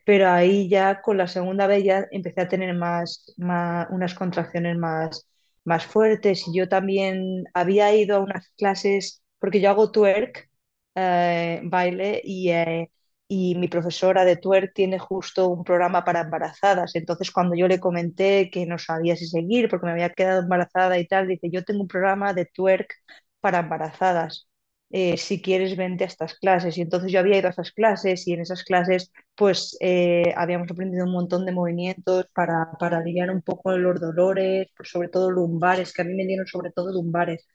Pero 0.06 0.30
ahí 0.30 0.70
ya 0.70 1.02
con 1.02 1.18
la 1.18 1.28
segunda 1.28 1.68
vez 1.68 1.84
ya 1.84 2.06
empecé 2.12 2.42
a 2.42 2.48
tener 2.48 2.74
más, 2.76 3.34
más 3.38 3.88
unas 3.90 4.14
contracciones 4.14 4.78
más, 4.78 5.28
más 5.64 5.86
fuertes 5.86 6.48
y 6.48 6.58
yo 6.58 6.70
también 6.70 7.46
había 7.54 7.94
ido 7.96 8.18
a 8.18 8.20
unas 8.20 8.50
clases, 8.58 9.24
porque 9.40 9.62
yo 9.62 9.70
hago 9.70 9.92
twerk, 9.92 10.50
eh, 10.96 11.62
baile, 11.64 12.22
y, 12.24 12.50
eh, 12.52 12.92
y 13.28 13.56
mi 13.56 13.68
profesora 13.68 14.24
de 14.26 14.38
twerk 14.38 14.74
tiene 14.74 15.00
justo 15.00 15.48
un 15.50 15.64
programa 15.64 16.04
para 16.06 16.22
embarazadas. 16.22 16.96
Entonces 16.96 17.32
cuando 17.32 17.56
yo 17.56 17.68
le 17.68 17.80
comenté 17.80 18.50
que 18.52 18.66
no 18.66 18.78
sabía 18.78 19.16
si 19.16 19.28
seguir 19.28 19.70
porque 19.70 19.86
me 19.88 19.94
había 19.94 20.12
quedado 20.12 20.42
embarazada 20.42 21.00
y 21.00 21.08
tal, 21.08 21.28
dice, 21.28 21.50
yo 21.52 21.64
tengo 21.64 21.82
un 21.82 21.88
programa 21.88 22.34
de 22.34 22.46
twerk 22.46 22.94
para 23.40 23.60
embarazadas 23.60 24.48
eh, 24.92 25.18
si 25.18 25.42
quieres 25.42 25.76
vente 25.78 26.04
a 26.04 26.08
estas 26.08 26.36
clases. 26.40 26.78
Y 26.78 26.82
entonces 26.82 27.12
yo 27.12 27.20
había 27.20 27.38
ido 27.40 27.48
a 27.48 27.52
esas 27.52 27.72
clases 27.72 28.28
y 28.28 28.34
en 28.34 28.42
esas 28.42 28.64
clases 28.64 29.12
pues 29.36 29.76
eh, 29.82 30.34
habíamos 30.38 30.70
aprendido 30.72 31.06
un 31.06 31.12
montón 31.12 31.46
de 31.46 31.52
movimientos 31.52 32.28
para, 32.34 32.72
para 32.80 32.98
aliviar 33.00 33.30
un 33.32 33.42
poco 33.42 33.76
los 33.78 34.00
dolores, 34.00 34.68
sobre 34.84 35.10
todo 35.10 35.32
lumbares, 35.32 35.94
que 35.94 36.02
a 36.04 36.06
mí 36.06 36.14
me 36.14 36.26
dieron 36.26 36.48
sobre 36.48 36.72
todo 36.72 36.92
lumbares, 36.94 37.46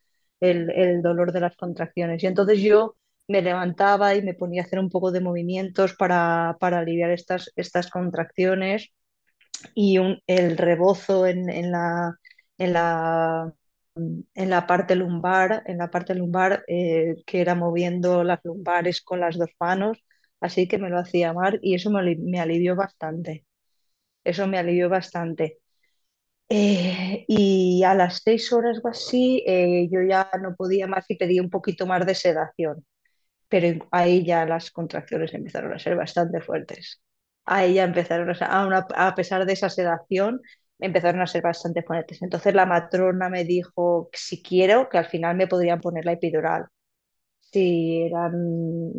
el, 0.40 0.70
el 0.70 1.02
dolor 1.02 1.32
de 1.32 1.40
las 1.40 1.56
contracciones. 1.56 2.22
Y 2.22 2.26
entonces 2.26 2.60
yo 2.60 2.96
me 3.30 3.42
levantaba 3.42 4.14
y 4.14 4.22
me 4.22 4.34
ponía 4.34 4.62
a 4.62 4.66
hacer 4.66 4.78
un 4.80 4.90
poco 4.90 5.12
de 5.12 5.20
movimientos 5.20 5.94
para, 5.96 6.56
para 6.60 6.80
aliviar 6.80 7.10
estas, 7.12 7.52
estas 7.56 7.90
contracciones. 7.90 8.90
Y 9.74 9.98
el 10.26 10.56
rebozo 10.58 11.26
en, 11.26 11.50
en 11.50 11.72
la, 11.72 12.14
en 12.58 12.72
la, 12.72 13.52
en 13.96 14.50
la 14.50 14.66
parte 14.66 14.96
lumbar, 14.96 15.62
en 15.66 15.78
la 15.78 15.90
parte 15.90 16.14
lumbar 16.14 16.64
eh, 16.68 17.16
que 17.26 17.40
era 17.40 17.54
moviendo 17.54 18.24
las 18.24 18.40
lumbares 18.44 19.02
con 19.02 19.20
las 19.20 19.36
dos 19.38 19.50
manos, 19.60 19.98
así 20.40 20.66
que 20.68 20.78
me 20.78 20.90
lo 20.90 20.98
hacía 20.98 21.32
Mar 21.32 21.58
y 21.62 21.74
eso 21.74 21.90
me 21.90 22.40
alivió 22.40 22.76
bastante, 22.76 23.44
eso 24.24 24.46
me 24.48 24.58
alivió 24.58 24.88
bastante. 24.90 25.58
Eh, 26.48 27.24
y 27.28 27.82
a 27.84 27.94
las 27.94 28.22
seis 28.24 28.52
horas 28.52 28.80
o 28.82 28.88
así 28.88 29.42
eh, 29.46 29.88
yo 29.90 30.02
ya 30.02 30.28
no 30.42 30.54
podía 30.56 30.86
más 30.88 31.04
y 31.08 31.16
pedí 31.16 31.38
un 31.40 31.48
poquito 31.50 31.86
más 31.86 32.04
de 32.06 32.14
sedación 32.16 32.84
pero 33.50 33.86
ahí 33.92 34.24
ya 34.26 34.46
las 34.46 34.72
contracciones 34.72 35.34
empezaron 35.34 35.74
a 35.74 35.80
ser 35.80 35.96
bastante 35.96 36.40
fuertes. 36.42 37.02
Ahí 37.46 37.74
ya 37.76 37.84
empezaron 37.84 38.30
a, 38.42 38.66
una- 38.66 38.86
a 38.96 39.14
pesar 39.16 39.46
de 39.46 39.54
esa 39.54 39.70
sedación, 39.70 40.42
empezaron 40.80 41.22
a 41.22 41.28
ser 41.28 41.42
bastante 41.42 41.82
fuertes. 41.84 42.22
Entonces 42.22 42.54
la 42.54 42.66
matrona 42.66 43.28
me 43.30 43.44
dijo 43.44 44.10
si 44.14 44.42
quiero, 44.42 44.88
que 44.90 44.98
al 44.98 45.06
final 45.08 45.36
me 45.36 45.48
podrían 45.48 45.80
poner 45.82 46.04
la 46.06 46.12
epidural, 46.14 46.66
si 47.40 48.02
eran 48.02 48.32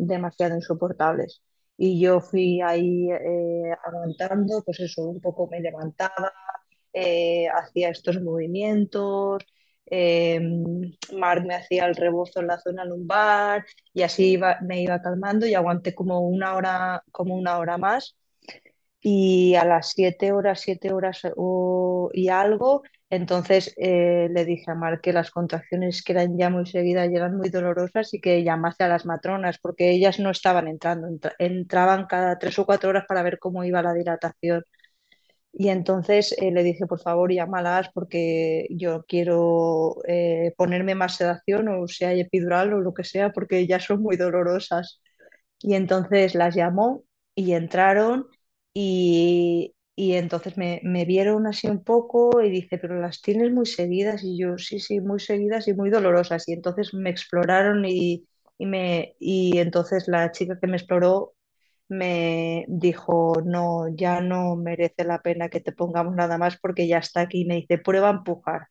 demasiado 0.06 0.54
insoportables. 0.56 1.42
Y 1.76 2.00
yo 2.00 2.20
fui 2.20 2.60
ahí 2.60 3.10
eh, 3.10 3.72
aguantando, 3.84 4.62
pues 4.64 4.80
eso, 4.80 5.02
un 5.08 5.20
poco 5.20 5.48
me 5.48 5.60
levantaba, 5.60 6.32
eh, 6.92 7.48
hacía 7.50 7.90
estos 7.90 8.20
movimientos, 8.22 9.44
eh, 9.86 10.40
Marc 11.18 11.44
me 11.46 11.54
hacía 11.54 11.86
el 11.86 11.94
rebozo 11.96 12.40
en 12.40 12.46
la 12.48 12.58
zona 12.58 12.84
lumbar 12.84 13.64
y 13.92 14.02
así 14.02 14.32
iba- 14.32 14.58
me 14.62 14.82
iba 14.82 15.00
calmando 15.02 15.46
y 15.46 15.54
aguanté 15.54 15.94
como 15.94 16.20
una 16.20 16.54
hora, 16.54 17.02
como 17.12 17.34
una 17.36 17.58
hora 17.58 17.78
más 17.78 18.16
y 19.00 19.54
a 19.56 19.64
las 19.64 19.90
siete 19.90 20.32
horas, 20.32 20.60
siete 20.60 20.92
horas 20.92 21.22
o- 21.36 22.10
y 22.12 22.28
algo, 22.28 22.82
entonces 23.10 23.74
eh, 23.76 24.28
le 24.30 24.44
dije 24.44 24.70
a 24.70 24.74
Marc 24.74 25.02
que 25.02 25.12
las 25.12 25.30
contracciones 25.30 26.02
que 26.04 26.12
eran 26.12 26.38
ya 26.38 26.50
muy 26.50 26.66
seguidas 26.66 27.10
y 27.10 27.16
eran 27.16 27.36
muy 27.36 27.48
dolorosas 27.50 28.14
y 28.14 28.20
que 28.20 28.42
llamase 28.44 28.84
a 28.84 28.88
las 28.88 29.04
matronas 29.06 29.58
porque 29.60 29.90
ellas 29.90 30.18
no 30.20 30.30
estaban 30.30 30.68
entrando, 30.68 31.08
entra- 31.08 31.34
entraban 31.38 32.06
cada 32.06 32.38
tres 32.38 32.58
o 32.58 32.66
cuatro 32.66 32.90
horas 32.90 33.04
para 33.08 33.22
ver 33.22 33.38
cómo 33.38 33.64
iba 33.64 33.82
la 33.82 33.92
dilatación. 33.94 34.64
Y 35.52 35.68
entonces 35.68 36.34
eh, 36.38 36.50
le 36.50 36.62
dije, 36.62 36.86
por 36.86 37.00
favor, 37.00 37.30
llámalas 37.32 37.90
porque 37.92 38.66
yo 38.70 39.04
quiero 39.06 39.96
eh, 40.08 40.54
ponerme 40.56 40.94
más 40.94 41.16
sedación 41.16 41.68
o 41.68 41.86
hay 42.06 42.20
epidural 42.20 42.72
o 42.72 42.80
lo 42.80 42.94
que 42.94 43.04
sea, 43.04 43.32
porque 43.32 43.66
ya 43.66 43.78
son 43.80 44.02
muy 44.02 44.16
dolorosas. 44.16 45.00
Y 45.60 45.74
entonces 45.74 46.34
las 46.34 46.54
llamó 46.56 47.04
y 47.34 47.52
entraron 47.54 48.26
y, 48.74 49.74
y 49.96 50.14
entonces 50.14 50.56
me, 50.56 50.80
me 50.84 51.04
vieron 51.04 51.46
así 51.46 51.68
un 51.68 51.84
poco 51.84 52.42
y 52.42 52.50
dice, 52.50 52.78
pero 52.78 53.00
las 53.00 53.20
tienes 53.22 53.52
muy 53.52 53.66
seguidas 53.66 54.22
y 54.24 54.38
yo, 54.38 54.58
sí, 54.58 54.80
sí, 54.80 55.00
muy 55.00 55.20
seguidas 55.20 55.68
y 55.68 55.74
muy 55.74 55.90
dolorosas. 55.90 56.48
Y 56.48 56.52
entonces 56.54 56.94
me 56.94 57.10
exploraron 57.10 57.84
y, 57.86 58.26
y, 58.58 58.66
me, 58.66 59.14
y 59.20 59.58
entonces 59.58 60.08
la 60.08 60.30
chica 60.32 60.58
que 60.60 60.66
me 60.66 60.76
exploró 60.76 61.34
me 61.88 62.64
dijo, 62.68 63.34
no, 63.44 63.88
ya 63.94 64.20
no 64.20 64.56
merece 64.56 65.04
la 65.04 65.20
pena 65.22 65.48
que 65.50 65.60
te 65.60 65.72
pongamos 65.72 66.14
nada 66.16 66.38
más 66.38 66.58
porque 66.58 66.88
ya 66.88 66.98
está 66.98 67.20
aquí. 67.22 67.44
Me 67.44 67.56
dice, 67.56 67.78
prueba 67.78 68.08
a 68.08 68.12
empujar. 68.12 68.68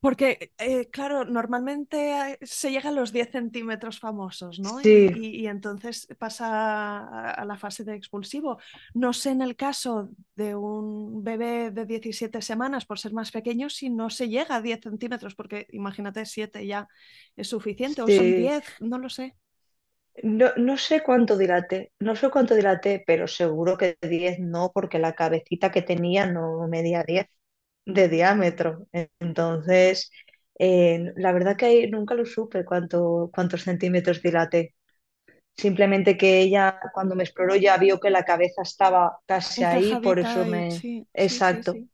Porque, 0.00 0.52
eh, 0.58 0.88
claro, 0.90 1.24
normalmente 1.24 2.32
eh, 2.32 2.38
se 2.42 2.70
llega 2.70 2.90
a 2.90 2.92
los 2.92 3.12
10 3.12 3.30
centímetros 3.30 3.98
famosos, 4.00 4.58
¿no? 4.60 4.80
Y, 4.80 4.86
Sí, 4.92 5.10
y- 5.12 5.40
y 5.42 5.46
entonces 5.46 6.06
pasa 6.18 6.46
a, 6.48 7.30
a 7.32 7.44
la 7.44 7.56
fase 7.58 7.84
de 7.84 7.94
expulsivo. 7.94 8.58
No 8.94 9.12
sé 9.12 9.30
en 9.30 9.42
el 9.42 9.56
caso 9.56 10.10
de 10.36 10.54
un 10.54 11.22
bebé 11.24 11.70
de 11.70 11.86
17 11.86 12.42
semanas, 12.42 12.86
por 12.86 12.98
ser 12.98 13.12
más 13.12 13.30
pequeño, 13.30 13.68
si 13.70 13.90
no 13.90 14.10
se 14.10 14.28
llega 14.28 14.56
a 14.56 14.62
10 14.62 14.80
centímetros, 14.82 15.34
porque 15.34 15.66
imagínate, 15.70 16.24
7 16.26 16.66
ya 16.66 16.88
es 17.36 17.48
suficiente, 17.48 18.02
o 18.02 18.10
son 18.10 18.34
sí. 18.34 18.34
10, 18.34 18.74
no 18.78 18.98
lo 18.98 19.08
sé. 19.08 19.36
No, 20.22 20.52
no 20.56 20.76
sé 20.78 21.02
cuánto 21.02 21.36
dilaté, 21.36 21.92
no 21.98 22.14
sé 22.16 22.30
cuánto 22.30 22.54
dilaté, 22.54 23.02
pero 23.06 23.26
seguro 23.26 23.76
que 23.76 23.98
10 24.00 24.38
no, 24.38 24.70
porque 24.72 24.98
la 25.00 25.14
cabecita 25.14 25.72
que 25.72 25.82
tenía 25.82 26.26
no 26.26 26.66
medía 26.68 27.02
10 27.04 27.26
de 27.86 28.08
diámetro. 28.08 28.86
Entonces, 29.20 30.10
eh, 30.58 31.12
la 31.16 31.32
verdad 31.32 31.56
que 31.56 31.66
ahí 31.66 31.90
nunca 31.90 32.14
lo 32.14 32.24
supe 32.26 32.64
cuánto, 32.64 33.30
cuántos 33.34 33.62
centímetros 33.64 34.22
dilaté. 34.22 34.74
Simplemente 35.56 36.16
que 36.18 36.40
ella, 36.42 36.80
cuando 36.94 37.14
me 37.16 37.24
exploró, 37.24 37.56
ya 37.56 37.76
vio 37.78 38.00
que 38.00 38.10
la 38.10 38.24
cabeza 38.24 38.62
estaba 38.62 39.18
casi 39.26 39.64
ahí, 39.64 39.96
por 40.00 40.18
eso 40.18 40.46
me... 40.46 40.84
sí, 40.84 41.06
sí, 41.16 41.40
sí, 41.40 41.62
Exacto. 41.62 41.72
sí. 41.72 41.90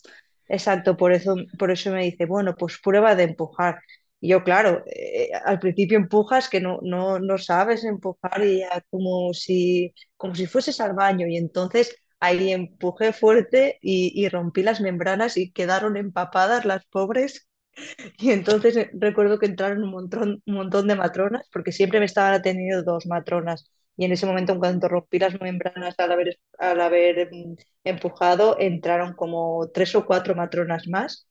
Exacto, 0.49 0.97
por 0.97 1.12
eso, 1.12 1.37
por 1.59 1.71
eso 1.71 1.91
me 1.93 2.05
dice, 2.05 2.27
bueno, 2.27 2.57
pues 2.57 2.79
prueba 2.83 3.14
de 3.16 3.25
empujar. 3.25 3.81
Y 4.21 4.29
yo, 4.31 4.45
claro, 4.45 4.85
eh, 4.87 5.31
al 5.45 5.59
principio 5.59 5.97
empujas 5.99 6.49
que 6.49 6.61
no, 6.61 6.79
no, 6.83 7.18
no 7.18 7.39
sabes 7.39 7.85
empujar 7.85 8.45
y 8.45 8.61
ya 8.61 8.83
como 8.91 9.33
si, 9.35 9.95
como 10.16 10.35
si 10.35 10.47
fueses 10.47 10.81
al 10.81 10.95
baño. 10.95 11.27
Y 11.27 11.37
entonces 11.37 11.97
ahí 12.21 12.53
empujé 12.53 13.12
fuerte 13.12 13.79
y, 13.83 14.12
y 14.14 14.29
rompí 14.29 14.62
las 14.62 14.81
membranas 14.81 15.37
y 15.37 15.53
quedaron 15.53 15.97
empapadas 15.97 16.64
las 16.64 16.85
pobres. 16.87 17.49
Y 18.18 18.31
entonces 18.33 18.77
eh, 18.77 18.91
recuerdo 18.95 19.39
que 19.39 19.47
entraron 19.47 19.83
un 19.85 19.91
montón, 19.91 20.43
un 20.47 20.55
montón 20.55 20.87
de 20.89 20.97
matronas, 20.97 21.49
porque 21.53 21.73
siempre 21.73 21.99
me 22.01 22.07
estaban 22.07 22.35
atendiendo 22.35 22.83
dos 22.83 23.07
matronas. 23.07 23.71
Y 23.97 24.05
en 24.05 24.12
ese 24.12 24.27
momento, 24.27 24.53
en 24.53 24.59
cuanto 24.61 24.89
rompí 24.89 25.18
las 25.18 25.41
membranas 25.41 25.95
al 25.99 26.12
haber, 26.12 26.39
al 26.59 26.81
haber 26.81 27.29
mm, 27.33 27.57
empujado, 27.85 28.57
entraron 28.59 29.14
como 29.14 29.68
tres 29.73 29.95
o 29.95 30.07
cuatro 30.07 30.35
matronas 30.35 30.89
más. 30.89 31.27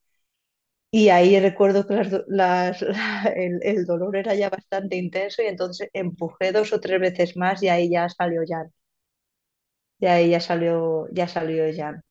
Y 0.92 1.10
ahí 1.10 1.40
recuerdo 1.40 1.86
que 1.88 1.96
el, 3.64 3.86
dolor 3.86 4.16
era 4.16 4.36
ya 4.36 4.50
bastante 4.50 4.96
intenso 4.98 5.42
y 5.42 5.46
entonces 5.48 5.90
empujé 5.94 6.52
dos 6.52 6.74
o 6.74 6.80
tres 6.80 7.00
veces 7.00 7.36
más 7.38 7.62
y 7.64 7.70
ahí 7.70 7.90
ya 7.92 8.08
salió 8.10 8.42
Jan. 8.48 8.72
Y 10.00 10.08
ahí 10.08 10.30
ya 10.32 10.42
salió, 10.42 11.08
ya 11.14 11.28
salió 11.30 11.64
Jan. 11.74 12.04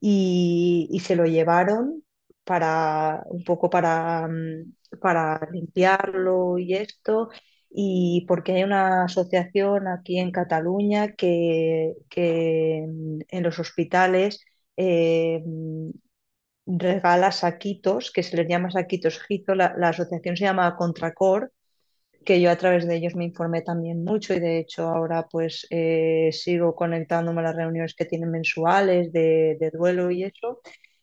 y, 0.00 1.00
se 1.04 1.16
lo 1.16 1.24
llevaron 1.26 2.04
para 2.44 3.22
un 3.28 3.44
poco 3.44 3.70
para, 3.70 4.28
mm, 4.28 4.72
para 5.00 5.40
limpiarlo 5.52 6.58
y 6.58 6.74
esto, 6.74 7.30
y 7.70 8.24
porque 8.28 8.52
hay 8.52 8.62
una 8.64 9.04
asociación 9.04 9.88
aquí 9.88 10.18
en 10.18 10.30
Cataluña 10.32 11.12
que, 11.14 11.94
que 12.08 12.84
mm, 12.88 13.20
en 13.28 13.42
los 13.42 13.58
hospitales 13.58 14.44
eh, 14.76 15.42
regala 16.66 17.32
saquitos, 17.32 18.10
que 18.12 18.22
se 18.22 18.36
les 18.36 18.48
llama 18.48 18.70
saquitos 18.70 19.20
Gizo, 19.22 19.54
la, 19.54 19.74
la 19.76 19.90
asociación 19.90 20.36
se 20.36 20.44
llama 20.44 20.76
Contracor 20.76 21.52
que 22.26 22.40
yo 22.40 22.50
a 22.50 22.56
través 22.56 22.86
de 22.86 22.96
ellos 22.96 23.14
me 23.14 23.24
informé 23.24 23.62
también 23.62 24.04
mucho 24.04 24.34
y 24.34 24.40
de 24.40 24.58
hecho 24.58 24.88
ahora 24.88 25.26
pues 25.30 25.66
eh, 25.70 26.30
sigo 26.32 26.74
conectándome 26.74 27.40
a 27.40 27.44
las 27.44 27.56
reuniones 27.56 27.94
que 27.94 28.04
tienen 28.04 28.30
mensuales 28.30 29.12
de, 29.12 29.70
duelo 29.72 30.10
y 30.10 30.24
eso. 30.24 30.60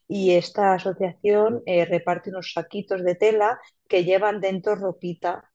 Y 0.07 0.31
esta 0.31 0.73
asociación 0.73 1.63
eh, 1.65 1.85
reparte 1.85 2.29
unos 2.29 2.51
saquitos 2.53 3.03
de 3.03 3.15
tela 3.15 3.59
que 3.87 4.03
llevan 4.03 4.41
dentro 4.41 4.75
ropita 4.75 5.49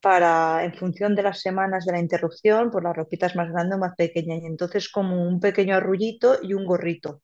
para, 0.00 0.64
en 0.64 0.74
función 0.74 1.14
de 1.16 1.24
las 1.24 1.40
semanas 1.40 1.84
de 1.84 1.92
la 1.92 2.00
interrupción, 2.00 2.70
pues 2.70 2.84
la 2.84 2.92
ropita 2.92 3.30
más 3.34 3.50
grande 3.50 3.76
o 3.76 3.78
más 3.78 3.94
pequeña. 3.96 4.36
Y 4.36 4.46
entonces 4.46 4.88
como 4.88 5.22
un 5.28 5.40
pequeño 5.40 5.76
arrullito 5.76 6.38
y 6.42 6.54
un 6.54 6.64
gorrito. 6.66 7.22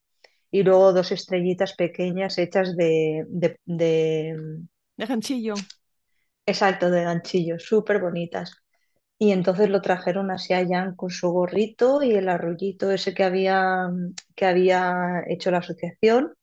Y 0.54 0.62
luego 0.64 0.92
dos 0.92 1.10
estrellitas 1.12 1.74
pequeñas 1.74 2.38
hechas 2.38 2.76
de, 2.76 3.24
de, 3.28 3.58
de 3.66 4.36
De 4.96 5.06
ganchillo. 5.06 5.66
exacto, 6.46 6.90
de 6.90 7.04
ganchillo, 7.04 7.58
súper 7.58 8.00
bonitas. 8.00 8.52
Y 9.18 9.32
entonces 9.32 9.70
lo 9.70 9.82
trajeron 9.82 10.30
así 10.30 10.54
a 10.54 10.66
Jan 10.66 10.96
con 10.96 11.10
su 11.10 11.30
gorrito 11.30 12.02
y 12.02 12.12
el 12.14 12.28
arrollito 12.28 12.90
ese 12.92 13.14
que 13.14 13.24
había, 13.24 13.88
que 14.36 14.46
había 14.46 15.22
hecho 15.28 15.50
la 15.52 15.58
asociación 15.58 16.34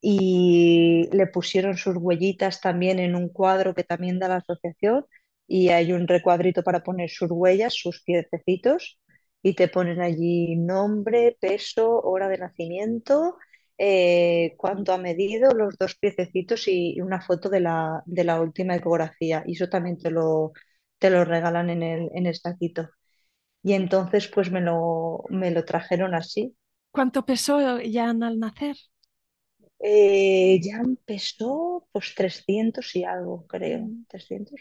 y 0.00 1.08
le 1.12 1.26
pusieron 1.28 1.76
sus 1.78 1.96
huellitas 1.98 2.60
también 2.60 2.98
en 3.00 3.16
un 3.16 3.28
cuadro 3.30 3.74
que 3.74 3.84
también 3.84 4.18
da 4.20 4.28
la 4.28 4.36
asociación 4.38 5.06
y 5.48 5.70
hay 5.70 5.92
un 5.92 6.08
recuadrito 6.08 6.62
para 6.64 6.82
poner 6.84 7.10
sus 7.10 7.30
huellas, 7.30 7.74
sus 7.74 8.02
piececitos 8.04 9.00
y 9.42 9.54
te 9.54 9.68
ponen 9.68 10.00
allí 10.00 10.56
nombre, 10.56 11.36
peso, 11.40 12.00
hora 12.00 12.28
de 12.28 12.38
nacimiento, 12.38 13.36
eh, 13.78 14.54
cuánto 14.58 14.92
ha 14.92 14.98
medido, 14.98 15.52
los 15.52 15.78
dos 15.78 15.96
piececitos 15.96 16.68
y, 16.68 17.00
una 17.00 17.20
foto 17.22 17.48
de 17.48 17.60
la, 17.60 18.02
de 18.06 18.24
la, 18.24 18.40
última 18.40 18.76
ecografía. 18.76 19.42
Y 19.46 19.54
eso 19.54 19.68
también 19.68 19.98
te 19.98 20.10
lo, 20.10 20.52
te 20.98 21.10
lo 21.10 21.24
regalan 21.24 21.70
en 21.70 21.82
el, 21.82 22.10
en 22.14 22.26
el 22.26 22.34
saquito. 22.34 22.90
Y 23.62 23.74
entonces 23.74 24.28
pues 24.28 24.50
me 24.50 24.60
lo, 24.60 25.24
me 25.30 25.50
lo 25.50 25.64
trajeron 25.64 26.14
así. 26.14 26.54
¿Cuánto 26.90 27.24
pesó 27.24 27.58
Jan 27.90 28.22
al 28.22 28.38
nacer? 28.38 28.76
Eh, 29.78 30.60
Jan 30.62 30.96
pesó 31.06 31.86
pues 31.92 32.14
300 32.14 32.94
y 32.96 33.04
algo, 33.04 33.46
creo. 33.46 33.80
Mm. 33.80 34.04
300. 34.08 34.60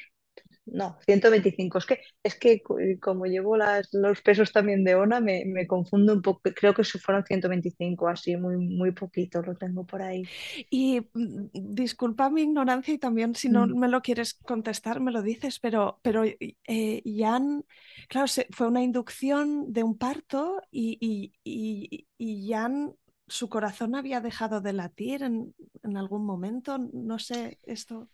No, 0.72 0.98
125. 1.06 1.78
Es 1.80 1.86
que, 1.86 2.00
es 2.24 2.36
que 2.40 2.62
co- 2.62 2.78
como 3.02 3.26
llevo 3.26 3.58
las, 3.58 3.90
los 3.94 4.22
pesos 4.22 4.52
también 4.52 4.84
de 4.84 4.96
ONA, 4.96 5.20
me, 5.20 5.44
me 5.46 5.66
confundo 5.68 6.14
un 6.14 6.22
poco. 6.22 6.42
Creo 6.56 6.74
que 6.76 6.84
fueron 6.84 7.26
125, 7.26 8.08
así, 8.08 8.36
muy, 8.38 8.58
muy 8.58 8.92
poquito 8.92 9.42
lo 9.42 9.56
tengo 9.56 9.86
por 9.86 10.02
ahí. 10.02 10.30
Y 10.70 11.02
mm, 11.14 11.48
disculpa 11.54 12.30
mi 12.30 12.44
ignorancia 12.44 12.94
y 12.94 12.98
también 13.00 13.36
si 13.36 13.50
no 13.50 13.68
Mm. 13.68 13.74
me 13.74 13.88
lo 13.88 14.02
quieres 14.02 14.34
contestar, 14.46 15.00
me 15.00 15.12
lo 15.12 15.22
dices, 15.22 15.60
pero, 15.60 16.00
pero 16.04 16.24
eh, 16.26 17.02
Jan, 17.06 17.66
claro, 18.08 18.28
se- 18.28 18.48
fue 18.52 18.68
una 18.68 18.84
inducción 18.84 19.72
de 19.74 19.84
un 19.84 19.98
parto 19.98 20.62
y, 20.72 20.98
y, 21.02 21.34
y, 21.44 22.08
y 22.18 22.50
Jan, 22.52 22.94
su 23.28 23.50
corazón 23.50 23.96
había 23.96 24.22
dejado 24.22 24.62
de 24.62 24.74
latir 24.74 25.24
en, 25.24 25.54
en 25.84 25.98
algún 25.98 26.26
momento, 26.26 26.78
no 26.94 27.20
sé, 27.20 27.60
esto. 27.64 28.10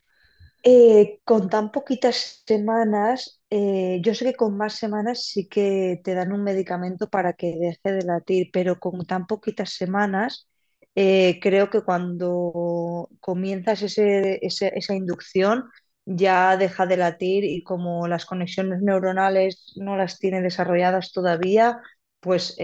Eh, 0.68 1.20
con 1.26 1.47
tan 1.49 1.72
poquitas 1.72 2.43
semanas, 2.47 3.39
eh, 3.51 3.99
yo 4.03 4.16
sé 4.16 4.26
que 4.26 4.34
con 4.36 4.57
más 4.57 4.74
semanas 4.74 5.24
sí 5.28 5.47
que 5.47 6.01
te 6.03 6.16
dan 6.16 6.32
un 6.34 6.43
medicamento 6.43 7.07
para 7.09 7.34
que 7.34 7.55
deje 7.59 7.91
de 7.93 8.01
latir, 8.03 8.49
pero 8.51 8.80
con 8.80 9.05
tan 9.05 9.28
poquitas 9.28 9.70
semanas, 9.72 10.49
eh, 10.95 11.39
creo 11.41 11.70
que 11.70 11.82
cuando 11.82 13.09
comienzas 13.20 13.84
esa 13.84 14.95
inducción 14.95 15.66
ya 16.05 16.57
deja 16.57 16.86
de 16.88 16.97
latir 16.97 17.43
y 17.45 17.61
como 17.63 18.07
las 18.07 18.26
conexiones 18.26 18.82
neuronales 18.82 19.74
no 19.78 19.95
las 19.97 20.18
tiene 20.20 20.41
desarrolladas 20.41 21.11
todavía, 21.11 21.80
pues 22.20 22.57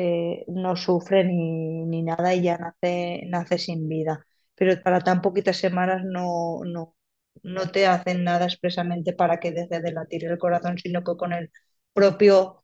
no 0.47 0.75
sufre 0.75 1.23
ni, 1.23 1.85
ni 1.85 2.01
nada 2.03 2.33
y 2.33 2.41
ya 2.43 2.57
nace, 2.57 3.21
nace 3.29 3.57
sin 3.59 3.87
vida. 3.87 4.25
Pero 4.55 4.81
para 4.81 5.01
tan 5.01 5.21
poquitas 5.21 5.57
semanas 5.57 6.01
no, 6.03 6.61
no 6.65 6.95
no 7.43 7.69
te 7.71 7.87
hacen 7.87 8.23
nada 8.23 8.45
expresamente 8.45 9.13
para 9.13 9.39
que 9.39 9.51
deje 9.51 9.81
de 9.81 9.91
latir 9.93 10.25
el 10.25 10.37
corazón, 10.37 10.77
sino 10.77 11.03
que 11.03 11.15
con 11.17 11.33
el 11.33 11.51
propio 11.93 12.63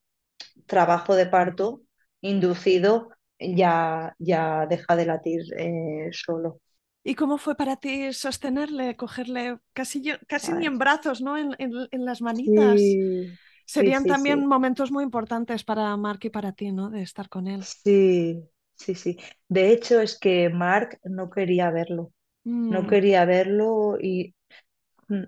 trabajo 0.67 1.15
de 1.15 1.27
parto 1.27 1.83
inducido 2.21 3.09
ya, 3.39 4.15
ya 4.19 4.67
deja 4.67 4.95
de 4.95 5.05
latir 5.05 5.41
eh, 5.57 6.09
solo. 6.13 6.61
¿Y 7.03 7.15
cómo 7.15 7.37
fue 7.37 7.55
para 7.55 7.77
ti 7.77 8.11
sostenerle, 8.13 8.95
cogerle 8.97 9.59
casi, 9.73 10.01
yo- 10.01 10.15
casi 10.27 10.53
ni 10.53 10.65
en 10.65 10.77
brazos, 10.77 11.21
¿no? 11.21 11.37
En, 11.37 11.55
en- 11.59 11.87
en 11.91 12.05
las 12.05 12.21
manitas. 12.21 12.99
sí, 13.67 13.75
Serían 13.75 14.05
sí, 14.05 14.13
también 14.13 14.45
sí, 14.45 14.47
momentos 14.47 14.91
muy 14.91 15.03
importantes 15.05 15.63
para 15.63 15.95
Mark 15.97 16.21
y 16.23 16.29
para 16.31 16.53
ti, 16.53 16.71
¿no? 16.73 16.89
De 16.91 17.01
estar 17.03 17.29
con 17.29 17.47
él. 17.47 17.69
sí, 17.83 18.49
sí, 18.75 18.95
sí. 18.95 19.17
De 19.47 19.71
hecho, 19.71 20.01
es 20.01 20.17
que 20.19 20.49
Mark 20.49 20.99
no 21.03 21.29
quería 21.29 21.71
verlo, 21.71 22.13
no 22.69 22.87
Mm. 22.87 22.87
quería 22.87 23.25
verlo 23.25 23.97
y 24.01 24.35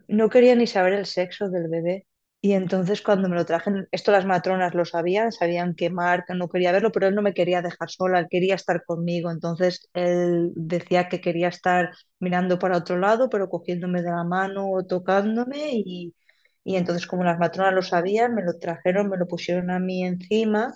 no 0.08 0.30
quería 0.30 0.56
ni 0.56 0.68
saber 0.68 0.94
el 0.94 1.06
sexo 1.06 1.50
del 1.50 1.68
bebé. 1.70 2.06
Y 2.42 2.54
entonces 2.54 3.02
cuando 3.02 3.28
me 3.28 3.36
lo 3.36 3.46
trajen, 3.46 3.88
esto 3.92 4.12
las 4.14 4.26
matronas 4.26 4.74
lo 4.74 4.86
sabían, 4.86 5.32
sabían 5.34 5.76
que 5.76 5.90
Mark 5.90 6.26
no 6.36 6.48
quería 6.48 6.72
verlo, 6.72 6.92
pero 6.92 7.08
él 7.08 7.16
no 7.16 7.22
me 7.22 7.34
quería 7.34 7.62
dejar 7.62 7.90
sola, 7.90 8.20
él 8.20 8.28
quería 8.30 8.56
estar 8.56 8.86
conmigo. 8.86 9.30
Entonces 9.30 9.90
él 9.94 10.52
decía 10.56 11.10
que 11.10 11.20
quería 11.22 11.50
estar 11.50 11.92
mirando 12.20 12.58
para 12.58 12.78
otro 12.78 12.98
lado, 12.98 13.30
pero 13.30 13.50
cogiéndome 13.50 14.02
de 14.02 14.12
la 14.12 14.24
mano 14.24 14.70
o 14.72 14.86
tocándome. 14.86 15.72
Y, 15.74 16.16
y 16.64 16.76
entonces 16.78 17.08
como 17.08 17.24
las 17.26 17.40
matronas 17.40 17.74
lo 17.74 17.82
sabían, 17.82 18.36
me 18.36 18.44
lo 18.44 18.58
trajeron, 18.58 19.10
me 19.10 19.18
lo 19.18 19.28
pusieron 19.28 19.70
a 19.72 19.80
mí 19.80 20.04
encima. 20.06 20.74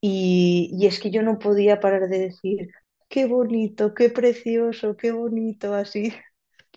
Y, 0.00 0.70
y 0.78 0.86
es 0.86 1.00
que 1.00 1.10
yo 1.10 1.22
no 1.22 1.38
podía 1.38 1.80
parar 1.80 2.08
de 2.08 2.18
decir, 2.18 2.68
qué 3.08 3.26
bonito, 3.26 3.94
qué 3.94 4.10
precioso, 4.10 4.96
qué 4.96 5.12
bonito, 5.12 5.74
así. 5.74 6.12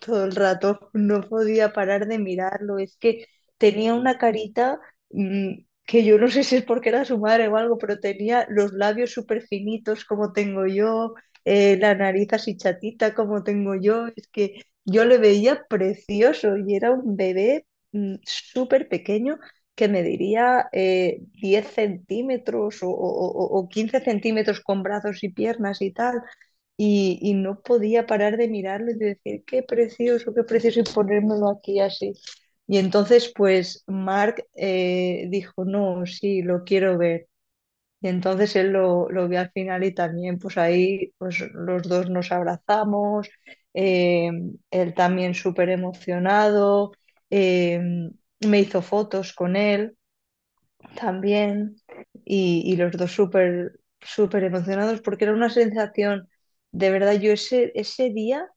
Todo 0.00 0.24
el 0.24 0.32
rato, 0.34 0.90
no 0.92 1.20
podía 1.22 1.72
parar 1.72 2.06
de 2.06 2.18
mirarlo. 2.18 2.78
Es 2.78 2.96
que 2.96 3.26
tenía 3.58 3.94
una 3.94 4.18
carita 4.18 4.80
mm, 5.10 5.54
que 5.86 6.04
yo 6.04 6.18
no 6.18 6.28
sé 6.28 6.44
si 6.44 6.56
es 6.56 6.64
porque 6.64 6.90
era 6.90 7.04
su 7.04 7.18
madre 7.18 7.48
o 7.48 7.56
algo, 7.56 7.78
pero 7.78 7.98
tenía 8.00 8.46
los 8.50 8.72
labios 8.72 9.10
súper 9.12 9.42
finitos 9.42 10.04
como 10.04 10.32
tengo 10.32 10.66
yo, 10.66 11.14
eh, 11.44 11.76
la 11.80 11.94
nariz 11.94 12.28
así 12.32 12.56
chatita 12.56 13.14
como 13.14 13.42
tengo 13.42 13.74
yo. 13.76 14.06
Es 14.16 14.28
que 14.28 14.62
yo 14.84 15.04
le 15.04 15.18
veía 15.18 15.64
precioso 15.68 16.56
y 16.58 16.74
era 16.76 16.92
un 16.92 17.16
bebé 17.16 17.66
mm, 17.92 18.16
súper 18.24 18.88
pequeño 18.88 19.38
que 19.74 19.88
me 19.88 20.02
diría 20.02 20.68
eh, 20.72 21.20
10 21.40 21.66
centímetros 21.68 22.82
o, 22.82 22.88
o 22.90 23.58
o 23.58 23.68
15 23.68 24.00
centímetros 24.00 24.60
con 24.60 24.82
brazos 24.82 25.22
y 25.22 25.28
piernas 25.30 25.80
y 25.82 25.92
tal 25.92 26.20
y, 26.78 27.20
y 27.22 27.34
no 27.34 27.62
podía 27.62 28.06
parar 28.06 28.38
de 28.38 28.48
mirarlo 28.48 28.92
y 28.92 28.96
de 28.96 29.06
decir, 29.16 29.44
qué 29.46 29.64
precioso, 29.64 30.34
qué 30.34 30.44
precioso, 30.44 30.80
y 30.80 30.84
ponérmelo 30.84 31.50
aquí 31.50 31.80
así. 31.80 32.14
Y 32.68 32.78
entonces, 32.78 33.32
pues, 33.36 33.84
Mark 33.88 34.46
eh, 34.56 35.26
dijo, 35.30 35.66
no, 35.66 36.06
sí, 36.06 36.42
lo 36.42 36.64
quiero 36.64 36.98
ver. 36.98 37.28
Y 38.00 38.08
entonces 38.08 38.54
él 38.56 38.68
lo, 38.72 39.10
lo 39.10 39.28
vio 39.28 39.40
al 39.40 39.50
final 39.52 39.84
y 39.84 39.92
también, 39.94 40.38
pues 40.38 40.56
ahí, 40.58 41.12
pues 41.18 41.40
los 41.52 41.82
dos 41.84 42.08
nos 42.10 42.30
abrazamos, 42.32 43.28
eh, 43.74 44.30
él 44.70 44.94
también 44.94 45.34
súper 45.34 45.68
emocionado, 45.70 46.92
eh, 47.30 47.80
me 48.40 48.60
hizo 48.60 48.82
fotos 48.82 49.32
con 49.34 49.56
él 49.56 49.96
también 50.96 51.76
y, 52.24 52.62
y 52.66 52.76
los 52.76 52.92
dos 52.92 53.12
súper, 53.12 53.80
súper 54.00 54.44
emocionados 54.44 55.00
porque 55.02 55.24
era 55.24 55.34
una 55.34 55.50
sensación, 55.50 56.27
de 56.72 56.90
verdad, 56.90 57.14
yo 57.20 57.32
ese, 57.32 57.72
ese 57.74 58.10
día, 58.10 58.48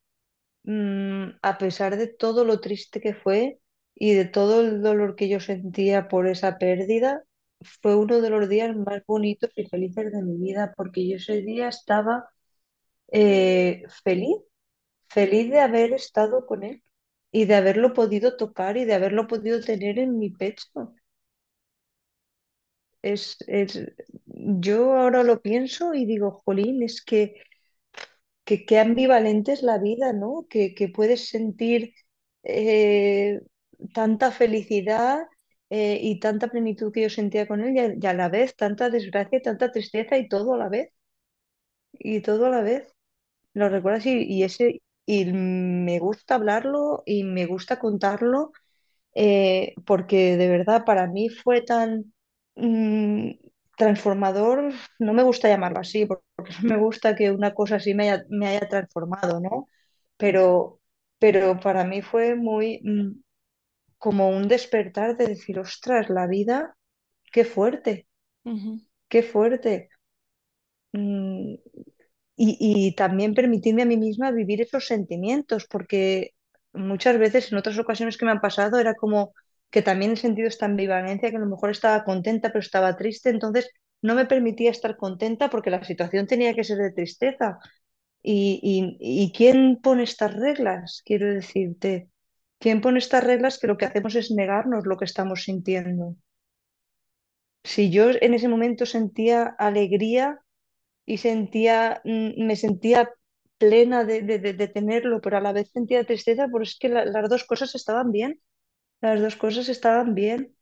mm, 0.64 1.30
a 1.41 1.57
pesar 1.57 1.97
de 1.97 2.07
todo 2.07 2.45
lo 2.45 2.62
triste 2.62 3.01
que 3.01 3.16
fue 3.16 3.59
y 3.95 4.14
de 4.16 4.26
todo 4.26 4.62
el 4.62 4.82
dolor 4.82 5.16
que 5.16 5.30
yo 5.30 5.39
sentía 5.39 6.07
por 6.09 6.28
esa 6.28 6.57
pérdida, 6.59 7.24
fue 7.82 7.95
uno 7.95 8.22
de 8.22 8.30
los 8.32 8.49
días 8.49 8.76
más 8.78 9.03
bonitos 9.07 9.51
y 9.55 9.68
felices 9.68 10.12
de 10.12 10.24
mi 10.24 10.38
vida 10.38 10.74
porque 10.78 11.07
yo 11.09 11.18
ese 11.18 11.41
día 11.41 11.70
estaba 11.70 12.30
eh, 13.12 13.84
feliz, 14.03 14.38
feliz 15.09 15.51
de 15.51 15.59
haber 15.62 15.93
estado 15.93 16.45
con 16.47 16.64
él 16.64 16.84
y 17.32 17.45
de 17.45 17.55
haberlo 17.55 17.93
podido 17.93 18.38
tocar 18.38 18.78
y 18.78 18.86
de 18.86 18.93
haberlo 18.95 19.28
podido 19.28 19.62
tener 19.62 19.99
en 19.99 20.20
mi 20.20 20.32
pecho. 20.32 20.95
Es, 23.01 23.38
es, 23.47 23.80
yo 24.26 24.95
ahora 24.95 25.24
lo 25.24 25.41
pienso 25.41 25.93
y 25.93 26.05
digo, 26.05 26.41
jolín, 26.45 26.84
es 26.84 27.03
que, 27.03 27.36
que 28.46 28.66
qué 28.66 28.80
ambivalente 28.80 29.54
es 29.54 29.64
la 29.64 29.78
vida, 29.80 30.14
¿no? 30.14 30.46
Que, 30.50 30.74
que 30.76 30.89
puedes 30.89 31.30
sentir 31.30 31.94
eh, 32.44 33.42
tanta 33.94 34.32
felicidad 34.32 35.26
eh, 35.70 36.00
y 36.02 36.20
tanta 36.20 36.48
plenitud 36.50 36.92
que 36.92 37.04
yo 37.04 37.10
sentía 37.10 37.48
con 37.48 37.62
él 37.62 37.98
y 38.02 38.06
a, 38.08 38.14
la 38.14 38.30
vez 38.30 38.56
tanta 38.56 38.89
desgracia 38.89 39.39
y 39.39 39.42
tanta 39.42 39.72
tristeza 39.72 40.18
y 40.18 40.28
todo 40.28 40.54
a 40.54 40.58
la 40.58 40.70
vez, 40.70 40.89
y 41.94 42.22
todo 42.22 42.46
a 42.48 42.50
la 42.50 42.62
vez. 42.62 42.94
Lo 43.54 43.70
recuerdas 43.70 44.06
y, 44.08 44.24
y 44.24 44.44
ese, 44.44 44.82
y 45.06 45.26
me 45.26 46.00
gusta 46.00 46.36
hablarlo 46.36 47.04
y 47.06 47.24
me 47.24 47.46
gusta 47.48 47.80
contarlo 47.80 48.52
eh, 49.16 49.76
porque 49.86 50.38
de 50.38 50.50
verdad 50.50 50.86
para 50.86 51.08
mí 51.08 51.30
fue 51.30 51.62
tan 51.64 52.14
mm, 52.56 53.32
transformador, 53.84 54.58
no 55.00 55.14
me 55.14 55.24
gusta 55.30 55.50
llamarlo 55.50 55.80
así, 55.82 56.06
por- 56.06 56.24
porque 56.36 56.54
no 56.64 56.70
me 56.76 56.78
gusta 56.86 57.16
que 57.18 57.32
una 57.32 57.54
cosa 57.60 57.76
así 57.78 57.94
me 57.96 58.04
haya, 58.10 58.24
me 58.30 58.48
haya 58.50 58.68
transformado, 58.70 59.40
¿no? 59.42 59.68
Pero, 60.18 60.80
pero 61.20 61.60
para 61.60 61.84
mí 61.86 62.02
fue 62.02 62.36
muy 62.36 62.82
mm, 62.84 63.22
como 63.98 64.30
un 64.30 64.48
despertar 64.50 65.18
de 65.18 65.28
decir, 65.28 65.60
ostras, 65.60 66.10
la 66.10 66.28
vida, 66.28 66.76
qué 67.34 67.46
fuerte, 67.46 68.08
qué 69.10 69.22
fuerte. 69.24 69.90
Mm, 70.94 71.56
y, 72.38 72.58
y 72.60 72.96
también 72.96 73.34
permitirme 73.36 73.84
a 73.84 73.86
mí 73.86 73.98
misma 73.98 74.32
vivir 74.32 74.62
esos 74.62 74.88
sentimientos, 74.88 75.68
porque 75.70 76.32
muchas 76.74 77.18
veces 77.20 77.52
en 77.52 77.58
otras 77.60 77.78
ocasiones 77.80 78.18
que 78.18 78.26
me 78.26 78.32
han 78.32 78.42
pasado 78.42 78.80
era 78.80 78.96
como 78.96 79.34
que 79.72 79.82
también 79.82 80.12
he 80.14 80.18
sentido 80.18 80.48
esta 80.50 80.66
ambivalencia, 80.68 81.30
que 81.32 81.38
a 81.38 81.40
lo 81.40 81.48
mejor 81.48 81.72
estaba 81.72 82.04
contenta 82.04 82.50
pero 82.50 82.60
estaba 82.62 82.98
triste, 82.98 83.30
entonces 83.30 83.70
no 84.02 84.16
me 84.16 84.26
permitía 84.26 84.72
estar 84.72 84.98
contenta 84.98 85.50
porque 85.50 85.70
la 85.72 85.84
situación 85.84 86.28
tenía 86.28 86.54
que 86.56 86.64
ser 86.64 86.78
de 86.80 86.92
tristeza. 86.92 87.60
¿Y, 88.24 88.60
y, 89.00 89.24
y 89.26 89.32
quién 89.34 89.78
pone 89.82 90.04
estas 90.04 90.34
reglas? 90.36 91.02
Quiero 91.06 91.28
decirte, 91.34 92.10
¿quién 92.60 92.82
pone 92.82 93.00
estas 93.00 93.24
reglas 93.24 93.60
que 93.60 93.68
lo 93.68 93.78
que 93.78 93.86
hacemos 93.86 94.16
es 94.16 94.32
negarnos 94.32 94.86
lo 94.88 94.98
que 94.98 95.06
estamos 95.06 95.44
sintiendo? 95.44 96.16
Si 97.64 97.92
yo 97.92 98.10
en 98.10 98.34
ese 98.34 98.48
momento 98.48 98.86
sentía 98.86 99.44
alegría, 99.70 100.40
y 101.08 101.18
sentía, 101.20 102.02
mm, 102.06 102.46
me 102.48 102.56
sentía 102.58 103.12
plena 103.60 104.06
de, 104.06 104.24
de- 104.24 104.40
de- 104.40 104.70
tenerlo, 104.70 105.22
pero 105.22 105.38
a 105.38 105.42
la 105.42 105.54
vez 105.54 105.70
sentía 105.74 106.06
tristeza, 106.06 106.48
porque 106.52 106.70
es 106.70 106.80
que 106.80 106.90
la- 106.90 107.06
las 107.06 107.30
dos 107.30 107.46
cosas 107.46 107.76
estaban 107.76 108.12
bien, 108.14 108.42
las 109.02 109.22
dos 109.22 109.36
cosas 109.36 109.70
estaban 109.70 110.16
bien. 110.16 110.56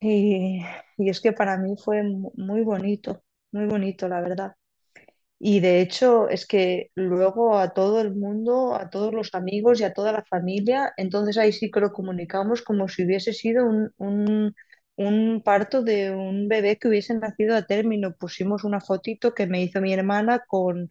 Y, 0.00 0.62
y 0.98 1.10
es 1.10 1.20
que 1.20 1.32
para 1.32 1.58
mí 1.58 1.76
fue 1.82 2.02
mu- 2.04 2.32
muy 2.36 2.62
bonito, 2.62 3.24
muy 3.52 3.66
bonito, 3.66 4.08
la 4.08 4.20
verdad. 4.20 4.54
Y 5.38 5.60
de 5.60 5.80
hecho 5.80 6.28
es 6.28 6.46
que 6.46 6.90
luego 6.94 7.58
a 7.58 7.74
todo 7.74 8.00
el 8.00 8.14
mundo, 8.14 8.74
a 8.76 8.90
todos 8.90 9.12
los 9.14 9.34
amigos 9.34 9.80
y 9.80 9.84
a 9.84 9.92
toda 9.94 10.12
la 10.12 10.24
familia, 10.24 10.92
entonces 10.96 11.38
ahí 11.38 11.52
sí 11.52 11.70
que 11.70 11.80
lo 11.80 11.92
comunicamos 11.92 12.62
como 12.62 12.88
si 12.88 13.04
hubiese 13.04 13.32
sido 13.34 13.66
un, 13.66 13.90
un, 13.98 14.54
un 14.96 15.42
parto 15.44 15.82
de 15.82 16.12
un 16.12 16.48
bebé 16.48 16.78
que 16.78 16.88
hubiese 16.88 17.14
nacido 17.18 17.56
a 17.56 17.62
término. 17.66 18.14
Pusimos 18.16 18.64
una 18.64 18.80
fotito 18.80 19.34
que 19.34 19.46
me 19.48 19.62
hizo 19.62 19.80
mi 19.80 19.92
hermana 19.94 20.44
con 20.46 20.88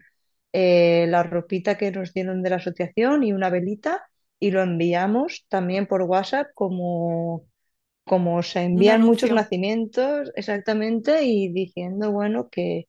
eh, 0.54 1.06
la 1.10 1.24
ropita 1.24 1.78
que 1.78 1.92
nos 1.92 2.14
dieron 2.14 2.42
de 2.44 2.50
la 2.50 2.58
asociación 2.58 3.24
y 3.24 3.34
una 3.34 3.50
velita 3.50 4.04
y 4.42 4.52
lo 4.52 4.64
enviamos 4.64 5.46
también 5.50 5.88
por 5.88 6.04
WhatsApp 6.04 6.50
como, 6.56 7.48
como 8.06 8.44
se 8.44 8.62
envían 8.64 9.04
muchos 9.04 9.32
nacimientos 9.32 10.32
exactamente 10.36 11.24
y 11.26 11.52
diciendo, 11.54 12.12
bueno, 12.12 12.50
que 12.50 12.88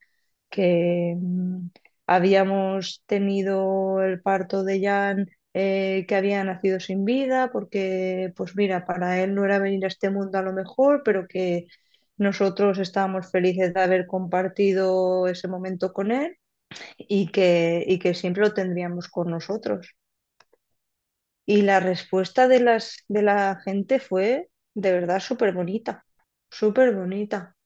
que 0.51 1.17
mm, 1.21 1.69
habíamos 2.07 3.03
tenido 3.09 4.03
el 4.05 4.23
parto 4.23 4.65
de 4.65 4.81
Jan 4.83 5.29
eh, 5.55 6.07
que 6.09 6.17
había 6.17 6.45
nacido 6.45 6.81
sin 6.81 7.05
vida, 7.07 7.51
porque, 7.53 8.33
pues 8.37 8.57
mira, 8.57 8.87
para 8.87 9.23
él 9.23 9.35
no 9.35 9.45
era 9.47 9.59
venir 9.61 9.85
a 9.87 9.89
este 9.89 10.11
mundo 10.11 10.39
a 10.39 10.43
lo 10.43 10.55
mejor, 10.55 11.03
pero 11.05 11.29
que 11.29 11.67
nosotros 12.19 12.79
estábamos 12.79 13.31
felices 13.33 13.75
de 13.75 13.81
haber 13.83 14.07
compartido 14.07 15.29
ese 15.29 15.49
momento 15.49 15.93
con 15.93 16.13
él 16.13 16.39
y 16.99 17.29
que, 17.33 17.85
y 17.87 17.99
que 17.99 18.15
siempre 18.15 18.43
lo 18.45 18.55
tendríamos 18.55 19.09
con 19.09 19.31
nosotros. 19.31 19.95
Y 21.47 21.63
la 21.63 21.81
respuesta 21.81 22.49
de 22.49 22.61
las, 22.61 23.05
de 23.09 23.23
la 23.23 23.61
gente 23.65 24.01
fue 24.01 24.51
de 24.75 24.93
verdad 24.93 25.21
súper 25.21 25.53
bonita, 25.55 26.05
súper 26.51 26.95
bonita. 26.95 27.57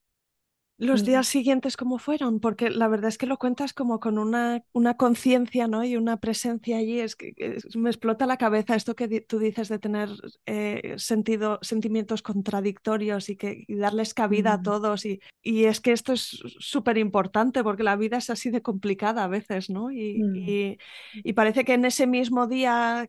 Los 0.79 1.05
Mm, 1.05 1.07
días 1.07 1.27
siguientes, 1.27 1.75
¿cómo 1.75 1.99
fueron? 1.99 2.39
Porque 2.39 2.69
la 2.69 2.87
verdad 2.87 3.09
es 3.09 3.17
que 3.17 3.25
lo 3.27 3.39
cuentas 3.39 3.73
como 3.73 3.99
con 3.99 4.19
una, 4.19 4.63
una 4.75 4.95
conciencia, 4.99 5.69
¿no? 5.69 5.83
Y 5.85 5.97
una 5.97 6.19
presencia 6.19 6.77
allí. 6.77 7.01
Es 7.01 7.17
que 7.17 7.33
es- 7.39 7.75
me 7.77 7.89
explota 7.89 8.27
la 8.27 8.37
cabeza 8.37 8.75
esto 8.77 8.95
que 8.95 9.09
di- 9.09 9.23
tú 9.23 9.39
dices 9.39 9.69
de 9.71 9.79
tener 9.79 10.11
eh, 10.45 10.95
sentido, 10.99 11.59
sentimientos 11.63 12.21
contradictorios 12.21 13.31
y, 13.31 13.37
que, 13.39 13.65
y 13.67 13.77
darles 13.77 14.13
cabida 14.13 14.53
a 14.53 14.59
mm, 14.59 14.63
todos. 14.63 15.07
Y, 15.07 15.21
y 15.43 15.65
es 15.65 15.81
que 15.81 15.93
esto 15.93 16.13
es 16.13 16.43
súper 16.61 16.99
importante 16.99 17.63
porque 17.65 17.83
la 17.83 17.97
vida 17.97 18.19
es 18.19 18.29
así 18.29 18.51
de 18.51 18.61
complicada 18.61 19.25
a 19.25 19.29
veces, 19.29 19.71
¿no? 19.71 19.91
Y, 19.91 20.27
mm, 20.27 20.57
y, 20.71 20.77
y 21.23 21.33
parece 21.33 21.65
que 21.65 21.73
en 21.75 21.87
ese 21.87 22.07
mismo 22.07 22.47
día 22.47 23.09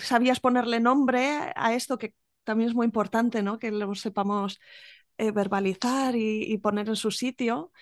sabías 0.00 0.40
ponerle 0.40 0.80
nombre 0.80 1.52
a 1.54 1.74
esto 1.74 1.98
que 1.98 2.14
también 2.44 2.70
es 2.70 2.74
muy 2.74 2.86
importante, 2.86 3.42
¿no? 3.42 3.58
Que 3.58 3.70
lo 3.70 3.94
sepamos 3.94 4.58
eh, 5.18 5.30
verbalizar 5.30 6.16
y, 6.16 6.42
y 6.52 6.58
poner 6.58 6.88
en 6.88 6.96
su 6.96 7.10
sitio. 7.10 7.72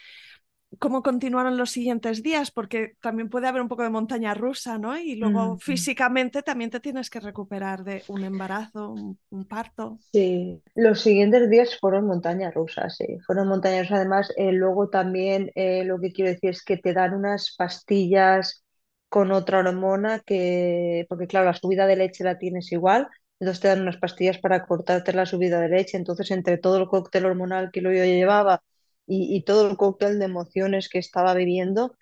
¿Cómo 0.79 1.03
continuaron 1.03 1.57
los 1.57 1.73
siguientes 1.73 2.23
días? 2.23 2.53
Porque 2.53 2.93
también 3.01 3.29
puede 3.29 3.49
haber 3.49 3.61
un 3.61 3.67
poco 3.67 3.83
de 3.83 3.91
montaña 3.91 4.35
rusa, 4.35 4.79
¿no? 4.79 4.97
Y 4.97 5.17
luego 5.17 5.57
mm. 5.57 5.59
físicamente 5.59 6.43
también 6.43 6.71
te 6.71 6.79
tienes 6.79 7.11
que 7.11 7.19
recuperar 7.19 7.83
de 7.83 8.05
un 8.07 8.23
embarazo, 8.23 8.91
un, 8.91 9.19
un 9.31 9.45
parto. 9.47 9.99
Sí, 10.13 10.63
los 10.77 11.01
siguientes 11.01 11.51
días 11.51 11.77
fueron 11.81 12.07
montañas 12.07 12.55
rusas, 12.55 12.97
sí, 12.97 13.19
fueron 13.27 13.49
montañas. 13.49 13.91
Además, 13.91 14.33
eh, 14.37 14.53
luego 14.53 14.89
también 14.89 15.51
eh, 15.57 15.83
lo 15.85 15.99
que 15.99 16.13
quiero 16.13 16.31
decir 16.31 16.51
es 16.51 16.63
que 16.63 16.77
te 16.77 16.93
dan 16.93 17.15
unas 17.15 17.53
pastillas 17.59 18.65
con 19.11 19.33
otra 19.33 19.61
hormona 19.61 20.21
que, 20.21 21.07
porque 21.11 21.29
claro, 21.29 21.47
la 21.49 21.55
subida 21.55 21.87
de 21.89 21.97
leche 21.97 22.25
la 22.25 22.39
tienes 22.39 22.73
igual, 22.73 23.09
entonces 23.41 23.63
te 23.63 23.69
dan 23.69 23.83
unas 23.83 23.99
pastillas 23.99 24.39
para 24.41 24.67
cortarte 24.67 25.15
la 25.15 25.27
subida 25.27 25.61
de 25.61 25.71
leche. 25.71 25.99
Entonces, 25.99 26.31
entre 26.33 26.59
todo 26.59 26.79
el 26.79 26.89
cóctel 26.89 27.27
hormonal 27.27 27.71
que 27.73 27.83
lo 27.83 27.93
yo 27.93 28.05
llevaba 28.07 28.63
y, 29.09 29.37
y 29.37 29.45
todo 29.45 29.71
el 29.71 29.79
cóctel 29.79 30.19
de 30.21 30.27
emociones 30.27 30.89
que 30.91 31.01
estaba 31.01 31.35
viviendo, 31.35 31.97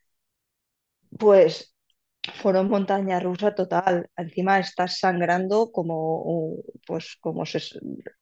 pues 1.18 1.74
fueron 2.42 2.68
montaña 2.70 3.20
rusa 3.20 3.54
total. 3.54 4.10
Encima 4.16 4.58
estás 4.60 4.98
sangrando 5.00 5.72
como, 5.72 6.56
pues, 6.86 7.16
como 7.20 7.46
se, 7.46 7.60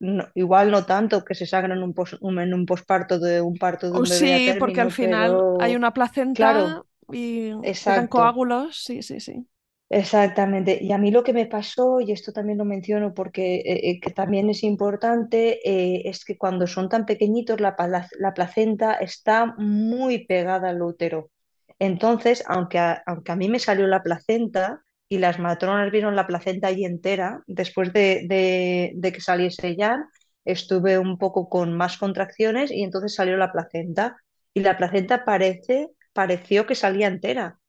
no- 0.00 0.28
igual 0.34 0.70
no 0.70 0.86
tanto 0.86 1.24
que 1.24 1.34
se 1.36 1.46
sangra 1.46 1.74
en 1.76 1.82
un, 1.84 1.94
pos- 1.94 2.18
un- 2.22 2.40
en 2.40 2.54
un 2.54 2.66
posparto 2.66 3.18
de 3.20 3.40
un 3.42 3.58
parto 3.58 3.90
de 3.92 3.98
un 3.98 4.08
bebé 4.08 4.34
a 4.34 4.42
sí, 4.44 4.54
porque 4.58 4.80
al 4.80 4.90
final 4.90 5.44
hay 5.58 5.74
una 5.76 5.92
placenta 5.92 6.32
claro, 6.32 6.86
y 7.10 7.52
exacto. 7.62 8.08
coágulos. 8.08 8.76
Sí, 8.84 9.02
sí, 9.02 9.20
sí. 9.20 9.46
Exactamente. 9.88 10.78
Y 10.82 10.90
a 10.92 10.98
mí 10.98 11.12
lo 11.12 11.22
que 11.22 11.32
me 11.32 11.46
pasó, 11.46 12.00
y 12.00 12.10
esto 12.10 12.32
también 12.32 12.58
lo 12.58 12.64
menciono 12.64 13.14
porque 13.14 13.56
eh, 13.58 13.90
eh, 13.90 14.00
que 14.00 14.10
también 14.10 14.50
es 14.50 14.64
importante, 14.64 15.60
eh, 15.68 16.02
es 16.08 16.24
que 16.24 16.36
cuando 16.36 16.66
son 16.66 16.88
tan 16.88 17.06
pequeñitos 17.06 17.60
la, 17.60 17.76
la 18.18 18.34
placenta 18.34 18.94
está 18.94 19.54
muy 19.58 20.26
pegada 20.26 20.70
al 20.70 20.82
útero. 20.82 21.30
Entonces, 21.78 22.42
aunque 22.48 22.78
a, 22.80 23.02
aunque 23.06 23.30
a 23.32 23.36
mí 23.36 23.48
me 23.48 23.60
salió 23.60 23.86
la 23.86 24.02
placenta 24.02 24.82
y 25.08 25.18
las 25.18 25.38
matronas 25.38 25.92
vieron 25.92 26.16
la 26.16 26.26
placenta 26.26 26.66
ahí 26.68 26.84
entera, 26.84 27.42
después 27.46 27.92
de, 27.92 28.26
de- 28.28 28.92
de 28.96 29.12
que 29.12 29.20
saliese 29.20 29.76
ya, 29.76 30.04
estuve 30.44 30.98
un 30.98 31.16
poco 31.18 31.48
con 31.48 31.76
más 31.76 31.96
contracciones 31.98 32.72
y 32.72 32.82
entonces 32.82 33.14
salió 33.14 33.36
la 33.36 33.52
placenta. 33.52 34.16
Y 34.52 34.60
la 34.60 34.76
placenta 34.76 35.24
parece, 35.24 35.90
pareció 36.16 36.66
que 36.66 36.74
salía 36.74 37.08
entera 37.08 37.60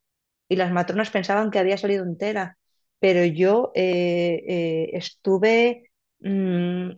y 0.50 0.58
las 0.58 0.72
matronas 0.72 1.12
pensaban 1.12 1.52
que 1.52 1.60
había 1.60 1.78
salido 1.78 2.06
entera, 2.06 2.58
pero 3.00 3.26
yo 3.26 3.72
eh, 3.76 4.43
eh, 4.48 4.89
estuve 4.93 5.91
mm, 6.22 6.91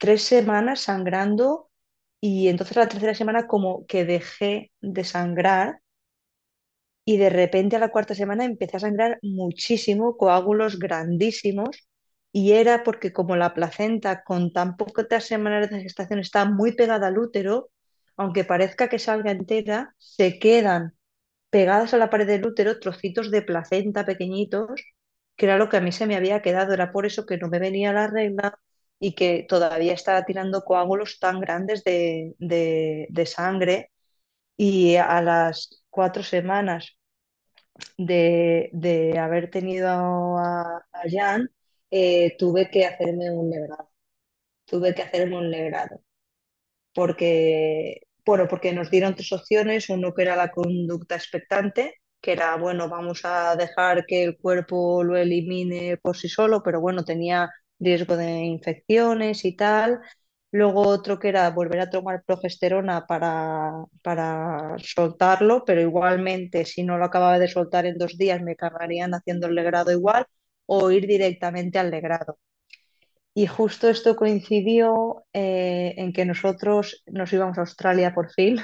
tres 0.00 0.22
semanas 0.24 0.80
sangrando 0.82 1.70
y 2.20 2.48
entonces 2.48 2.76
la 2.76 2.88
tercera 2.88 3.14
semana 3.14 3.46
como 3.48 3.86
que 3.86 4.04
dejé 4.06 4.72
de 4.82 5.04
sangrar 5.04 5.80
y 7.04 7.18
de 7.18 7.30
repente 7.30 7.76
a 7.76 7.78
la 7.78 7.90
cuarta 7.90 8.14
semana 8.14 8.44
empecé 8.44 8.76
a 8.76 8.80
sangrar 8.80 9.18
muchísimo, 9.22 10.16
coágulos 10.16 10.78
grandísimos 10.78 11.88
y 12.32 12.52
era 12.52 12.82
porque 12.84 13.12
como 13.12 13.36
la 13.36 13.54
placenta 13.54 14.22
con 14.24 14.52
tan 14.52 14.76
pocas 14.76 15.24
semanas 15.24 15.70
de 15.70 15.80
gestación 15.82 16.18
está 16.20 16.44
muy 16.44 16.72
pegada 16.72 17.06
al 17.08 17.18
útero, 17.18 17.70
aunque 18.16 18.44
parezca 18.44 18.88
que 18.88 18.98
salga 18.98 19.30
entera, 19.32 19.94
se 19.98 20.38
quedan 20.38 20.96
pegadas 21.50 21.94
a 21.94 21.98
la 21.98 22.10
pared 22.10 22.26
del 22.26 22.46
útero 22.46 22.80
trocitos 22.80 23.30
de 23.30 23.42
placenta 23.42 24.04
pequeñitos, 24.06 24.82
que 25.36 25.46
era 25.46 25.58
lo 25.58 25.68
que 25.68 25.78
a 25.78 25.80
mí 25.80 25.92
se 25.92 26.06
me 26.06 26.16
había 26.16 26.42
quedado. 26.42 26.72
Era 26.74 26.92
por 26.92 27.06
eso 27.06 27.26
que 27.26 27.38
no 27.38 27.48
me 27.48 27.58
venía 27.60 27.92
la 27.92 28.06
regla 28.08 28.58
y 29.00 29.14
que 29.14 29.46
todavía 29.48 29.92
estaba 29.94 30.24
tirando 30.24 30.64
coágulos 30.64 31.18
tan 31.20 31.40
grandes 31.40 31.84
de, 31.84 32.34
de- 32.38 33.26
sangre. 33.26 33.92
Y 34.56 34.96
a 34.96 35.22
las 35.22 35.84
cuatro 35.90 36.22
semanas 36.22 36.96
de, 37.98 38.70
de 38.72 39.18
haber 39.18 39.50
tenido 39.50 39.88
a, 40.38 40.78
a 40.92 41.02
Jan, 41.10 41.50
eh, 41.90 42.36
tuve 42.38 42.70
que 42.70 42.84
hacerme 42.86 43.30
un 43.30 43.50
legrado. 43.50 43.90
Tuve 44.66 44.94
que 44.94 45.02
hacerme 45.02 45.38
un 45.38 45.50
legrado 45.50 46.02
porque, 46.94 48.05
bueno, 48.26 48.48
porque 48.48 48.72
nos 48.72 48.90
dieron 48.90 49.14
tres 49.14 49.32
opciones, 49.32 49.88
uno 49.88 50.12
que 50.14 50.22
era 50.22 50.36
la 50.36 50.50
conducta 50.50 51.14
expectante, 51.16 51.94
que 52.20 52.32
era, 52.32 52.56
bueno, 52.56 52.88
vamos 52.88 53.20
a 53.24 53.56
dejar 53.56 54.04
que 54.06 54.24
el 54.24 54.36
cuerpo 54.38 55.04
lo 55.04 55.16
elimine 55.16 55.96
por 55.98 56.16
sí 56.16 56.28
solo, 56.28 56.62
pero 56.62 56.80
bueno, 56.80 57.04
tenía 57.04 57.50
riesgo 57.78 58.16
de 58.16 58.30
infecciones 58.40 59.44
y 59.44 59.54
tal. 59.56 60.00
Luego 60.52 60.82
otro 60.88 61.18
que 61.18 61.28
era 61.28 61.50
volver 61.50 61.80
a 61.80 61.90
tomar 61.90 62.22
progesterona 62.24 63.06
para, 63.06 63.72
para 64.02 64.76
soltarlo, 64.78 65.64
pero 65.64 65.80
igualmente 65.80 66.64
si 66.64 66.82
no 66.84 66.98
lo 66.98 67.04
acababa 67.04 67.38
de 67.38 67.48
soltar 67.48 67.86
en 67.86 67.98
dos 67.98 68.16
días 68.18 68.42
me 68.42 68.52
acabarían 68.52 69.12
haciendo 69.14 69.46
el 69.48 69.54
legrado 69.54 69.92
igual 69.92 70.26
o 70.66 70.90
ir 70.90 71.06
directamente 71.06 71.78
al 71.78 71.90
legrado. 71.90 72.38
Y 73.38 73.46
justo 73.46 73.90
esto 73.90 74.16
coincidió 74.16 75.26
eh, 75.34 75.92
en 75.98 76.14
que 76.14 76.24
nosotros 76.24 77.02
nos 77.06 77.30
íbamos 77.34 77.58
a 77.58 77.60
Australia 77.60 78.14
por 78.14 78.30
fin. 78.32 78.56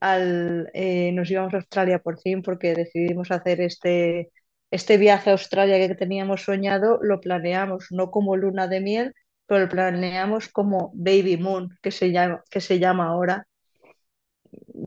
Al, 0.00 0.70
eh, 0.72 1.12
nos 1.12 1.30
íbamos 1.30 1.52
a 1.52 1.58
Australia 1.58 1.98
por 1.98 2.18
fin 2.18 2.40
porque 2.42 2.74
decidimos 2.74 3.30
hacer 3.30 3.60
este, 3.60 4.30
este 4.70 4.96
viaje 4.96 5.28
a 5.28 5.34
Australia 5.34 5.86
que 5.86 5.94
teníamos 5.94 6.44
soñado. 6.44 6.98
Lo 7.02 7.20
planeamos 7.20 7.88
no 7.90 8.10
como 8.10 8.36
luna 8.36 8.68
de 8.68 8.80
miel, 8.80 9.14
pero 9.46 9.60
lo 9.60 9.68
planeamos 9.68 10.48
como 10.48 10.92
Baby 10.94 11.36
Moon, 11.36 11.76
que 11.82 11.90
se 11.90 12.10
llama, 12.10 12.42
que 12.50 12.62
se 12.62 12.78
llama 12.78 13.08
ahora. 13.08 13.46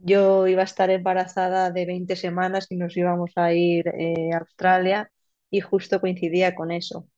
Yo 0.04 0.46
iba 0.48 0.62
a 0.62 0.64
estar 0.64 0.90
embarazada 0.90 1.70
de 1.70 1.86
20 1.86 2.16
semanas 2.16 2.66
y 2.70 2.76
nos 2.76 2.96
íbamos 2.96 3.30
a 3.36 3.52
ir 3.52 3.88
eh, 3.88 4.30
a 4.32 4.38
Australia 4.38 5.10
y 5.50 5.60
justo 5.60 6.00
coincidía 6.00 6.54
con 6.54 6.70
eso, 6.70 7.08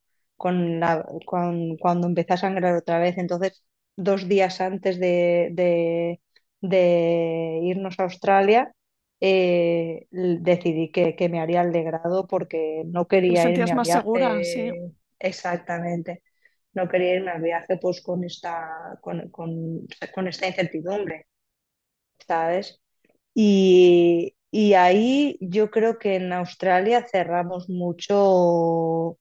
con 0.44 0.80
la, 0.80 0.92
con, 1.26 1.76
cuando 1.78 2.06
empecé 2.08 2.32
a 2.34 2.36
sangrar 2.44 2.74
otra 2.76 2.98
vez. 2.98 3.16
Entonces, 3.18 3.64
dos 3.96 4.28
días 4.28 4.60
antes 4.60 4.98
de, 5.00 5.50
de- 5.52 6.20
de 6.60 7.60
irnos 7.64 7.98
a 7.98 8.04
Australia, 8.04 8.72
eh, 9.20 10.06
decidí 10.10 10.90
que, 10.92 11.16
que 11.16 11.28
me 11.28 11.40
haría 11.40 11.62
el 11.62 11.72
degrado 11.72 12.26
porque 12.26 12.82
no 12.86 13.06
quería 13.08 13.42
sentías 13.42 13.72
irme 13.72 13.72
a 13.72 13.78
más 13.78 13.88
segura, 13.90 14.42
sí. 14.44 14.64
viaje 14.64 14.92
exactamente. 15.18 16.22
No 16.74 16.88
quería 16.88 17.14
irme 17.16 17.30
al 17.32 17.42
viaje 17.42 17.78
pues 17.80 18.02
con 18.02 18.24
esta, 18.24 18.98
con, 19.02 19.28
con 19.30 19.86
con 20.14 20.28
esta 20.28 20.46
incertidumbre. 20.48 21.26
¿sabes? 22.26 22.80
Y, 23.34 24.36
y 24.50 24.74
ahí 24.74 25.38
yo 25.40 25.70
creo 25.70 25.98
que 25.98 26.16
en 26.16 26.32
Australia 26.32 27.06
cerramos 27.10 27.68
mucho 27.68 29.18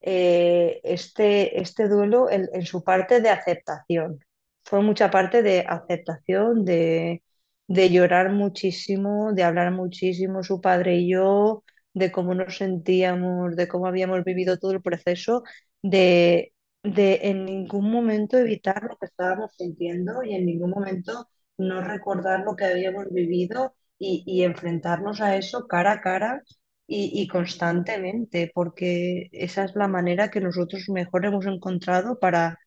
eh, 0.00 0.80
este, 0.84 1.60
este 1.60 1.88
duelo 1.88 2.30
en, 2.30 2.48
en 2.52 2.66
su 2.66 2.82
parte 2.84 3.20
de 3.20 3.30
aceptación. 3.30 4.20
Fue 4.64 4.82
mucha 4.82 5.10
parte 5.10 5.42
de 5.42 5.60
aceptación, 5.68 6.64
de, 6.64 7.22
de 7.68 7.90
llorar 7.90 8.32
muchísimo, 8.32 9.32
de 9.32 9.42
hablar 9.44 9.72
muchísimo 9.72 10.42
su 10.42 10.60
padre 10.60 10.96
y 10.98 11.10
yo, 11.10 11.64
de 11.94 12.10
cómo 12.12 12.34
nos 12.34 12.56
sentíamos, 12.58 13.56
de 13.56 13.68
cómo 13.68 13.86
habíamos 13.86 14.24
vivido 14.24 14.58
todo 14.58 14.72
el 14.72 14.82
proceso, 14.82 15.42
de, 15.82 16.52
de 16.82 17.20
en 17.24 17.44
ningún 17.44 17.90
momento 17.90 18.36
evitar 18.38 18.82
lo 18.84 18.96
que 18.96 19.06
estábamos 19.06 19.52
sintiendo 19.56 20.22
y 20.22 20.34
en 20.34 20.46
ningún 20.46 20.70
momento 20.70 21.28
no 21.58 21.80
recordar 21.82 22.40
lo 22.40 22.54
que 22.56 22.64
habíamos 22.66 23.06
vivido 23.12 23.74
y, 23.98 24.22
y 24.26 24.42
enfrentarnos 24.44 25.20
a 25.20 25.36
eso 25.36 25.66
cara 25.68 25.92
a 25.92 26.00
cara 26.00 26.42
y, 26.86 27.10
y 27.22 27.28
constantemente, 27.28 28.50
porque 28.54 29.28
esa 29.32 29.64
es 29.64 29.74
la 29.76 29.88
manera 29.88 30.30
que 30.30 30.40
nosotros 30.40 30.88
mejor 30.88 31.26
hemos 31.26 31.46
encontrado 31.46 32.18
para, 32.20 32.58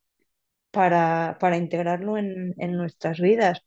para, 0.71 1.37
para 1.39 1.57
integrarlo 1.57 2.17
en, 2.17 2.53
en 2.57 2.73
nuestras 2.77 3.19
vidas. 3.19 3.61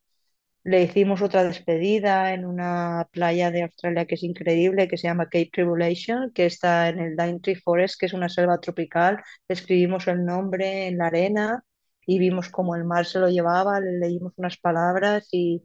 Le 0.65 0.83
hicimos 0.85 1.23
otra 1.23 1.45
despedida 1.45 2.35
en 2.35 2.45
una 2.47 3.09
playa 3.13 3.51
de 3.51 3.63
Australia 3.65 4.07
que 4.07 4.15
es 4.17 4.23
increíble, 4.25 4.89
que 4.89 4.97
se 4.99 5.09
llama 5.09 5.25
Cape 5.27 5.51
Tribulation, 5.53 6.33
que 6.33 6.47
está 6.47 6.89
en 6.89 7.01
el 7.01 7.17
Daintree 7.17 7.57
Forest, 7.57 7.99
que 8.01 8.07
es 8.07 8.13
una 8.15 8.29
selva 8.29 8.61
tropical. 8.61 9.19
Le 9.49 9.55
escribimos 9.55 10.07
el 10.09 10.25
nombre 10.25 10.87
en 10.89 10.99
la 10.99 11.07
arena 11.09 11.65
y 12.07 12.19
vimos 12.21 12.49
cómo 12.51 12.77
el 12.77 12.85
mar 12.85 13.07
se 13.07 13.19
lo 13.21 13.29
llevaba, 13.29 13.81
le 13.81 13.99
leímos 13.99 14.35
unas 14.37 14.57
palabras 14.59 15.29
y, 15.33 15.63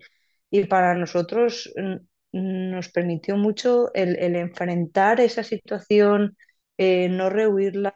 y 0.50 0.66
para 0.66 0.96
nosotros 0.96 1.72
mm, 1.76 1.98
nos 2.32 2.90
permitió 2.90 3.38
mucho 3.38 3.94
el, 3.94 4.36
enfrentar 4.36 5.20
esa 5.20 5.44
situación, 5.44 6.38
eh, 6.78 7.10
no 7.10 7.30
rehuirla, 7.30 7.96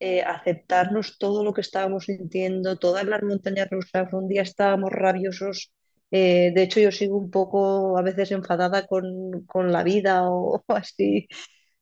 eh, 0.00 0.22
aceptarnos 0.22 1.18
todo 1.18 1.44
lo 1.44 1.52
que 1.54 1.60
estábamos 1.62 2.04
sintiendo, 2.06 2.78
todas 2.78 3.04
las 3.04 3.22
montañas 3.22 3.68
rusas. 3.70 4.12
Un 4.12 4.28
día 4.28 4.42
estábamos 4.42 4.90
rabiosos 4.92 5.72
eh, 6.10 6.52
de 6.54 6.62
hecho, 6.62 6.80
yo 6.80 6.90
sigo 6.90 7.18
un 7.18 7.30
poco 7.30 7.98
a 7.98 8.02
veces 8.02 8.30
enfadada 8.32 8.86
con, 8.86 9.44
la 9.70 9.82
vida 9.82 10.22
o, 10.30 10.64
así. 10.68 11.28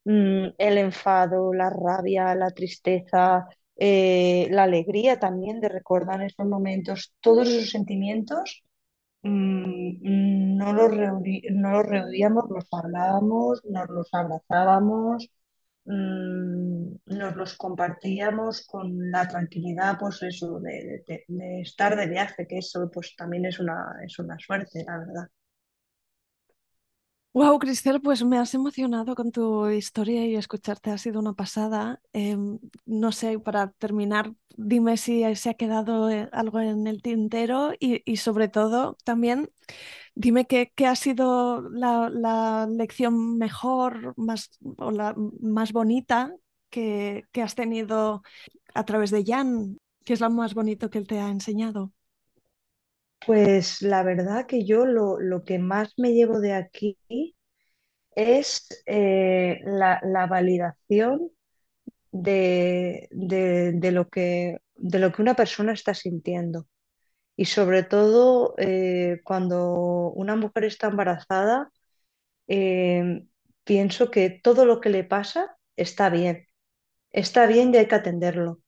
Mm, 0.04 0.48
el 0.58 0.78
enfado, 0.78 1.52
la 1.54 1.70
rabia, 1.70 2.34
la 2.34 2.50
tristeza, 2.50 3.46
la 3.78 4.62
alegría 4.62 5.18
también 5.18 5.60
de 5.60 5.68
recordar 5.68 6.22
esos 6.22 6.46
momentos, 6.46 7.14
todos 7.20 7.48
esos 7.48 7.70
sentimientos, 7.70 8.64
mm, 9.28 10.56
no 10.56 10.72
los 10.72 10.90
no 11.52 11.70
los 11.72 11.86
rehuíamos, 11.86 12.44
los 12.50 12.66
hablábamos, 12.72 13.62
nos 13.64 13.88
los 13.90 14.08
abrazábamos, 14.14 15.28
mm, 15.84 16.96
nos 17.06 17.36
los 17.36 17.56
compartíamos 17.56 18.66
con 18.66 19.10
la 19.10 19.26
tranquilidad, 19.28 19.98
pues 20.00 20.22
de- 21.06 21.24
de 21.28 21.60
estar 21.62 21.96
de 21.96 22.06
viaje, 22.08 22.46
que 22.46 22.58
eso 22.58 22.90
pues 22.92 23.14
también 23.16 23.46
es 23.46 23.58
una, 23.60 23.76
es 24.04 24.18
una 24.18 24.38
suerte, 24.38 24.84
la 24.86 24.98
verdad. 24.98 25.28
Wow, 27.36 27.58
Cristel, 27.58 28.00
pues 28.00 28.24
me 28.24 28.38
has 28.38 28.54
emocionado 28.54 29.14
con 29.14 29.30
tu 29.30 29.68
historia 29.68 30.24
y 30.24 30.36
escucharte 30.36 30.90
ha 30.90 30.96
sido 30.96 31.20
una 31.20 31.34
pasada. 31.34 32.00
Em, 32.14 32.58
no 32.86 33.12
sé, 33.12 33.38
para 33.38 33.72
terminar, 33.72 34.32
dime 34.56 34.96
si 34.96 35.22
se 35.34 35.50
ha 35.50 35.54
quedado 35.54 36.08
eh, 36.08 36.30
algo 36.32 36.60
en 36.60 36.86
el 36.86 37.02
tintero 37.02 37.72
y, 37.78 38.16
sobre 38.16 38.48
todo 38.48 38.96
también 39.04 39.50
dime 40.14 40.46
qué, 40.46 40.72
ha 40.86 40.96
sido 40.96 41.62
la, 41.70 42.66
lección 42.70 43.38
mejor 43.38 44.14
más, 44.16 44.50
o 44.78 44.90
la 44.90 45.14
más 45.40 45.72
bonita 45.72 46.34
que, 46.70 47.24
que 47.32 47.42
has 47.42 47.54
tenido 47.54 48.22
a 48.74 48.84
través 48.86 49.10
de 49.10 49.24
Jan, 49.26 49.78
que 50.04 50.14
es 50.14 50.20
lo 50.20 50.30
más 50.30 50.54
bonito 50.54 50.90
que 50.90 50.98
él 50.98 51.06
te 51.06 51.20
ha 51.20 51.28
enseñado. 51.30 51.92
Pues 53.24 53.82
la 53.82 54.02
verdad 54.02 54.46
que 54.46 54.64
yo 54.64 54.86
lo, 54.86 55.44
que 55.44 55.58
más 55.58 55.94
me 55.96 56.12
llevo 56.12 56.40
de 56.40 56.52
aquí 56.54 56.96
es 58.14 58.68
eh, 58.86 59.60
la, 59.64 60.00
validación 60.28 61.30
de, 62.12 63.08
lo 63.92 64.08
que, 64.08 64.58
de 64.76 64.98
lo 64.98 65.12
que 65.12 65.22
una 65.22 65.34
persona 65.36 65.72
está 65.72 65.94
sintiendo. 65.94 66.66
Y 67.36 67.46
sobre 67.46 67.82
todo 67.82 68.54
eh, 68.58 69.20
cuando 69.24 70.10
una 70.14 70.36
mujer 70.36 70.64
está 70.64 70.88
embarazada, 70.88 71.70
eh, 72.48 73.24
pienso 73.64 74.10
que 74.10 74.30
todo 74.30 74.64
lo 74.66 74.80
que 74.80 74.90
le 74.90 75.04
pasa 75.04 75.56
está 75.76 76.10
bien. 76.10 76.46
Está 77.10 77.46
bien 77.46 77.74
y 77.74 77.78
hay 77.78 77.88
que 77.88 77.96
atenderlo. 77.96 78.60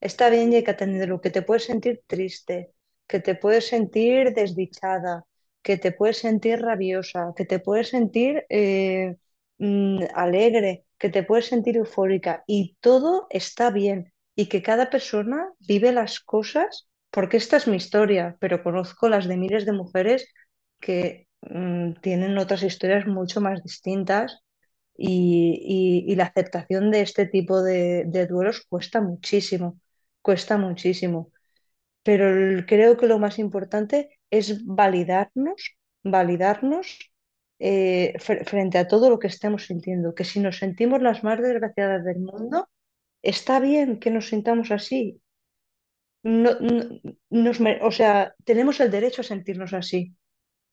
Está 0.00 0.30
bien 0.30 0.52
y 0.52 0.56
hay 0.56 0.64
que 0.64 0.72
atenderlo, 0.72 1.20
que 1.20 1.30
te 1.30 1.42
puedes 1.42 1.64
sentir 1.64 2.02
triste, 2.06 2.72
que 3.12 3.20
te 3.20 3.34
puedes 3.34 3.66
sentir 3.68 4.32
desdichada, 4.32 5.26
que 5.62 5.76
te 5.76 5.92
puedes 5.92 6.18
sentir 6.18 6.62
rabiosa, 6.62 7.34
que 7.36 7.44
te 7.44 7.58
puedes 7.58 7.88
sentir 7.88 8.46
eh, 8.48 9.16
mm, 9.58 10.04
alegre, 10.14 10.86
que 10.98 11.10
te 11.10 11.22
puedes 11.22 11.46
sentir 11.46 11.76
eufórica 11.76 12.42
y 12.46 12.76
todo 12.80 13.26
está 13.28 13.70
bien 13.70 14.14
y 14.34 14.46
que 14.48 14.62
cada 14.62 14.88
persona 14.88 15.52
vive 15.60 15.92
las 15.92 16.20
cosas, 16.20 16.88
porque 17.10 17.36
esta 17.36 17.58
es 17.58 17.66
mi 17.68 17.76
historia, 17.76 18.36
pero 18.40 18.62
conozco 18.62 19.10
las 19.10 19.26
de 19.28 19.36
miles 19.36 19.66
de 19.66 19.72
mujeres 19.72 20.26
que 20.80 21.28
mm, 21.42 22.00
tienen 22.00 22.38
otras 22.38 22.62
historias 22.62 23.06
mucho 23.06 23.42
más 23.42 23.62
distintas 23.62 24.40
y, 24.96 26.14
la 26.16 26.24
aceptación 26.24 26.90
de 26.90 27.02
este 27.02 27.26
tipo 27.26 27.62
de 27.62 28.26
duelos 28.30 28.64
cuesta 28.68 29.00
muchísimo 29.02 29.76
cuesta 30.22 30.56
muchísimo. 30.56 31.31
Pero 32.02 32.64
creo 32.66 32.96
que 32.96 33.06
lo 33.06 33.18
más 33.18 33.38
importante 33.38 34.18
es 34.30 34.64
validarnos, 34.64 35.76
validarnos 36.02 36.98
eh, 37.58 38.14
frente 38.18 38.78
a 38.78 38.88
todo 38.88 39.08
lo 39.10 39.18
que 39.18 39.28
estemos 39.28 39.66
sintiendo. 39.66 40.14
Que 40.14 40.24
si 40.24 40.40
nos 40.40 40.58
sentimos 40.58 41.00
las 41.02 41.22
más 41.22 41.40
desgraciadas 41.40 42.04
del 42.04 42.18
mundo, 42.20 42.68
está 43.22 43.60
bien 43.60 44.00
que 44.00 44.10
nos 44.10 44.28
sintamos 44.28 44.70
así. 44.70 45.20
No, 46.24 46.50
o 47.82 47.90
sea, 47.90 48.34
tenemos 48.44 48.78
el 48.80 48.90
derecho 48.90 49.22
a 49.22 49.24
sentirnos 49.24 49.72
así 49.72 50.14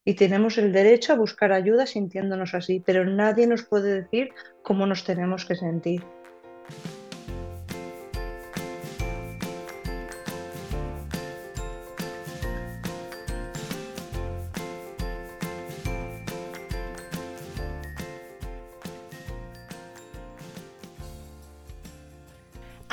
y 0.06 0.14
tenemos 0.16 0.58
el 0.58 0.72
derecho 0.72 1.14
a 1.14 1.18
buscar 1.18 1.52
ayuda 1.52 1.86
sintiéndonos 1.86 2.54
así, 2.54 2.82
pero 2.86 3.06
nadie 3.06 3.48
nos 3.48 3.64
puede 3.64 4.02
decir 4.02 4.30
cómo 4.64 4.86
nos 4.86 5.04
tenemos 5.04 5.46
que 5.46 5.56
sentir. 5.56 6.04